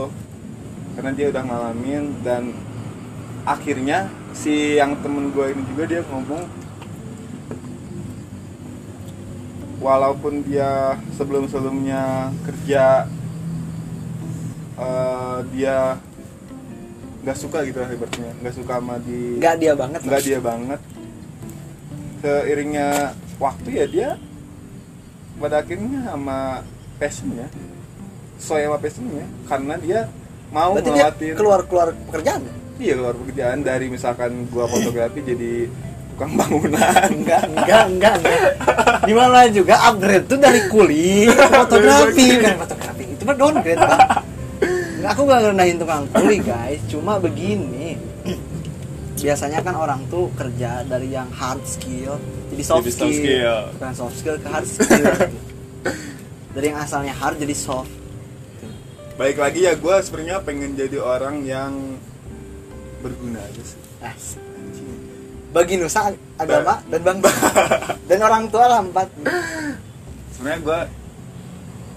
Karena 0.94 1.12
dia 1.18 1.28
udah 1.34 1.44
ngalamin 1.44 2.04
dan 2.22 2.54
akhirnya 3.44 4.08
si 4.34 4.82
yang 4.82 4.98
temen 5.00 5.30
gue 5.30 5.46
ini 5.54 5.62
juga 5.70 5.84
dia 5.86 6.02
ngomong 6.10 6.44
walaupun 9.78 10.42
dia 10.48 10.98
sebelum 11.14 11.46
sebelumnya 11.48 12.34
kerja 12.44 13.06
eh, 14.80 15.38
dia 15.54 16.02
nggak 17.24 17.38
suka 17.40 17.64
gitu 17.64 17.80
lah 17.80 17.88
ibaratnya 17.88 18.32
nggak 18.44 18.56
suka 18.58 18.74
sama 18.84 18.96
di 19.00 19.40
nggak 19.40 19.56
dia 19.62 19.74
banget 19.80 20.00
nggak 20.04 20.24
dia 20.28 20.40
banget 20.44 20.80
seiringnya 22.20 22.90
waktu 23.40 23.70
ya 23.72 23.86
dia 23.88 24.10
pada 25.40 25.60
akhirnya 25.60 26.08
sama 26.08 26.40
passionnya 27.00 27.48
sesuai 28.40 28.62
sama 28.68 28.78
passionnya 28.80 29.26
karena 29.48 29.74
dia 29.80 30.00
mau 30.52 30.76
berarti 30.76 30.92
dia 30.92 31.36
keluar 31.36 31.64
keluar 31.68 31.96
pekerjaan 32.12 32.44
ya? 32.44 32.54
Iya 32.78 32.94
keluar 32.96 33.16
pekerjaan 33.16 33.60
dari 33.62 33.86
misalkan 33.88 34.46
gua 34.50 34.66
fotografi 34.66 35.20
jadi 35.22 35.68
tukang 36.14 36.34
bangunan. 36.38 37.10
Enggak 37.18 37.42
enggak 37.50 37.84
enggak 37.90 38.14
enggak. 38.22 38.42
Di 39.04 39.14
mana 39.18 39.50
juga 39.50 39.76
upgrade 39.90 40.26
tuh 40.30 40.38
dari 40.38 40.62
kuli 40.70 41.26
ke 41.26 41.46
fotografi. 41.50 42.28
kan 42.38 42.56
fotografi 42.62 43.04
itu 43.10 43.24
mah 43.26 43.36
downgrade 43.36 43.82
bang 43.82 44.02
Nggak, 45.04 45.10
aku 45.10 45.22
gak 45.28 45.40
ngerendahin 45.44 45.78
tukang 45.82 46.04
kuli 46.14 46.38
guys. 46.40 46.80
Cuma 46.88 47.18
begini. 47.20 47.98
Biasanya 49.24 49.60
kan 49.60 49.76
orang 49.76 50.06
tuh 50.08 50.30
kerja 50.36 50.84
dari 50.86 51.12
yang 51.12 51.28
hard 51.34 51.64
skill 51.66 52.16
jadi 52.54 52.64
soft, 52.64 52.86
Jadi 52.86 52.92
skill. 52.94 53.08
soft 53.10 53.18
skill. 53.18 53.58
bukan 53.74 53.94
soft 53.98 54.16
skill 54.16 54.38
ke 54.38 54.48
hard 54.48 54.68
skill. 54.70 55.06
Dari 56.54 56.66
yang 56.70 56.78
asalnya 56.78 57.14
hard 57.18 57.42
jadi 57.42 57.56
soft. 57.58 57.90
Baik 59.18 59.42
lagi 59.42 59.66
ya 59.66 59.74
gua 59.74 59.98
sebenarnya 60.06 60.38
pengen 60.46 60.78
jadi 60.78 61.02
orang 61.02 61.42
yang 61.42 61.98
berguna 63.04 63.40
aja 63.44 63.64
sih. 63.64 63.82
Asik. 64.00 64.44
bagi 65.54 65.78
nusa 65.78 66.10
agama 66.42 66.82
dan 66.90 67.02
bangsa. 67.06 67.30
Dan 68.10 68.20
orang 68.26 68.50
tua 68.50 68.66
lah 68.66 68.80
empat. 68.82 69.06
Sebenarnya 70.34 70.60
gua 70.66 70.80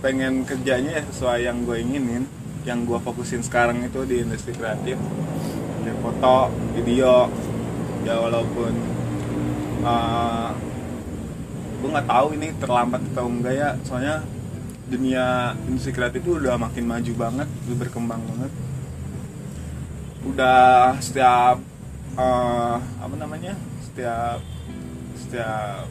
pengen 0.05 0.45
kerjanya 0.45 1.01
ya 1.01 1.03
sesuai 1.09 1.41
yang 1.49 1.65
gue 1.65 1.81
inginin. 1.81 2.29
Yang 2.69 2.79
gua 2.85 2.99
fokusin 3.01 3.41
sekarang 3.41 3.81
itu 3.81 4.05
di 4.05 4.21
industri 4.21 4.53
kreatif. 4.53 5.01
Ya 5.89 5.95
foto 6.05 6.53
video. 6.77 7.33
Ya 8.05 8.21
walaupun 8.21 8.77
uh, 9.81 10.53
gue 11.81 11.89
nggak 11.91 12.09
tahu 12.13 12.27
ini 12.37 12.53
terlambat 12.61 13.01
atau 13.17 13.25
enggak 13.25 13.55
ya. 13.57 13.71
Soalnya 13.89 14.21
dunia 14.87 15.57
industri 15.67 15.97
kreatif 15.97 16.23
itu 16.23 16.39
udah 16.39 16.61
makin 16.61 16.87
maju 16.87 17.13
banget 17.17 17.49
udah 17.67 17.77
berkembang 17.83 18.23
banget 18.23 18.53
udah 20.27 20.99
setiap 20.99 21.57
uh, 22.17 22.77
apa 22.99 23.15
namanya? 23.15 23.55
Setiap 23.83 24.41
setiap 25.17 25.87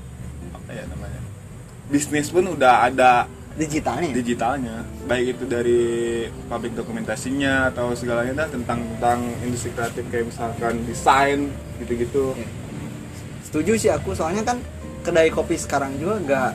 apa 0.52 0.70
ya 0.72 0.84
namanya? 0.88 1.22
Bisnis 1.88 2.30
pun 2.30 2.46
udah 2.52 2.90
ada 2.90 3.26
digitalnya? 3.56 4.12
digitalnya. 4.12 4.84
Baik 5.08 5.40
itu 5.40 5.44
dari 5.48 5.84
pabrik 6.46 6.76
dokumentasinya 6.76 7.72
atau 7.72 7.96
segalanya 7.96 8.44
dah 8.44 8.50
tentang 8.52 8.84
tentang 8.98 9.20
industri 9.42 9.72
kreatif 9.72 10.04
kayak 10.10 10.28
misalkan 10.28 10.84
desain 10.84 11.40
gitu-gitu. 11.80 12.36
Iya. 12.36 12.50
setuju 13.46 13.72
sih 13.80 13.88
aku 13.88 14.12
soalnya 14.12 14.44
kan 14.44 14.58
kedai 15.00 15.32
kopi 15.32 15.56
sekarang 15.56 15.96
juga 15.96 16.20
nggak 16.20 16.52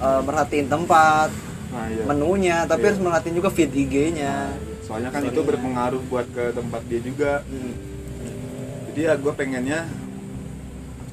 eh, 0.00 0.20
merhatiin 0.24 0.64
tempat 0.64 1.28
nah 1.66 1.84
iya. 1.92 2.04
menunya 2.08 2.56
tapi 2.64 2.80
Iya. 2.80 2.88
harus 2.88 3.00
merhatiin 3.02 3.36
juga 3.36 3.50
feed 3.52 3.68
IG-nya 3.68 4.48
soalnya 4.86 5.10
kan 5.10 5.26
itu 5.26 5.42
berpengaruh 5.42 5.98
buat 6.06 6.26
ke 6.30 6.54
tempat 6.54 6.82
dia 6.86 7.00
juga. 7.02 7.32
Hmm. 7.42 7.74
jadi 8.88 9.00
ya 9.02 9.14
gue 9.18 9.32
pengennya 9.34 9.80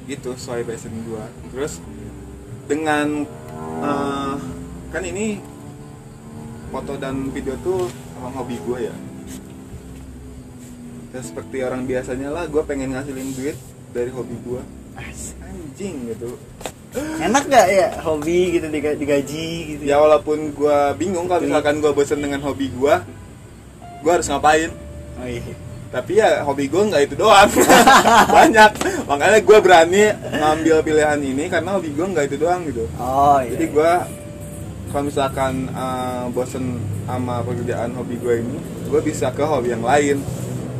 gitu 0.04 0.32
sesuai 0.32 0.64
passion 0.64 0.94
gue 1.04 1.24
terus 1.50 1.82
dengan 2.64 3.28
eh, 3.82 4.34
kan 4.88 5.02
ini 5.02 5.42
foto 6.70 6.96
dan 6.96 7.28
video 7.28 7.58
tuh 7.60 7.90
emang 8.16 8.34
hobi 8.34 8.56
gue 8.58 8.78
ya. 8.88 8.94
Ya 11.12 11.20
seperti 11.22 11.62
orang 11.62 11.84
biasanya 11.84 12.30
lah 12.30 12.48
gue 12.48 12.62
pengen 12.62 12.90
ngasilin 12.90 13.30
duit 13.34 13.54
dari 13.90 14.10
hobi 14.10 14.34
gue 14.40 14.62
anjing 15.38 16.10
gitu. 16.10 16.34
Enak 16.94 17.46
gak 17.46 17.66
ya 17.68 17.88
hobi 18.02 18.54
gitu 18.54 18.66
diga- 18.70 18.94
digaji 18.94 19.48
gitu 19.74 19.82
ya? 19.82 19.98
Walaupun 19.98 20.54
gue 20.54 20.78
bingung 20.94 21.26
kalau 21.26 21.42
misalkan 21.42 21.78
gue 21.78 21.90
bosen 21.90 22.18
dengan 22.18 22.38
hobi 22.40 22.70
gue 22.70 22.94
gue 24.04 24.12
harus 24.12 24.28
ngapain? 24.28 24.68
Oh 25.16 25.24
iya. 25.24 25.40
Tapi 25.88 26.12
ya 26.18 26.42
hobi 26.44 26.68
gue 26.68 26.82
nggak 26.84 27.02
itu 27.06 27.14
doang. 27.16 27.48
Banyak. 28.36 28.70
Makanya 29.08 29.38
gue 29.40 29.58
berani 29.58 30.02
ngambil 30.12 30.76
pilihan 30.84 31.16
ini 31.18 31.48
karena 31.48 31.74
hobi 31.74 31.88
gue 31.90 32.04
nggak 32.04 32.24
itu 32.28 32.36
doang 32.36 32.68
gitu. 32.68 32.84
Oh 33.00 33.40
iya 33.40 33.56
jadi 33.56 33.64
gue 33.72 33.92
kalau 34.92 35.08
misalkan 35.08 35.66
uh, 35.72 36.28
bosen 36.30 36.78
sama 37.08 37.42
pekerjaan 37.42 37.96
hobi 37.96 38.14
gue 38.20 38.34
ini 38.44 38.58
gue 38.86 39.00
bisa 39.00 39.32
ke 39.32 39.40
hobi 39.40 39.72
yang 39.72 39.82
lain. 39.82 40.20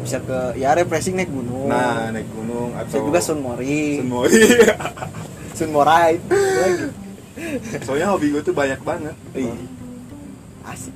Bisa 0.05 0.21
ke 0.21 0.61
ya 0.61 0.77
refreshing 0.77 1.17
naik 1.17 1.33
gunung. 1.33 1.73
Nah 1.73 2.13
naik 2.13 2.29
gunung 2.29 2.43
Oh. 2.55 2.83
bisa 2.87 2.97
atau 2.99 3.07
juga 3.09 3.19
sunmori 3.19 3.99
Sunmori. 3.99 4.41
sunmorai 5.59 6.13
lagi 6.31 6.87
soalnya 7.83 8.11
hobi 8.11 8.31
gue 8.31 8.43
tuh 8.43 8.55
banyak 8.55 8.79
banget. 8.83 9.15
Iya. 9.35 9.55
asik 10.65 10.95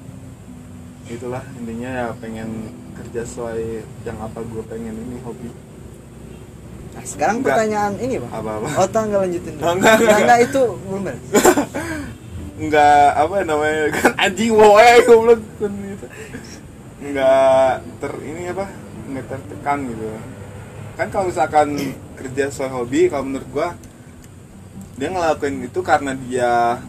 itulah 1.09 1.43
intinya 1.57 1.91
ya 1.91 2.07
pengen 2.21 2.69
kerja 2.95 3.21
sesuai 3.25 3.63
yang 4.05 4.19
apa 4.21 4.39
gue 4.43 4.63
pengen 4.69 4.93
ini 4.93 5.17
hobi. 5.25 5.49
Nah 6.93 7.05
sekarang 7.07 7.41
Enggak. 7.41 7.55
pertanyaan 7.57 7.95
ini 7.97 8.15
pak 8.19 8.31
apa 8.35 8.51
apa 8.59 8.69
oh 8.77 8.89
tak 8.91 9.03
nggak 9.09 9.21
lanjutin 9.25 9.55
Oh, 9.63 9.73
enggak, 9.73 9.95
enggak. 9.97 10.19
enggak 10.21 10.39
itu 10.45 10.63
belum 10.85 11.03
beres. 11.07 11.25
Nggak 12.59 13.07
apa 13.15 13.35
namanya 13.47 13.85
kan 13.95 14.11
anjing 14.19 14.51
woe 14.51 14.91
goblok 15.07 15.39
kan 15.63 15.73
gitu. 15.79 16.07
Nggak 16.99 17.71
ter 18.03 18.13
ini 18.27 18.43
apa 18.51 18.67
nggak 19.09 19.27
tertekan 19.31 19.79
gitu. 19.87 20.07
Kan 20.99 21.07
kalau 21.15 21.31
misalkan 21.31 21.69
kerja 22.19 22.45
sesuai 22.51 22.71
hobi 22.75 23.07
kalau 23.07 23.31
menurut 23.31 23.49
gua 23.55 23.69
dia 24.99 25.07
ngelakuin 25.07 25.71
itu 25.71 25.81
karena 25.87 26.19
dia 26.19 26.83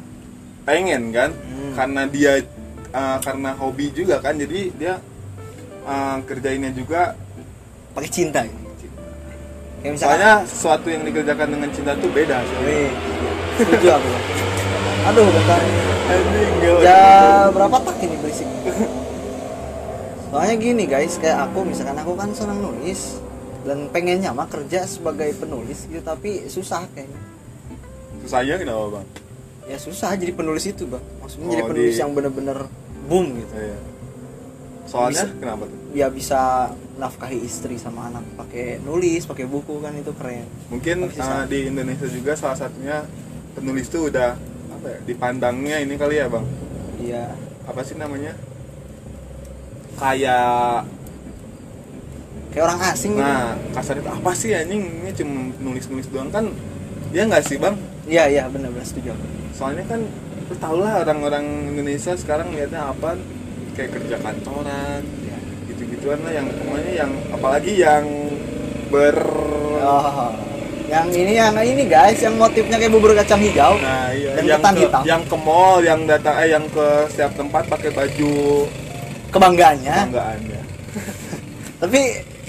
pengen 0.66 1.14
kan? 1.14 1.30
Hmm. 1.38 1.74
karena 1.78 2.02
dia 2.10 2.32
uh, 2.94 3.18
karena 3.22 3.52
hobi 3.58 3.94
juga 3.94 4.22
kan 4.22 4.38
jadi 4.38 4.60
dia 4.76 4.94
uh, 5.86 6.18
kerjainnya 6.26 6.74
juga 6.74 7.14
pakai 7.94 8.10
cinta 8.10 8.46
gitu. 8.46 8.88
kayak 9.80 9.92
misalkan 9.96 10.20
soalnya 10.20 10.34
sesuatu 10.46 10.88
yang 10.92 11.04
dikerjakan 11.08 11.48
dengan 11.56 11.70
cinta 11.72 11.92
tuh 11.96 12.10
beda 12.12 12.38
setuju 13.60 13.90
aku. 13.96 14.10
Aduh 15.10 15.26
bentar. 15.32 15.62
Ya 16.84 17.04
berapa 17.54 17.78
tak 17.86 17.98
ini 18.04 18.16
berisik? 18.20 18.50
Soalnya 20.30 20.56
gini 20.62 20.84
guys 20.86 21.18
kayak 21.18 21.50
aku 21.50 21.66
misalkan 21.66 21.98
aku 21.98 22.14
kan 22.14 22.30
senang 22.36 22.60
nulis 22.62 23.18
dan 23.66 23.90
pengennya 23.90 24.30
mah 24.36 24.46
kerja 24.46 24.86
sebagai 24.86 25.34
penulis 25.40 25.90
gitu 25.90 26.04
tapi 26.04 26.46
susah 26.52 26.86
kayaknya. 26.94 27.22
Susahnya 28.22 28.56
kenapa 28.60 29.00
bang 29.00 29.29
ya 29.70 29.78
susah 29.78 30.12
jadi 30.14 30.34
penulis 30.34 30.66
itu 30.66 30.84
bang 30.84 31.04
maksudnya 31.20 31.46
Oh, 31.46 31.52
jadi 31.52 31.64
penulis 31.64 31.94
di- 31.94 32.02
yang 32.02 32.12
bener-bener 32.12 32.58
boom 33.06 33.38
gitu 33.38 33.54
Iya. 33.54 33.78
Soalnya 34.84 35.22
Bisa. 35.24 35.38
kenapa 35.38 35.64
tuh? 35.64 35.78
dia 35.90 36.08
bisa 36.10 36.42
nafkahi 36.96 37.40
istri 37.40 37.78
sama 37.78 38.10
anak 38.10 38.26
pakai 38.36 38.78
nulis 38.80 39.22
pakai 39.24 39.46
buku 39.46 39.78
kan 39.80 39.94
itu 39.94 40.10
keren 40.12 40.46
Mungkin 40.68 41.06
uh, 41.08 41.46
di 41.46 41.66
Indonesia 41.68 42.06
juga 42.06 42.34
salah 42.34 42.58
satunya 42.58 43.06
penulis 43.52 43.86
tuh 43.88 44.10
udah 44.10 44.34
apa 44.72 44.88
ya? 44.88 44.98
Dipandangnya 45.04 45.78
ini 45.80 45.94
kali 45.94 46.18
ya 46.18 46.26
bang? 46.26 46.46
iya 46.98 47.30
Apa 47.64 47.82
sih 47.82 47.94
namanya? 47.96 48.34
Kayak 49.96 50.90
kayak 52.50 52.64
orang 52.66 52.82
asing 52.84 53.14
gitu. 53.14 53.22
nah 53.22 53.54
kasar 53.72 53.96
itu 53.96 54.10
apa 54.10 54.32
sih 54.34 54.50
anjing 54.52 54.82
ini 54.82 55.12
cuma 55.14 55.34
nulis-nulis 55.60 56.10
doang 56.10 56.30
kan? 56.30 56.50
Dia 57.12 57.26
nggak 57.26 57.44
sih 57.44 57.58
bang? 57.58 57.78
Iya 58.06 58.24
iya 58.26 58.44
benar-benar 58.46 58.86
setuju 58.86 59.12
aku. 59.12 59.26
Soalnya 59.52 59.84
kan 59.86 60.02
lu 60.46 60.56
tau 60.56 60.78
lah 60.78 61.04
orang-orang 61.04 61.46
Indonesia 61.70 62.14
sekarang 62.14 62.54
lihatnya 62.54 62.88
apa? 62.88 63.18
Kayak 63.74 63.92
kerja 63.96 64.16
kantoran, 64.20 65.02
Iya. 65.24 65.38
gitu-gituan 65.68 66.20
lah 66.22 66.34
yang 66.34 66.48
pokoknya 66.50 66.94
yang 66.96 67.12
apalagi 67.30 67.74
yang 67.76 68.06
ber 68.90 69.18
Oh, 69.80 70.36
yang 70.90 71.08
ini 71.08 71.38
yang 71.38 71.56
ini 71.56 71.86
guys, 71.86 72.20
yang 72.20 72.36
motifnya 72.36 72.76
kayak 72.76 72.92
bubur 72.92 73.16
kacang 73.16 73.40
hijau. 73.40 73.78
Nah, 73.80 74.12
iya. 74.12 74.36
Dan 74.36 74.44
yang 74.44 74.60
ketan 74.60 74.74
ke, 74.74 74.82
hitam. 74.84 75.02
yang 75.06 75.22
ke 75.24 75.38
mall, 75.38 75.78
yang 75.80 76.00
datang 76.04 76.36
eh 76.36 76.50
yang 76.52 76.66
ke 76.68 76.88
setiap 77.08 77.32
tempat 77.34 77.64
pakai 77.70 77.90
baju 77.90 78.66
Kebanggaannya. 79.30 79.96
kebanggaannya. 80.04 80.62
Tapi 81.86 82.00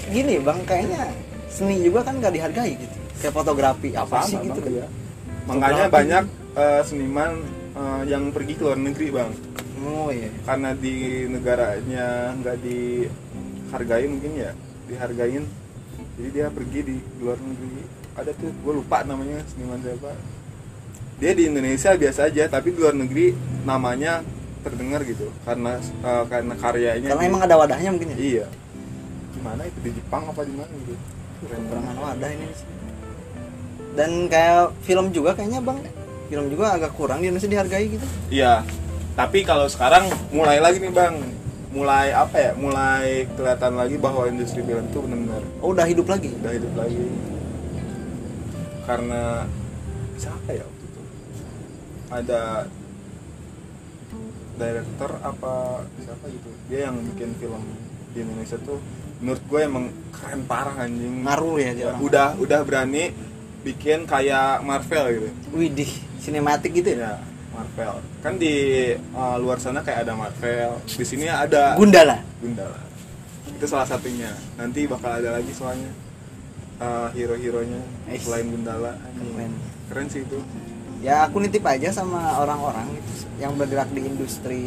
gini 0.09 0.35
bang, 0.41 0.59
kayaknya 0.65 1.03
seni 1.47 1.79
juga 1.79 2.03
kan 2.03 2.17
nggak 2.17 2.33
dihargai 2.33 2.73
gitu. 2.75 2.95
Kayak 3.21 3.33
fotografi 3.37 3.89
apa 3.93 4.25
sih 4.25 4.35
gitu 4.41 4.59
Bang, 4.59 4.75
kan? 4.81 4.89
Makanya 5.47 5.85
banyak 5.87 6.23
eh, 6.53 6.81
seniman 6.83 7.31
eh, 7.73 8.01
yang 8.07 8.29
pergi 8.29 8.53
ke 8.55 8.63
luar 8.63 8.77
negeri, 8.77 9.07
Bang. 9.09 9.31
Oh 9.81 10.13
iya. 10.13 10.29
Karena 10.45 10.77
di 10.77 11.25
negaranya 11.25 12.37
nggak 12.37 12.57
dihargai 12.61 14.05
mungkin 14.05 14.31
ya, 14.37 14.51
dihargain. 14.85 15.43
Jadi 16.17 16.29
dia 16.29 16.47
pergi 16.49 16.79
di 16.83 16.95
luar 17.17 17.37
negeri. 17.37 17.81
Ada 18.13 18.31
tuh, 18.35 18.51
gue 18.51 18.73
lupa 18.75 19.01
namanya 19.01 19.41
seniman 19.47 19.81
siapa. 19.81 20.13
Dia 21.17 21.31
di 21.33 21.47
Indonesia 21.47 21.93
biasa 21.93 22.27
aja, 22.27 22.45
tapi 22.45 22.73
di 22.73 22.79
luar 22.81 22.93
negeri 22.93 23.33
namanya 23.61 24.21
terdengar 24.61 25.01
gitu 25.01 25.25
karena 25.41 25.81
eh, 25.81 26.23
karena 26.29 26.53
karyanya 26.53 27.09
Karena 27.09 27.23
di- 27.25 27.29
emang 27.33 27.41
ada 27.41 27.55
wadahnya 27.57 27.89
mungkin 27.89 28.13
ya. 28.13 28.17
Iya. 28.17 28.45
Gimana 29.33 29.61
itu 29.65 29.79
di 29.81 29.91
Jepang 29.97 30.23
apa 30.29 30.41
di 30.45 30.53
mana 30.53 30.69
gitu? 30.77 30.93
Kekurangan 31.41 31.95
wadah 31.97 32.29
ini. 32.29 32.45
sih. 32.53 32.67
Dan 33.91 34.31
kayak 34.31 34.71
film 34.87 35.11
juga 35.11 35.35
kayaknya 35.35 35.59
bang, 35.59 35.79
film 36.31 36.45
juga 36.47 36.79
agak 36.79 36.95
kurang 36.95 37.19
di 37.19 37.27
Indonesia 37.27 37.51
dihargai 37.51 37.85
gitu. 37.91 38.05
Iya. 38.31 38.63
Tapi 39.11 39.43
kalau 39.43 39.67
sekarang 39.67 40.07
mulai 40.31 40.63
lagi 40.63 40.79
nih 40.79 40.93
bang, 40.95 41.19
mulai 41.75 42.15
apa 42.15 42.35
ya? 42.39 42.51
Mulai 42.55 43.27
kelihatan 43.35 43.75
lagi 43.75 43.95
bahwa 43.99 44.23
industri 44.31 44.63
film 44.63 44.87
itu 44.87 44.99
benar-benar 45.03 45.43
Oh 45.59 45.75
udah 45.75 45.83
hidup 45.87 46.07
lagi. 46.07 46.31
udah 46.31 46.53
hidup 46.55 46.73
lagi. 46.79 47.03
Karena 48.87 49.43
siapa 50.15 50.49
ya 50.55 50.63
waktu 50.63 50.85
itu? 50.87 51.01
Ada 52.11 52.41
director 54.55 55.11
apa 55.23 55.53
siapa 55.99 56.25
gitu? 56.31 56.49
Dia 56.71 56.87
yang 56.87 56.95
bikin 57.11 57.35
film 57.39 57.63
di 58.11 58.19
Indonesia 58.23 58.55
tuh 58.63 58.79
menurut 59.21 59.43
gue 59.47 59.61
emang 59.61 59.85
keren 60.15 60.43
parah 60.47 60.75
anjing. 60.87 61.23
Ngaruh 61.27 61.55
ya 61.59 61.71
dia 61.75 61.85
orang. 61.91 61.99
Udah 61.99 62.27
udah 62.39 62.59
berani 62.63 63.11
bikin 63.61 64.09
kayak 64.09 64.65
Marvel 64.65 65.05
gitu. 65.13 65.29
Widih, 65.53 65.91
sinematik 66.17 66.73
gitu 66.73 66.97
ya. 66.97 66.97
Ya, 66.97 67.13
Marvel. 67.53 68.01
Kan 68.25 68.41
di 68.41 68.55
uh, 69.13 69.37
luar 69.37 69.61
sana 69.61 69.85
kayak 69.85 70.07
ada 70.07 70.13
Marvel. 70.17 70.81
Di 70.85 71.05
sini 71.05 71.29
ada 71.29 71.77
Gundala. 71.77 72.21
Gundala. 72.41 72.79
Itu 73.47 73.65
salah 73.69 73.85
satunya. 73.85 74.33
Nanti 74.57 74.89
bakal 74.89 75.21
ada 75.21 75.37
lagi 75.37 75.53
soalnya 75.53 75.91
uh, 76.81 77.07
hero-heronya 77.13 77.81
selain 78.17 78.49
Gundala. 78.49 78.97
Keren. 78.97 79.51
Keren 79.91 80.07
sih 80.09 80.25
itu. 80.25 80.39
Ya 81.01 81.25
aku 81.25 81.41
nitip 81.41 81.65
aja 81.65 81.89
sama 81.89 82.37
orang-orang 82.37 82.85
yang 83.41 83.57
bergerak 83.57 83.89
di 83.89 84.05
industri 84.05 84.61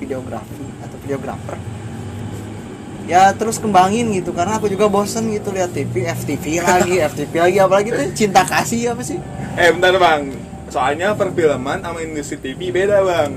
videografi 0.00 0.64
atau 0.80 0.96
videografer. 1.04 1.56
Ya 3.06 3.30
terus 3.32 3.62
kembangin 3.62 4.10
gitu 4.10 4.34
karena 4.34 4.58
aku 4.58 4.66
juga 4.66 4.90
bosen 4.90 5.30
gitu 5.30 5.54
lihat 5.54 5.70
TV, 5.70 6.10
FTV 6.10 6.58
lagi, 6.58 6.98
FTV 7.14 7.32
lagi 7.38 7.58
apalagi 7.62 7.88
tuh 7.94 8.06
cinta 8.18 8.42
kasih 8.42 8.92
apa 8.92 9.02
sih? 9.06 9.18
Eh 9.54 9.70
bentar 9.70 9.94
bang. 9.94 10.34
Soalnya 10.66 11.14
perfilman 11.14 11.78
sama 11.80 12.02
industri 12.02 12.36
TV 12.42 12.74
beda 12.74 13.06
bang. 13.06 13.30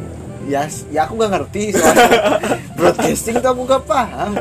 Ya, 0.50 0.66
ya 0.90 1.06
aku 1.06 1.22
gak 1.22 1.30
ngerti 1.30 1.78
broadcasting 2.80 3.38
tuh 3.38 3.54
aku 3.54 3.70
gak 3.70 3.86
paham. 3.86 4.34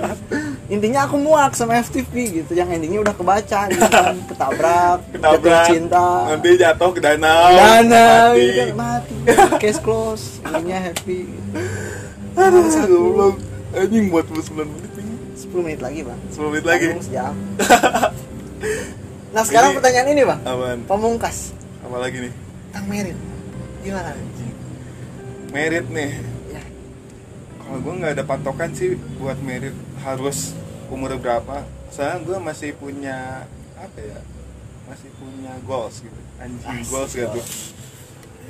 Intinya 0.72 1.05
aku 1.05 1.20
muak 1.20 1.53
sama 1.53 1.76
FTV 1.81 2.12
gitu, 2.41 2.53
yang 2.57 2.68
endingnya 2.72 3.01
udah 3.05 3.12
kebaca 3.12 3.68
gitu 3.68 3.89
kan, 3.89 4.16
ketabrak, 4.33 5.01
jatuh 5.01 5.12
Ketabrak, 5.16 5.64
cinta, 5.68 6.09
Nanti 6.33 6.49
jatuh 6.57 6.91
ke 6.93 7.01
danau. 7.01 7.53
dana, 7.53 8.33
mati. 8.33 8.45
gitu 8.53 8.74
mati, 8.76 9.14
case 9.61 9.81
close, 9.81 10.41
endingnya 10.45 10.93
happy. 10.93 11.24
Gitu. 11.29 11.61
Aduh, 12.37 12.64
goblok. 12.89 13.37
Anjing 13.76 14.05
buat 14.09 14.24
9 14.29 14.64
menit. 14.64 14.93
10 15.49 15.64
menit 15.64 15.80
lagi 15.80 16.01
bang. 16.05 16.20
10 16.28 16.53
menit 16.53 16.66
lagi. 16.68 16.86
Sejam. 17.01 17.34
Nah 19.28 19.44
sekarang 19.44 19.70
Ini- 19.70 19.76
pertanyaan 19.76 20.09
ini 20.09 20.22
bang. 20.24 20.40
Aman. 20.49 20.78
Pemungkas 20.88 21.53
Apa 21.84 22.01
lagi 22.01 22.16
nih? 22.26 22.32
Tentang 22.72 22.86
merit. 22.88 23.18
Gimana? 23.84 24.11
Merit 25.53 25.86
nih. 25.92 26.11
Ya, 26.49 26.62
kalau 27.61 27.78
gue 27.78 27.92
nggak 27.92 28.12
ada 28.18 28.24
patokan 28.24 28.72
sih 28.72 28.96
buat 29.20 29.36
merit 29.44 29.76
harus 30.01 30.57
umur 30.88 31.12
berapa. 31.20 31.61
Soalnya 31.92 32.24
gue 32.24 32.38
masih 32.40 32.70
punya 32.80 33.44
apa 33.76 33.99
ya 34.01 34.18
masih 34.88 35.12
punya 35.20 35.53
goals 35.68 36.01
gitu. 36.01 36.20
Anjing 36.40 36.80
Asik, 36.82 36.88
goals 36.88 37.12
gitu 37.12 37.40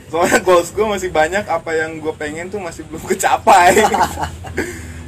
soalnya 0.08 0.40
goals 0.40 0.72
gue 0.72 0.86
masih 0.88 1.12
banyak 1.12 1.44
apa 1.44 1.70
yang 1.76 2.00
gue 2.00 2.14
pengen 2.16 2.48
tuh 2.48 2.56
masih 2.56 2.80
belum 2.88 3.04
kecapai 3.12 3.76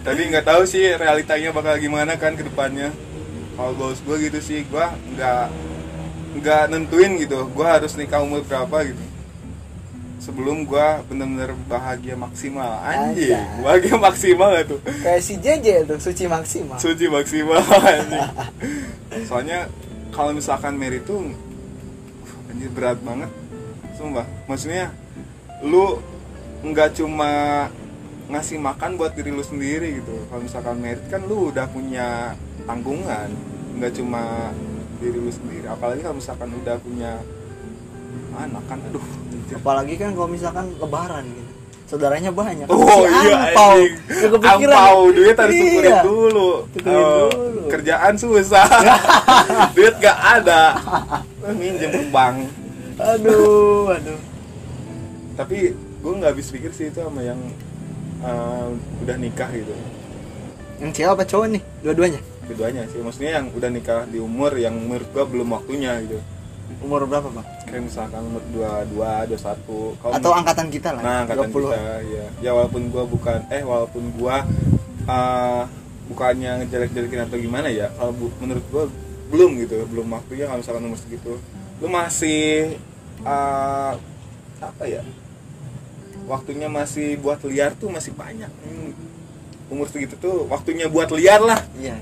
tapi 0.00 0.32
nggak 0.32 0.46
tahu 0.48 0.62
sih 0.64 0.96
realitanya 0.96 1.52
bakal 1.52 1.76
gimana 1.76 2.16
kan 2.16 2.32
ke 2.32 2.44
depannya. 2.44 2.88
Kalau 3.56 3.76
goals 3.76 4.00
gue 4.00 4.16
gitu 4.30 4.40
sih 4.40 4.64
gue 4.64 4.86
nggak 5.16 5.46
nggak 6.40 6.62
nentuin 6.72 7.20
gitu. 7.20 7.44
Gue 7.52 7.66
harus 7.68 7.92
nikah 8.00 8.24
umur 8.24 8.40
berapa 8.48 8.88
gitu. 8.88 9.04
Sebelum 10.20 10.64
gue 10.64 10.86
bener-bener 11.08 11.52
bahagia 11.68 12.16
maksimal. 12.16 12.80
Anjing 12.80 13.36
bahagia 13.60 13.96
maksimal 14.00 14.48
gak 14.56 14.66
tuh. 14.72 14.80
Kayak 15.04 15.20
si 15.20 15.34
JJ 15.36 15.66
tuh 15.84 15.98
suci 16.00 16.24
maksimal. 16.24 16.76
Suci 16.80 17.06
maksimal 17.08 17.60
anjing. 17.60 18.28
soalnya 19.28 19.68
kalau 20.16 20.32
misalkan 20.32 20.80
Mary 20.80 21.04
tuh 21.04 21.28
uh, 21.28 22.50
anjir 22.52 22.72
berat 22.72 22.96
banget. 23.04 23.28
Sumpah. 24.00 24.24
Maksudnya 24.48 24.96
lu 25.60 26.00
nggak 26.64 26.96
cuma 26.96 27.68
ngasih 28.30 28.56
makan 28.56 28.94
buat 28.94 29.12
diri 29.12 29.30
lu 29.30 29.42
sendiri 29.42 29.98
gitu 29.98 30.14
kalau 30.26 30.40
misalkan 30.40 30.78
merit 30.78 31.02
kan 31.06 31.20
lu 31.22 31.50
udah 31.50 31.66
punya 31.66 32.32
tanggungan 32.62 33.28
nggak 33.74 33.92
cuma 33.92 34.54
diri 34.96 35.18
lu 35.18 35.28
sendiri 35.28 35.66
apalagi 35.66 36.00
kalau 36.00 36.16
misalkan 36.16 36.48
udah 36.54 36.76
punya 36.78 37.12
anak 38.32 38.62
kan 38.64 38.78
aduh 38.82 39.02
anjir. 39.02 39.54
apalagi 39.56 39.94
kan 39.96 40.10
kalau 40.12 40.28
misalkan 40.28 40.66
lebaran 40.76 41.24
gitu 41.26 41.50
saudaranya 41.86 42.30
banyak 42.30 42.66
Oh 42.70 43.02
Si 43.02 43.26
iya 43.26 43.34
angpau. 43.50 43.78
kepikiran. 44.06 44.78
Angpau 44.78 44.98
duit 45.10 45.34
harus 45.34 45.50
Iya. 45.52 45.66
tukerin 45.66 45.98
dulu. 46.06 46.50
Oh, 46.86 47.26
dulu. 47.26 47.66
Kerjaan 47.66 48.14
susah. 48.14 48.62
duit 49.74 49.94
gak 49.98 50.18
ada. 50.38 50.78
Minjem 51.50 51.90
ke 51.90 52.02
bank. 52.08 52.46
aduh 52.94 53.90
aduh 53.90 54.20
Tapi 55.34 55.74
gue 55.74 56.12
nggak 56.14 56.30
habis 56.30 56.46
pikir 56.48 56.70
sih 56.70 56.88
itu 56.88 57.02
sama 57.02 57.26
yang 57.26 57.42
eh, 58.20 58.66
udah 59.00 59.16
nikah 59.16 59.50
gitu. 59.50 59.72
yang 60.78 60.90
cewek 60.90 61.12
apa 61.12 61.24
cowok 61.24 61.46
nih 61.50 61.62
dua-duanya 61.80 62.20
Keduanya 62.42 62.82
sih. 62.90 62.98
Maksudnya 62.98 63.38
yang 63.38 63.46
udah 63.48 63.70
nikah 63.70 64.02
di 64.04 64.18
umur 64.18 64.50
yang 64.52 64.74
menurut 64.74 65.06
gue 65.06 65.22
belum 65.24 65.48
waktunya 65.52 66.02
gitu. 66.02 66.18
umur 66.80 67.02
berapa 67.04 67.30
bang 67.30 67.46
Kayak 67.62 67.82
misalkan 67.84 68.22
umur 68.24 68.42
22, 68.90 69.38
21. 69.38 70.02
Kalau 70.02 70.12
atau 70.12 70.30
angkatan 70.32 70.66
kita 70.68 70.88
lah 70.90 71.00
Nah, 71.00 71.16
angkatan 71.22 71.46
20. 71.46 71.62
kita 71.62 71.78
ya. 72.02 72.26
Ya 72.40 72.50
walaupun 72.50 72.82
gua 72.88 73.04
bukan 73.04 73.38
eh 73.48 73.62
walaupun 73.62 74.02
gua 74.12 74.42
eh, 75.04 75.62
bukannya 76.06 76.50
ngejelek-jelekin 76.60 77.20
atau 77.24 77.38
gimana 77.38 77.70
ya. 77.70 77.86
Kalau 77.92 78.10
bu- 78.10 78.34
menurut 78.36 78.64
gua 78.66 78.84
belum 79.30 79.50
gitu, 79.60 79.86
belum 79.86 80.10
waktunya 80.10 80.50
kalau 80.50 80.58
misalkan 80.58 80.82
umur 80.84 80.98
segitu. 80.98 81.38
Lu 81.78 81.86
masih 81.86 82.74
eh, 83.20 83.92
apa 84.58 84.84
ya? 84.84 85.06
Waktunya 86.30 86.70
masih 86.70 87.18
buat 87.18 87.42
liar 87.42 87.74
tuh 87.74 87.90
masih 87.90 88.14
banyak. 88.14 88.46
Hmm, 88.62 88.94
Umur 89.66 89.86
segitu 89.86 90.14
tuh 90.16 90.46
waktunya 90.46 90.86
buat 90.86 91.10
liar 91.10 91.42
lah. 91.42 91.58
iya 91.74 91.94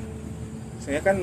Saya 0.81 1.01
kan 1.01 1.16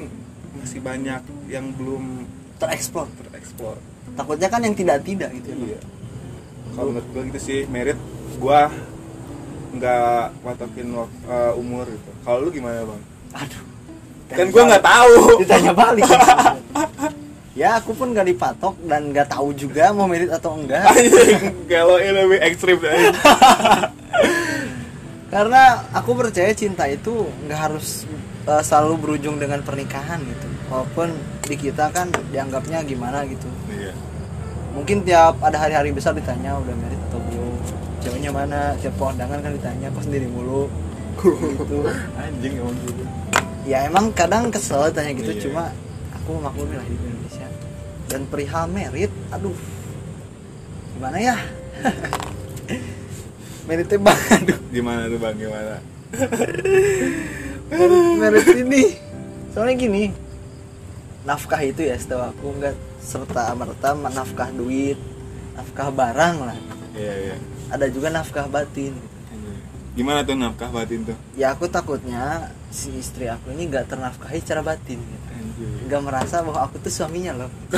masih 0.55 0.77
banyak 0.79 1.21
yang 1.45 1.69
belum 1.73 2.25
tereksplor 2.57 3.05
tereksplor. 3.21 3.77
takutnya 4.13 4.47
kan 4.47 4.61
yang 4.61 4.73
tidak-tidak 4.73 5.29
gitu 5.33 5.49
ya. 5.51 5.57
Iya. 5.73 5.79
Kalau 6.71 6.89
menurut 6.89 7.07
gue 7.09 7.21
gitu 7.29 7.39
sih 7.41 7.59
merit 7.65 7.97
gua 8.37 8.69
nggak 9.73 10.39
patokin 10.39 10.87
uh, 10.93 11.05
umur 11.57 11.83
gitu. 11.85 12.11
Kalau 12.21 12.39
lu 12.41 12.49
gimana 12.49 12.85
bang? 12.85 13.01
aduh 13.35 13.63
Kan 14.31 14.47
gua 14.49 14.63
nggak 14.69 14.85
tahu. 14.85 15.13
ditanya 15.41 15.73
balik 15.73 16.05
ya 17.55 17.79
aku 17.79 17.95
pun 17.95 18.11
gak 18.11 18.27
dipatok 18.27 18.75
dan 18.83 19.15
gak 19.15 19.31
tahu 19.31 19.55
juga 19.55 19.95
mau 19.95 20.05
merit 20.05 20.27
atau 20.29 20.59
enggak. 20.59 20.91
Kalau 21.71 21.95
ini 21.97 22.11
lebih 22.11 22.39
ekstrim 22.43 22.77
karena 25.25 25.83
aku 25.91 26.15
percaya 26.15 26.55
cinta 26.55 26.87
itu 26.87 27.27
nggak 27.43 27.59
harus 27.59 28.07
uh, 28.47 28.63
selalu 28.63 28.95
berujung 29.03 29.35
dengan 29.35 29.59
pernikahan 29.59 30.23
gitu. 30.23 30.47
Walaupun 30.71 31.11
di 31.43 31.55
kita 31.59 31.91
kan 31.91 32.07
dianggapnya 32.31 32.85
gimana 32.87 33.23
gitu. 33.27 33.47
Iya. 33.71 33.91
mungkin 34.75 35.07
tiap 35.07 35.39
ada 35.39 35.55
hari-hari 35.55 35.95
besar 35.95 36.11
ditanya 36.11 36.55
udah 36.59 36.75
merit 36.75 36.99
atau 37.07 37.19
belum? 37.31 37.55
Ceweknya 38.03 38.31
mana? 38.31 38.75
Tiap 38.79 38.95
kondangan 38.99 39.39
kan 39.39 39.51
ditanya 39.55 39.87
kok 39.91 40.03
sendiri 40.03 40.27
mulu? 40.27 40.67
Gitu. 41.15 41.79
Anjing 42.19 42.53
emang 42.59 42.75
gitu. 42.83 43.03
ya 43.65 43.77
emang 43.87 44.11
kadang 44.11 44.51
kesel 44.51 44.91
tanya 44.91 45.15
gitu 45.15 45.31
Iya. 45.31 45.41
cuma 45.47 45.63
aku 46.11 46.37
maklumi 46.37 46.75
lah 46.75 46.85
Indonesia 46.85 47.14
dan 48.07 48.25
perihal 48.29 48.69
merit 48.69 49.11
aduh 49.33 49.55
gimana 50.95 51.17
ya 51.19 51.37
meritnya 53.67 53.97
bang 53.97 54.19
aduh 54.39 54.59
Gimana 54.69 55.01
tuh 55.07 55.19
bang? 55.19 55.35
Gimana? 55.39 55.75
merit 58.21 58.47
ini 58.55 58.83
soalnya 59.51 59.75
gini 59.79 60.03
nafkah 61.25 61.61
itu 61.65 61.81
ya 61.81 61.97
setahu 61.97 62.21
aku 62.21 62.45
nggak 62.61 62.75
serta 63.01 63.55
merta 63.57 63.97
nafkah 63.97 64.49
duit 64.53 64.99
nafkah 65.57 65.89
barang 65.89 66.37
lah 66.45 66.57
Iya 66.95 67.13
iya. 67.27 67.35
ada 67.75 67.91
juga 67.91 68.07
nafkah 68.07 68.47
batin. 68.47 68.95
Gimana 69.99 70.23
tuh 70.23 70.35
nafkah 70.39 70.71
batin 70.71 71.03
tuh? 71.03 71.17
ya 71.35 71.51
aku 71.51 71.67
takutnya 71.67 72.51
si 72.71 72.91
istri 72.95 73.27
aku 73.27 73.51
ini 73.51 73.67
nggak 73.67 73.91
ternafkahi 73.91 74.39
secara 74.39 74.63
batin 74.63 74.99
gitu. 74.99 75.27
Nggak 75.61 76.01
merasa 76.03 76.43
bahwa 76.43 76.67
aku 76.67 76.75
tuh 76.83 76.91
suaminya 76.91 77.33
loh. 77.45 77.51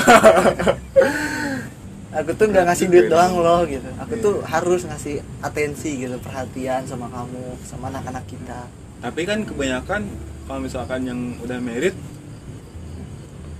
Aku 2.17 2.33
tuh 2.33 2.49
nggak 2.49 2.65
ngasih 2.65 2.87
duit 2.89 3.11
doang 3.13 3.37
loh 3.37 3.61
gitu. 3.69 3.85
Aku 4.01 4.17
tuh 4.17 4.35
harus 4.41 4.87
ngasih 4.89 5.21
atensi 5.43 6.01
gitu 6.01 6.17
perhatian 6.17 6.87
sama 6.89 7.11
kamu 7.13 7.59
sama 7.61 7.93
anak-anak 7.93 8.25
kita. 8.25 8.65
Tapi 9.03 9.21
kan 9.27 9.45
kebanyakan 9.45 10.01
kalau 10.49 10.59
misalkan 10.63 11.05
yang 11.05 11.19
udah 11.43 11.59
merit 11.61 11.93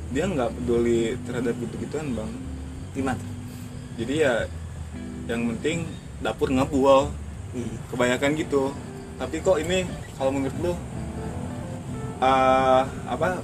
dia 0.10 0.26
nggak 0.26 0.50
peduli 0.58 1.20
terhadap 1.28 1.54
gitu-gituan 1.60 2.16
bang. 2.18 2.32
gimana? 2.98 3.22
Jadi 4.00 4.14
ya 4.26 4.50
yang 5.30 5.54
penting 5.54 5.86
dapur 6.24 6.50
ngebual. 6.50 7.14
Ih, 7.54 7.70
kebanyakan 7.94 8.32
gitu. 8.42 8.74
Tapi 9.22 9.44
kok 9.44 9.62
ini 9.62 9.86
kalau 10.18 10.32
menurut 10.34 10.58
lu 10.64 10.74
eh, 12.24 12.82
apa 13.06 13.44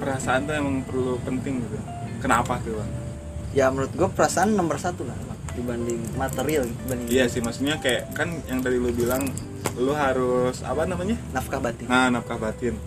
perasaan 0.00 0.48
tuh 0.48 0.54
emang 0.56 0.80
perlu 0.88 1.20
penting 1.20 1.60
gitu. 1.60 1.76
Kenapa 2.24 2.56
tuh 2.64 2.80
bang? 2.80 2.90
Ya 3.52 3.68
menurut 3.68 3.92
gue 3.92 4.08
perasaan 4.08 4.56
nomor 4.56 4.80
satu 4.80 5.04
lah 5.04 5.14
dibanding 5.50 5.98
material 6.14 6.62
gitu, 6.62 6.78
dibanding 6.86 7.08
iya 7.10 7.26
sih 7.26 7.42
maksudnya 7.42 7.74
kayak 7.82 8.14
kan 8.14 8.30
yang 8.46 8.62
tadi 8.62 8.78
lu 8.78 8.94
bilang 8.94 9.26
lu 9.74 9.92
harus 9.92 10.62
apa 10.62 10.86
namanya? 10.86 11.18
Nafkah 11.34 11.60
batin. 11.60 11.90
Nah 11.90 12.08
nafkah 12.08 12.38
batin. 12.38 12.78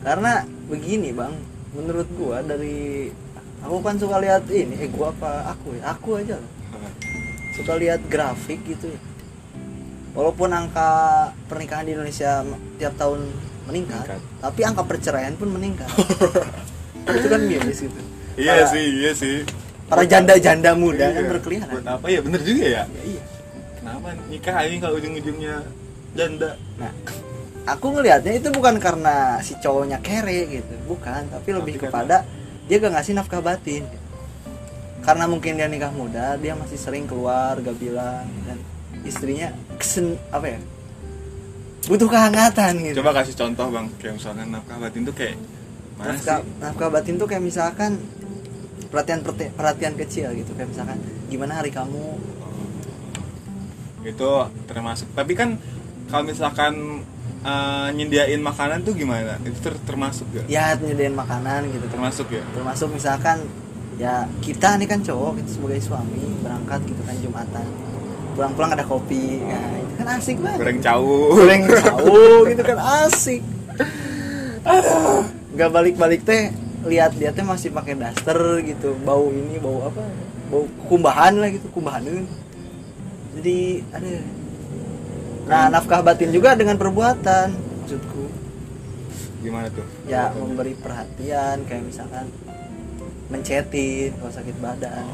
Karena 0.00 0.42
begini 0.66 1.12
bang 1.12 1.36
menurut 1.76 2.08
gua 2.16 2.40
dari 2.40 3.12
aku 3.60 3.76
kan 3.84 4.00
suka 4.00 4.16
lihat 4.18 4.48
ini 4.48 4.80
eh 4.80 4.88
gua 4.88 5.12
apa 5.12 5.52
aku 5.52 5.76
ya? 5.76 5.82
Aku 5.92 6.08
aja 6.16 6.40
loh. 6.40 6.50
Suka 7.52 7.76
lihat 7.76 8.00
grafik 8.08 8.64
gitu 8.64 8.88
ya. 8.88 9.00
Walaupun 10.16 10.50
angka 10.50 10.90
pernikahan 11.46 11.84
di 11.84 11.92
Indonesia 11.94 12.42
tiap 12.80 12.96
tahun 12.96 13.28
meningkat, 13.64 14.04
Meningkat. 14.06 14.20
tapi 14.38 14.60
angka 14.62 14.82
perceraian 14.84 15.34
pun 15.34 15.48
meningkat. 15.50 15.88
Itu 17.10 17.26
kan 17.26 17.40
miris 17.42 17.80
gitu 17.80 18.00
iya 18.38 18.52
Para- 18.56 18.70
sih 18.70 18.84
iya 18.96 19.12
sih. 19.12 19.36
para 19.84 20.02
janda-janda 20.04 20.70
muda 20.72 21.10
kan 21.10 21.18
Iya. 21.18 21.30
berkeliaran. 21.30 21.72
Buat 21.72 21.86
apa? 21.90 22.06
Ya 22.06 22.20
bener 22.20 22.40
juga 22.40 22.62
ya? 22.62 22.82
Ya, 22.86 23.02
iya. 23.04 23.22
Kenapa 23.74 24.08
nikah 24.26 24.56
ini 24.62 24.76
kalau 24.78 24.94
ujung-ujungnya 24.96 25.54
janda? 26.12 26.50
Nah 26.78 26.92
aku 27.66 27.86
ngelihatnya 27.92 28.32
itu 28.34 28.48
bukan 28.48 28.78
karena 28.78 29.16
si 29.40 29.52
cowoknya 29.56 29.98
kere 29.98 30.46
gitu 30.48 30.74
bukan 30.86 31.26
tapi 31.28 31.48
lebih 31.50 31.74
Tapi 31.76 31.84
kepada 31.84 32.22
dia 32.64 32.76
gak 32.78 32.94
ngasih 32.94 33.12
nafkah 33.14 33.42
batin. 33.42 33.82
Karena 35.00 35.24
mungkin 35.26 35.56
dia 35.56 35.66
nikah 35.66 35.90
muda 35.90 36.36
dia 36.36 36.54
masih 36.54 36.76
sering 36.76 37.04
keluar 37.04 37.58
gak 37.58 37.74
bilang 37.74 38.28
dan 38.44 38.58
istrinya 39.02 39.50
kesen 39.74 40.14
apa 40.30 40.54
ya 40.54 40.60
butuh 41.88 42.08
kehangatan 42.10 42.72
gitu. 42.84 42.96
Coba 43.00 43.22
kasih 43.22 43.34
contoh 43.38 43.66
bang 43.72 43.86
kayak 43.96 44.14
misalkan 44.20 44.46
nafkah 44.52 44.76
batin 44.76 45.02
tuh 45.06 45.14
kayak 45.16 45.36
mana 45.96 46.16
nafkah, 46.16 46.38
sih? 46.40 46.60
nafkah 46.60 46.88
batin 46.92 47.14
tuh 47.16 47.26
kayak 47.28 47.44
misalkan 47.44 47.90
perhatian 48.90 49.20
perhatian 49.54 49.94
kecil 49.96 50.28
gitu 50.36 50.50
kayak 50.58 50.68
misalkan 50.72 50.98
gimana 51.32 51.52
hari 51.62 51.70
kamu? 51.72 52.20
Itu 54.04 54.30
termasuk. 54.68 55.08
Tapi 55.16 55.32
kan 55.32 55.56
kalau 56.12 56.24
misalkan 56.28 57.04
eh, 57.40 57.88
nyediain 57.96 58.42
makanan 58.44 58.84
tuh 58.84 58.92
gimana? 58.92 59.40
Itu 59.40 59.56
ter- 59.64 59.80
termasuk 59.88 60.28
gak 60.36 60.44
ya 60.52 60.76
nyediain 60.76 61.16
makanan 61.16 61.70
gitu. 61.72 61.86
Termasuk 61.88 62.26
ya? 62.28 62.44
Termasuk 62.52 62.88
misalkan 62.92 63.40
ya 64.00 64.24
kita 64.40 64.80
nih 64.80 64.88
kan 64.88 65.00
cowok 65.04 65.44
kita 65.44 65.50
sebagai 65.60 65.80
suami 65.84 66.24
berangkat 66.40 66.80
gitu 66.88 67.00
kan 67.04 67.16
jumatan 67.20 67.66
pulang-pulang 68.36 68.70
ada 68.74 68.84
kopi. 68.84 69.42
Nah 69.42 69.78
itu 69.80 69.94
kan 69.98 70.06
asik 70.18 70.36
banget. 70.40 70.58
Goreng 70.60 70.78
cawu. 70.80 71.18
Goreng 71.34 71.64
jauh 71.66 72.38
gitu 72.50 72.62
kan 72.62 72.78
asik. 73.06 73.42
Nggak 75.54 75.70
balik-balik 75.70 76.20
teh 76.24 76.54
lihat 76.86 77.12
dia 77.18 77.30
teh 77.34 77.44
masih 77.44 77.70
pakai 77.72 77.96
daster 77.98 78.38
gitu. 78.64 78.96
Bau 79.02 79.28
ini 79.30 79.58
bau 79.60 79.86
apa? 79.88 80.04
Bau 80.50 80.64
kumbahan 80.90 81.38
lah 81.38 81.48
gitu 81.50 81.66
kumbahan 81.70 82.02
jadi 83.40 83.86
ada. 83.94 84.10
Nah 85.46 85.64
nafkah 85.70 86.02
batin 86.02 86.34
juga 86.34 86.58
dengan 86.58 86.74
perbuatan 86.74 87.54
maksudku. 87.82 88.24
Gimana 89.40 89.66
tuh? 89.72 89.86
Ya 90.04 90.34
memberi 90.34 90.74
perhatian 90.76 91.64
kayak 91.64 91.84
misalkan 91.86 92.26
mencetin 93.30 94.14
kalau 94.18 94.32
sakit 94.34 94.56
badan. 94.58 95.06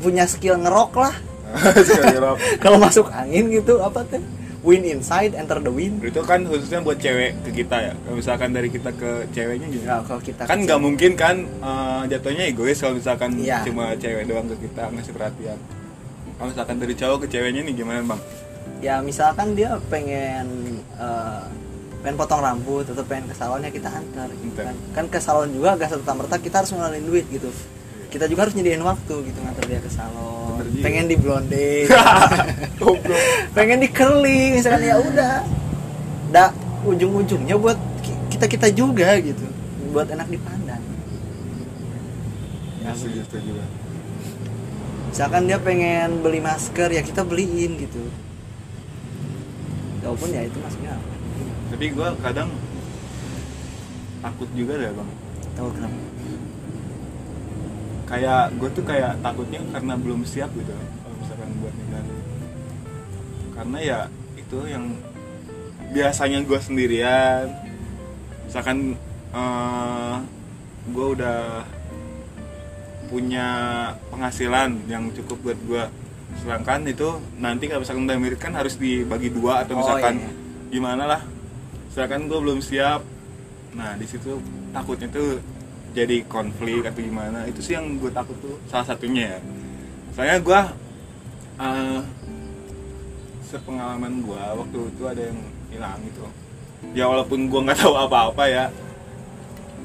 Punya 0.00 0.24
skill 0.30 0.58
ngerok 0.62 0.92
lah. 0.98 1.14
kalau 2.64 2.78
masuk 2.78 3.06
angin 3.10 3.50
gitu 3.50 3.78
apa 3.78 4.02
teh? 4.06 4.22
Wind 4.60 4.84
inside 4.84 5.32
enter 5.32 5.56
the 5.56 5.72
wind. 5.72 6.04
Itu 6.04 6.20
kan 6.20 6.44
khususnya 6.44 6.84
buat 6.84 7.00
cewek 7.00 7.48
ke 7.48 7.64
kita 7.64 7.76
ya. 7.80 7.92
Kalau 7.96 8.16
misalkan 8.20 8.52
dari 8.52 8.68
kita 8.68 8.92
ke 8.92 9.24
ceweknya 9.32 9.66
gitu 9.72 9.84
ya 9.88 10.04
kalau 10.04 10.20
kita 10.20 10.42
kan 10.44 10.58
nggak 10.60 10.76
mungkin 10.78 11.10
kan 11.16 11.36
eh, 11.48 12.02
jatuhnya 12.12 12.44
egois 12.44 12.76
kalau 12.76 13.00
misalkan 13.00 13.40
Iya. 13.40 13.64
cuma 13.64 13.96
cewek 13.96 14.28
doang 14.28 14.44
ke 14.46 14.68
kita 14.68 14.92
ngasih 14.92 15.12
perhatian. 15.16 15.58
Kalau 16.36 16.48
misalkan 16.52 16.76
dari 16.76 16.92
cowok 16.92 17.18
ke 17.24 17.26
ceweknya 17.32 17.60
nih 17.64 17.74
gimana 17.74 18.00
bang? 18.04 18.20
Ya 18.84 19.00
misalkan 19.00 19.56
dia 19.56 19.80
pengen 19.88 20.46
eh, 20.92 21.44
pengen 22.00 22.16
potong 22.16 22.40
rambut 22.40 22.84
atau 22.84 23.04
pengen 23.04 23.28
ke 23.28 23.36
salonnya 23.36 23.68
kita 23.68 23.88
antar 23.88 24.28
gitu 24.28 24.56
kan 24.56 24.76
kan 24.92 25.04
ke 25.04 25.20
salon 25.20 25.52
juga 25.52 25.76
gak 25.76 25.92
serta 25.92 26.16
merta 26.16 26.36
kita 26.36 26.64
harus 26.64 26.72
ngeluarin 26.72 27.04
duit 27.04 27.28
gitu 27.28 27.52
kita 28.10 28.26
juga 28.26 28.44
harus 28.44 28.54
nyediain 28.58 28.82
waktu 28.82 29.14
gitu 29.30 29.38
ngantar 29.38 29.64
dia 29.70 29.78
ke 29.78 29.90
salon. 29.90 30.58
Bener 30.58 30.66
juga. 30.74 30.82
pengen 30.82 31.04
di 31.06 31.16
blonde. 31.16 31.70
Pengen 33.56 33.78
di 33.78 33.88
curling 33.88 34.50
misalkan 34.58 34.82
ya 34.82 34.96
udah. 34.98 35.34
Da 36.34 36.44
ujung-ujungnya 36.82 37.54
buat 37.54 37.78
kita 38.28 38.50
kita 38.50 38.68
juga 38.74 39.14
gitu. 39.22 39.46
Buat 39.94 40.10
enak 40.10 40.26
dipandang. 40.26 40.82
Ya 42.82 42.92
Bang. 42.96 43.70
misalkan 45.10 45.42
dia 45.50 45.58
pengen 45.58 46.22
beli 46.22 46.38
masker 46.42 46.90
ya 46.90 47.02
kita 47.06 47.22
beliin 47.22 47.78
gitu. 47.78 48.02
Walaupun 50.02 50.28
ya 50.34 50.42
itu 50.46 50.58
masuknya 50.58 50.96
apa? 50.98 51.12
Tapi 51.70 51.86
gue 51.92 52.08
kadang 52.24 52.48
takut 54.22 54.48
juga 54.58 54.72
deh 54.80 54.90
bang. 54.90 55.10
Tahu 55.54 55.68
kenapa 55.76 56.09
kayak 58.10 58.42
gue 58.58 58.68
tuh 58.74 58.84
kayak 58.84 59.22
takutnya 59.22 59.62
karena 59.70 59.94
belum 59.94 60.26
siap 60.26 60.50
gitu 60.58 60.74
kalau 60.74 61.16
misalkan 61.22 61.48
buat 61.62 61.74
nikah 61.78 62.02
karena 63.54 63.78
ya 63.78 64.00
itu 64.34 64.58
yang 64.66 64.84
biasanya 65.90 66.38
gue 66.46 66.58
sendirian. 66.58 67.46
Misalkan 68.46 68.94
eh 69.30 70.16
gue 70.90 71.06
udah 71.14 71.62
punya 73.10 73.46
penghasilan 74.10 74.86
yang 74.86 75.10
cukup 75.14 75.38
buat 75.42 75.58
gue 75.66 75.84
sedangkan 76.30 76.86
itu 76.86 77.18
nanti 77.42 77.66
kalau 77.66 77.82
misalkan 77.82 78.06
udah 78.06 78.18
merit 78.22 78.38
kan 78.38 78.54
harus 78.54 78.78
dibagi 78.78 79.34
dua 79.34 79.66
atau 79.66 79.74
Oh, 79.74 79.78
misalkan 79.82 80.14
iya. 80.22 80.30
gimana 80.70 81.04
lah. 81.06 81.22
Sedangkan 81.90 82.30
gue 82.30 82.38
belum 82.38 82.58
siap. 82.62 83.02
Nah 83.74 83.98
di 83.98 84.06
situ 84.06 84.38
takutnya 84.70 85.10
tuh 85.10 85.42
jadi 85.90 86.22
konflik 86.30 86.86
atau 86.86 87.02
gimana 87.02 87.42
itu 87.50 87.58
sih 87.58 87.74
yang 87.74 87.98
gue 87.98 88.10
takut 88.14 88.38
tuh 88.38 88.56
salah 88.70 88.86
satunya 88.86 89.36
ya. 89.36 89.40
Soalnya 90.14 90.38
gue 90.38 90.60
eh, 91.58 92.00
sepengalaman 93.50 94.22
gue 94.22 94.38
waktu 94.38 94.78
itu 94.94 95.02
ada 95.06 95.22
yang 95.26 95.38
hilang 95.74 95.98
gitu. 96.06 96.22
Ya 96.94 97.04
walaupun 97.10 97.50
gue 97.50 97.60
nggak 97.66 97.78
tahu 97.82 97.94
apa-apa 97.98 98.44
ya 98.46 98.64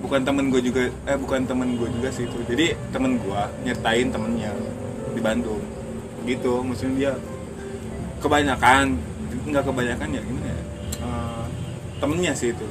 bukan 0.04 0.22
temen 0.22 0.54
gue 0.54 0.62
juga 0.62 0.92
eh 1.10 1.18
bukan 1.18 1.50
temen 1.50 1.74
gue 1.74 1.90
juga 1.90 2.10
sih 2.14 2.30
itu. 2.30 2.38
Jadi 2.46 2.78
temen 2.94 3.18
gue 3.18 3.42
nyertain 3.66 4.08
temennya 4.14 4.54
di 5.18 5.22
Bandung. 5.26 5.62
Gitu 6.30 6.62
maksudnya 6.62 6.94
dia 6.94 7.12
kebanyakan 8.22 8.94
nggak 9.46 9.64
kebanyakan 9.66 10.10
ya 10.14 10.22
gimana 10.22 10.48
ya? 10.54 10.62
Eh, 11.02 11.46
temennya 11.98 12.34
sih 12.38 12.54
itu 12.54 12.66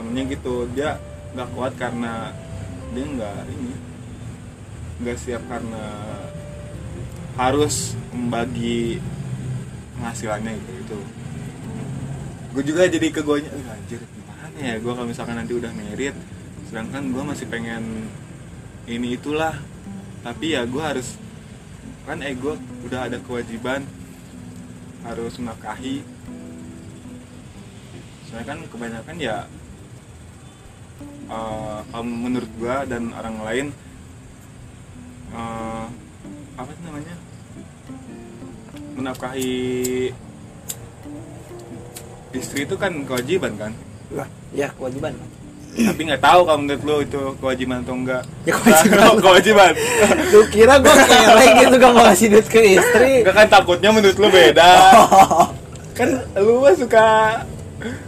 temennya 0.00 0.24
gitu. 0.32 0.64
Dia 0.72 0.96
nggak 1.34 1.48
kuat 1.54 1.72
karena 1.78 2.34
dia 2.90 3.06
nggak 3.06 3.36
ini 3.54 3.74
nggak 5.00 5.16
siap 5.16 5.42
karena 5.46 5.84
harus 7.38 7.94
membagi 8.12 8.98
penghasilannya 9.96 10.58
gitu 10.58 10.72
itu 10.82 10.98
gue 12.50 12.62
juga 12.66 12.82
jadi 12.90 13.06
kegonya 13.14 13.50
"Ih, 13.54 13.66
anjir 13.70 14.02
gimana 14.02 14.58
ya 14.58 14.74
gue 14.82 14.92
kalau 14.92 15.06
misalkan 15.06 15.38
nanti 15.38 15.54
udah 15.54 15.70
merit? 15.70 16.16
Sedangkan 16.66 17.14
gue 17.14 17.22
masih 17.22 17.46
pengen 17.46 18.10
ini 18.90 19.14
itulah. 19.14 19.54
Tapi 20.26 20.58
ya 20.58 20.66
gue 20.66 20.82
harus 20.82 21.14
kan 22.04 22.18
gue 22.18 22.54
udah 22.90 23.06
ada 23.06 23.22
kewajiban 23.22 23.86
harus 25.06 25.34
menafkahi. 25.38 26.02
Soalnya 28.26 28.46
kan 28.46 28.58
kebanyakan 28.66 29.16
ya 29.18 29.46
kalau 31.90 32.04
menurut 32.06 32.50
gue 32.58 32.76
dan 32.90 33.12
orang 33.12 33.36
lain 33.44 33.66
eh, 35.30 35.84
apa 36.56 36.70
sih 36.76 36.82
namanya? 36.84 37.14
Menafkahi 38.96 39.52
istri 42.36 42.68
itu 42.68 42.74
kan 42.76 42.92
kewajiban 43.04 43.52
kan? 43.56 43.72
Wah, 44.12 44.28
ya 44.52 44.68
kewajiban. 44.74 45.14
Tapi 45.70 46.00
nggak 46.02 46.18
tahu 46.18 46.40
kalau 46.50 46.58
menurut 46.66 46.82
lo 46.82 46.96
itu 46.98 47.20
kewajiban 47.38 47.78
atau 47.86 47.94
enggak. 47.94 48.22
Ya, 48.42 48.54
kewajiban. 48.58 49.14
kewajiban. 49.24 49.72
Lu 50.34 50.40
kira 50.50 50.74
gua 50.82 50.94
kere 50.98 51.46
gitu 51.62 51.74
gak 51.78 51.92
mau 51.94 52.02
ngasih 52.10 52.26
duit 52.26 52.46
ke 52.50 52.60
istri? 52.74 53.22
Enggak 53.22 53.36
kan 53.38 53.48
takutnya 53.48 53.90
menurut 53.94 54.16
lo 54.18 54.28
beda. 54.28 54.70
Kan 56.00 56.16
lu 56.32 56.64
mah 56.64 56.72
suka 56.72 57.06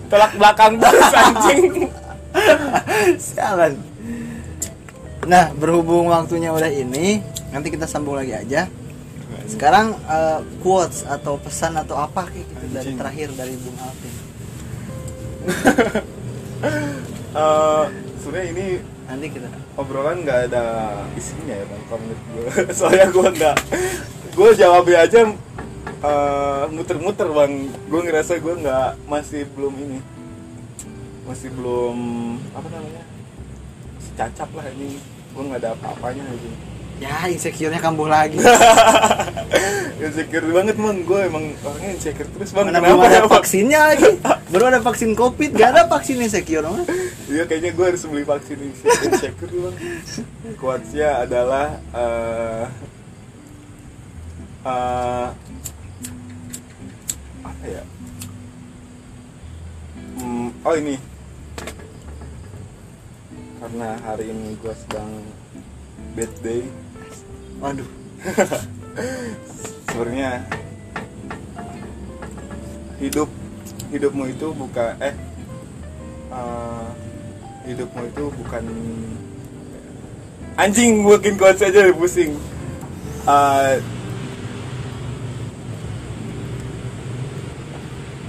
tolak 0.09 0.33
belakang 0.37 0.81
terus 0.81 1.13
anjing 1.13 1.63
Sialan. 3.31 3.75
Nah, 5.27 5.55
berhubung 5.55 6.11
waktunya 6.11 6.51
udah 6.51 6.71
ini, 6.71 7.23
nanti 7.55 7.69
kita 7.71 7.87
sambung 7.87 8.19
lagi 8.19 8.35
aja. 8.35 8.67
Sekarang 9.47 9.95
eh, 10.07 10.41
quotes 10.63 11.07
atau 11.07 11.39
pesan 11.39 11.79
atau 11.79 11.99
apa 11.99 12.27
kayak 12.27 12.47
gitu 12.47 12.67
dari 12.73 12.91
Anjing. 12.91 12.99
terakhir 12.99 13.29
dari 13.35 13.55
Bung 13.59 13.79
Alvin. 13.81 14.15
Eh, 17.33 17.85
sebenarnya 18.21 18.49
ini 18.53 18.67
Nanti 19.13 19.27
kita 19.29 19.49
obrolan 19.77 20.25
nggak 20.25 20.41
ada 20.49 20.65
isinya 21.19 21.53
ya 21.53 21.65
bang 21.69 22.01
menurut 22.01 22.23
gue 22.33 22.45
soalnya 22.77 23.07
gue 23.13 23.29
nggak 23.41 23.57
gue 24.33 24.51
jawabnya 24.57 24.99
aja 25.05 25.21
eh, 26.01 26.65
muter-muter 26.73 27.29
bang 27.29 27.53
gue 27.73 28.01
ngerasa 28.09 28.41
gue 28.41 28.55
nggak 28.65 28.89
masih 29.05 29.45
belum 29.53 29.75
ini 29.81 29.99
masih 31.23 31.49
belum 31.55 31.97
apa 32.53 32.69
namanya 32.71 33.05
masih 33.99 34.13
cacat 34.19 34.49
lah 34.55 34.67
ini. 34.75 34.99
Gue 35.33 35.43
nggak 35.49 35.61
ada 35.65 35.71
apa-apanya 35.73 36.25
lagi 36.29 36.53
ya 37.03 37.27
insecure-nya 37.27 37.81
kambuh 37.83 38.07
lagi. 38.07 38.39
insecure 40.03 40.47
banget 40.51 40.75
bang 40.79 40.99
gue 41.03 41.21
emang 41.27 41.45
orangnya 41.63 41.91
insecure 41.99 42.31
terus 42.31 42.51
bang 42.55 42.67
Mana 42.71 42.79
belum 42.79 42.99
kenapa 42.99 43.07
ada 43.11 43.19
ya, 43.19 43.31
vaksinnya 43.31 43.81
lagi. 43.91 44.09
Baru 44.53 44.65
ada 44.71 44.81
vaksin 44.85 45.11
Covid, 45.19 45.51
gak 45.57 45.69
ada 45.75 45.83
vaksin 45.91 46.23
insecure 46.23 46.63
mah. 46.63 46.87
Iya 47.27 47.43
kayaknya 47.51 47.71
gue 47.75 47.85
harus 47.87 48.03
beli 48.07 48.23
vaksin 48.23 48.59
insecure 49.11 49.51
bang 49.51 49.77
Quotesnya 50.59 51.27
adalah 51.27 51.67
eh 51.91 52.67
eh, 54.63 55.29
Apa 57.43 57.65
ya? 57.67 57.83
Hmm, 60.23 60.55
Oh 60.63 60.75
ini 60.79 61.12
Karena 63.63 63.95
hari 64.03 64.27
ini 64.27 64.59
gue 64.59 64.75
sedang 64.75 65.23
bad 66.19 66.33
day 66.43 66.67
Waduh. 67.63 67.87
sebenarnya 69.87 70.43
hidup 72.99 73.31
hidupmu 73.95 74.35
itu 74.35 74.51
bukan 74.51 74.99
eh 74.99 75.15
eh, 76.35 76.87
hidupmu 77.71 78.03
itu 78.11 78.25
bukan 78.35 78.65
anjing 80.59 81.07
bikin 81.07 81.39
quotes 81.39 81.63
aja 81.63 81.87
pusing 81.95 82.35
Eh, 83.23 83.79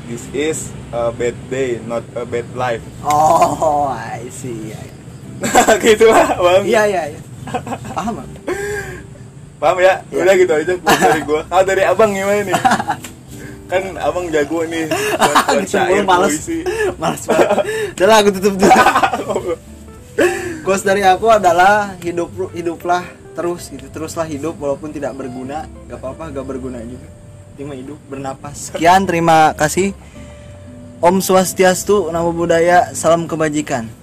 this 0.05 0.29
is 0.37 0.69
a 0.93 1.09
bad 1.09 1.33
day 1.49 1.81
not 1.89 2.05
a 2.13 2.21
bad 2.21 2.45
life 2.53 2.85
Oh, 3.01 3.89
I 3.89 4.29
see. 4.29 4.69
Iya. 4.69 4.92
gitu 5.85 6.05
lah 6.09 6.27
bang 6.39 6.63
Iya, 6.63 6.83
iya, 6.87 7.01
iya. 7.13 7.19
Paham, 7.93 8.13
Bang? 8.23 8.29
paham 9.63 9.77
ya? 9.79 9.93
Iya. 10.11 10.21
udah 10.27 10.35
gitu 10.35 10.53
aja 10.59 10.73
dari 10.75 11.21
gua. 11.23 11.41
Kalau 11.47 11.63
dari 11.63 11.83
abang 11.87 12.11
gimana 12.11 12.41
nih? 12.43 12.55
Kan 13.71 13.83
abang 13.95 14.25
jago 14.27 14.59
nih. 14.67 14.91
Buat, 14.91 15.35
buat 15.55 15.67
syair 15.71 16.03
males. 16.03 16.35
puisi 16.35 16.57
Males 16.99 17.23
banget. 17.23 17.47
Udah 17.95 18.07
lah, 18.11 18.17
aku 18.19 18.29
tutup 18.35 18.53
dulu. 18.59 18.73
Quotes 20.67 20.83
dari 20.83 21.01
aku 21.07 21.27
adalah 21.31 21.95
hidup 22.03 22.29
hiduplah 22.51 23.07
terus 23.39 23.71
gitu. 23.71 23.87
Teruslah 23.87 24.27
hidup 24.27 24.59
walaupun 24.59 24.91
tidak 24.91 25.15
berguna. 25.15 25.63
Gak 25.87 25.99
apa-apa 25.99 26.35
gak 26.35 26.45
berguna 26.45 26.83
juga. 26.83 27.07
Timah 27.55 27.75
hidup 27.79 27.99
bernapas. 28.11 28.75
Sekian 28.75 29.07
terima 29.07 29.55
kasih. 29.55 29.95
Om 31.03 31.19
Swastiastu 31.23 32.11
Namo 32.11 32.31
Buddhaya 32.31 32.95
salam 32.95 33.27
kebajikan 33.27 34.02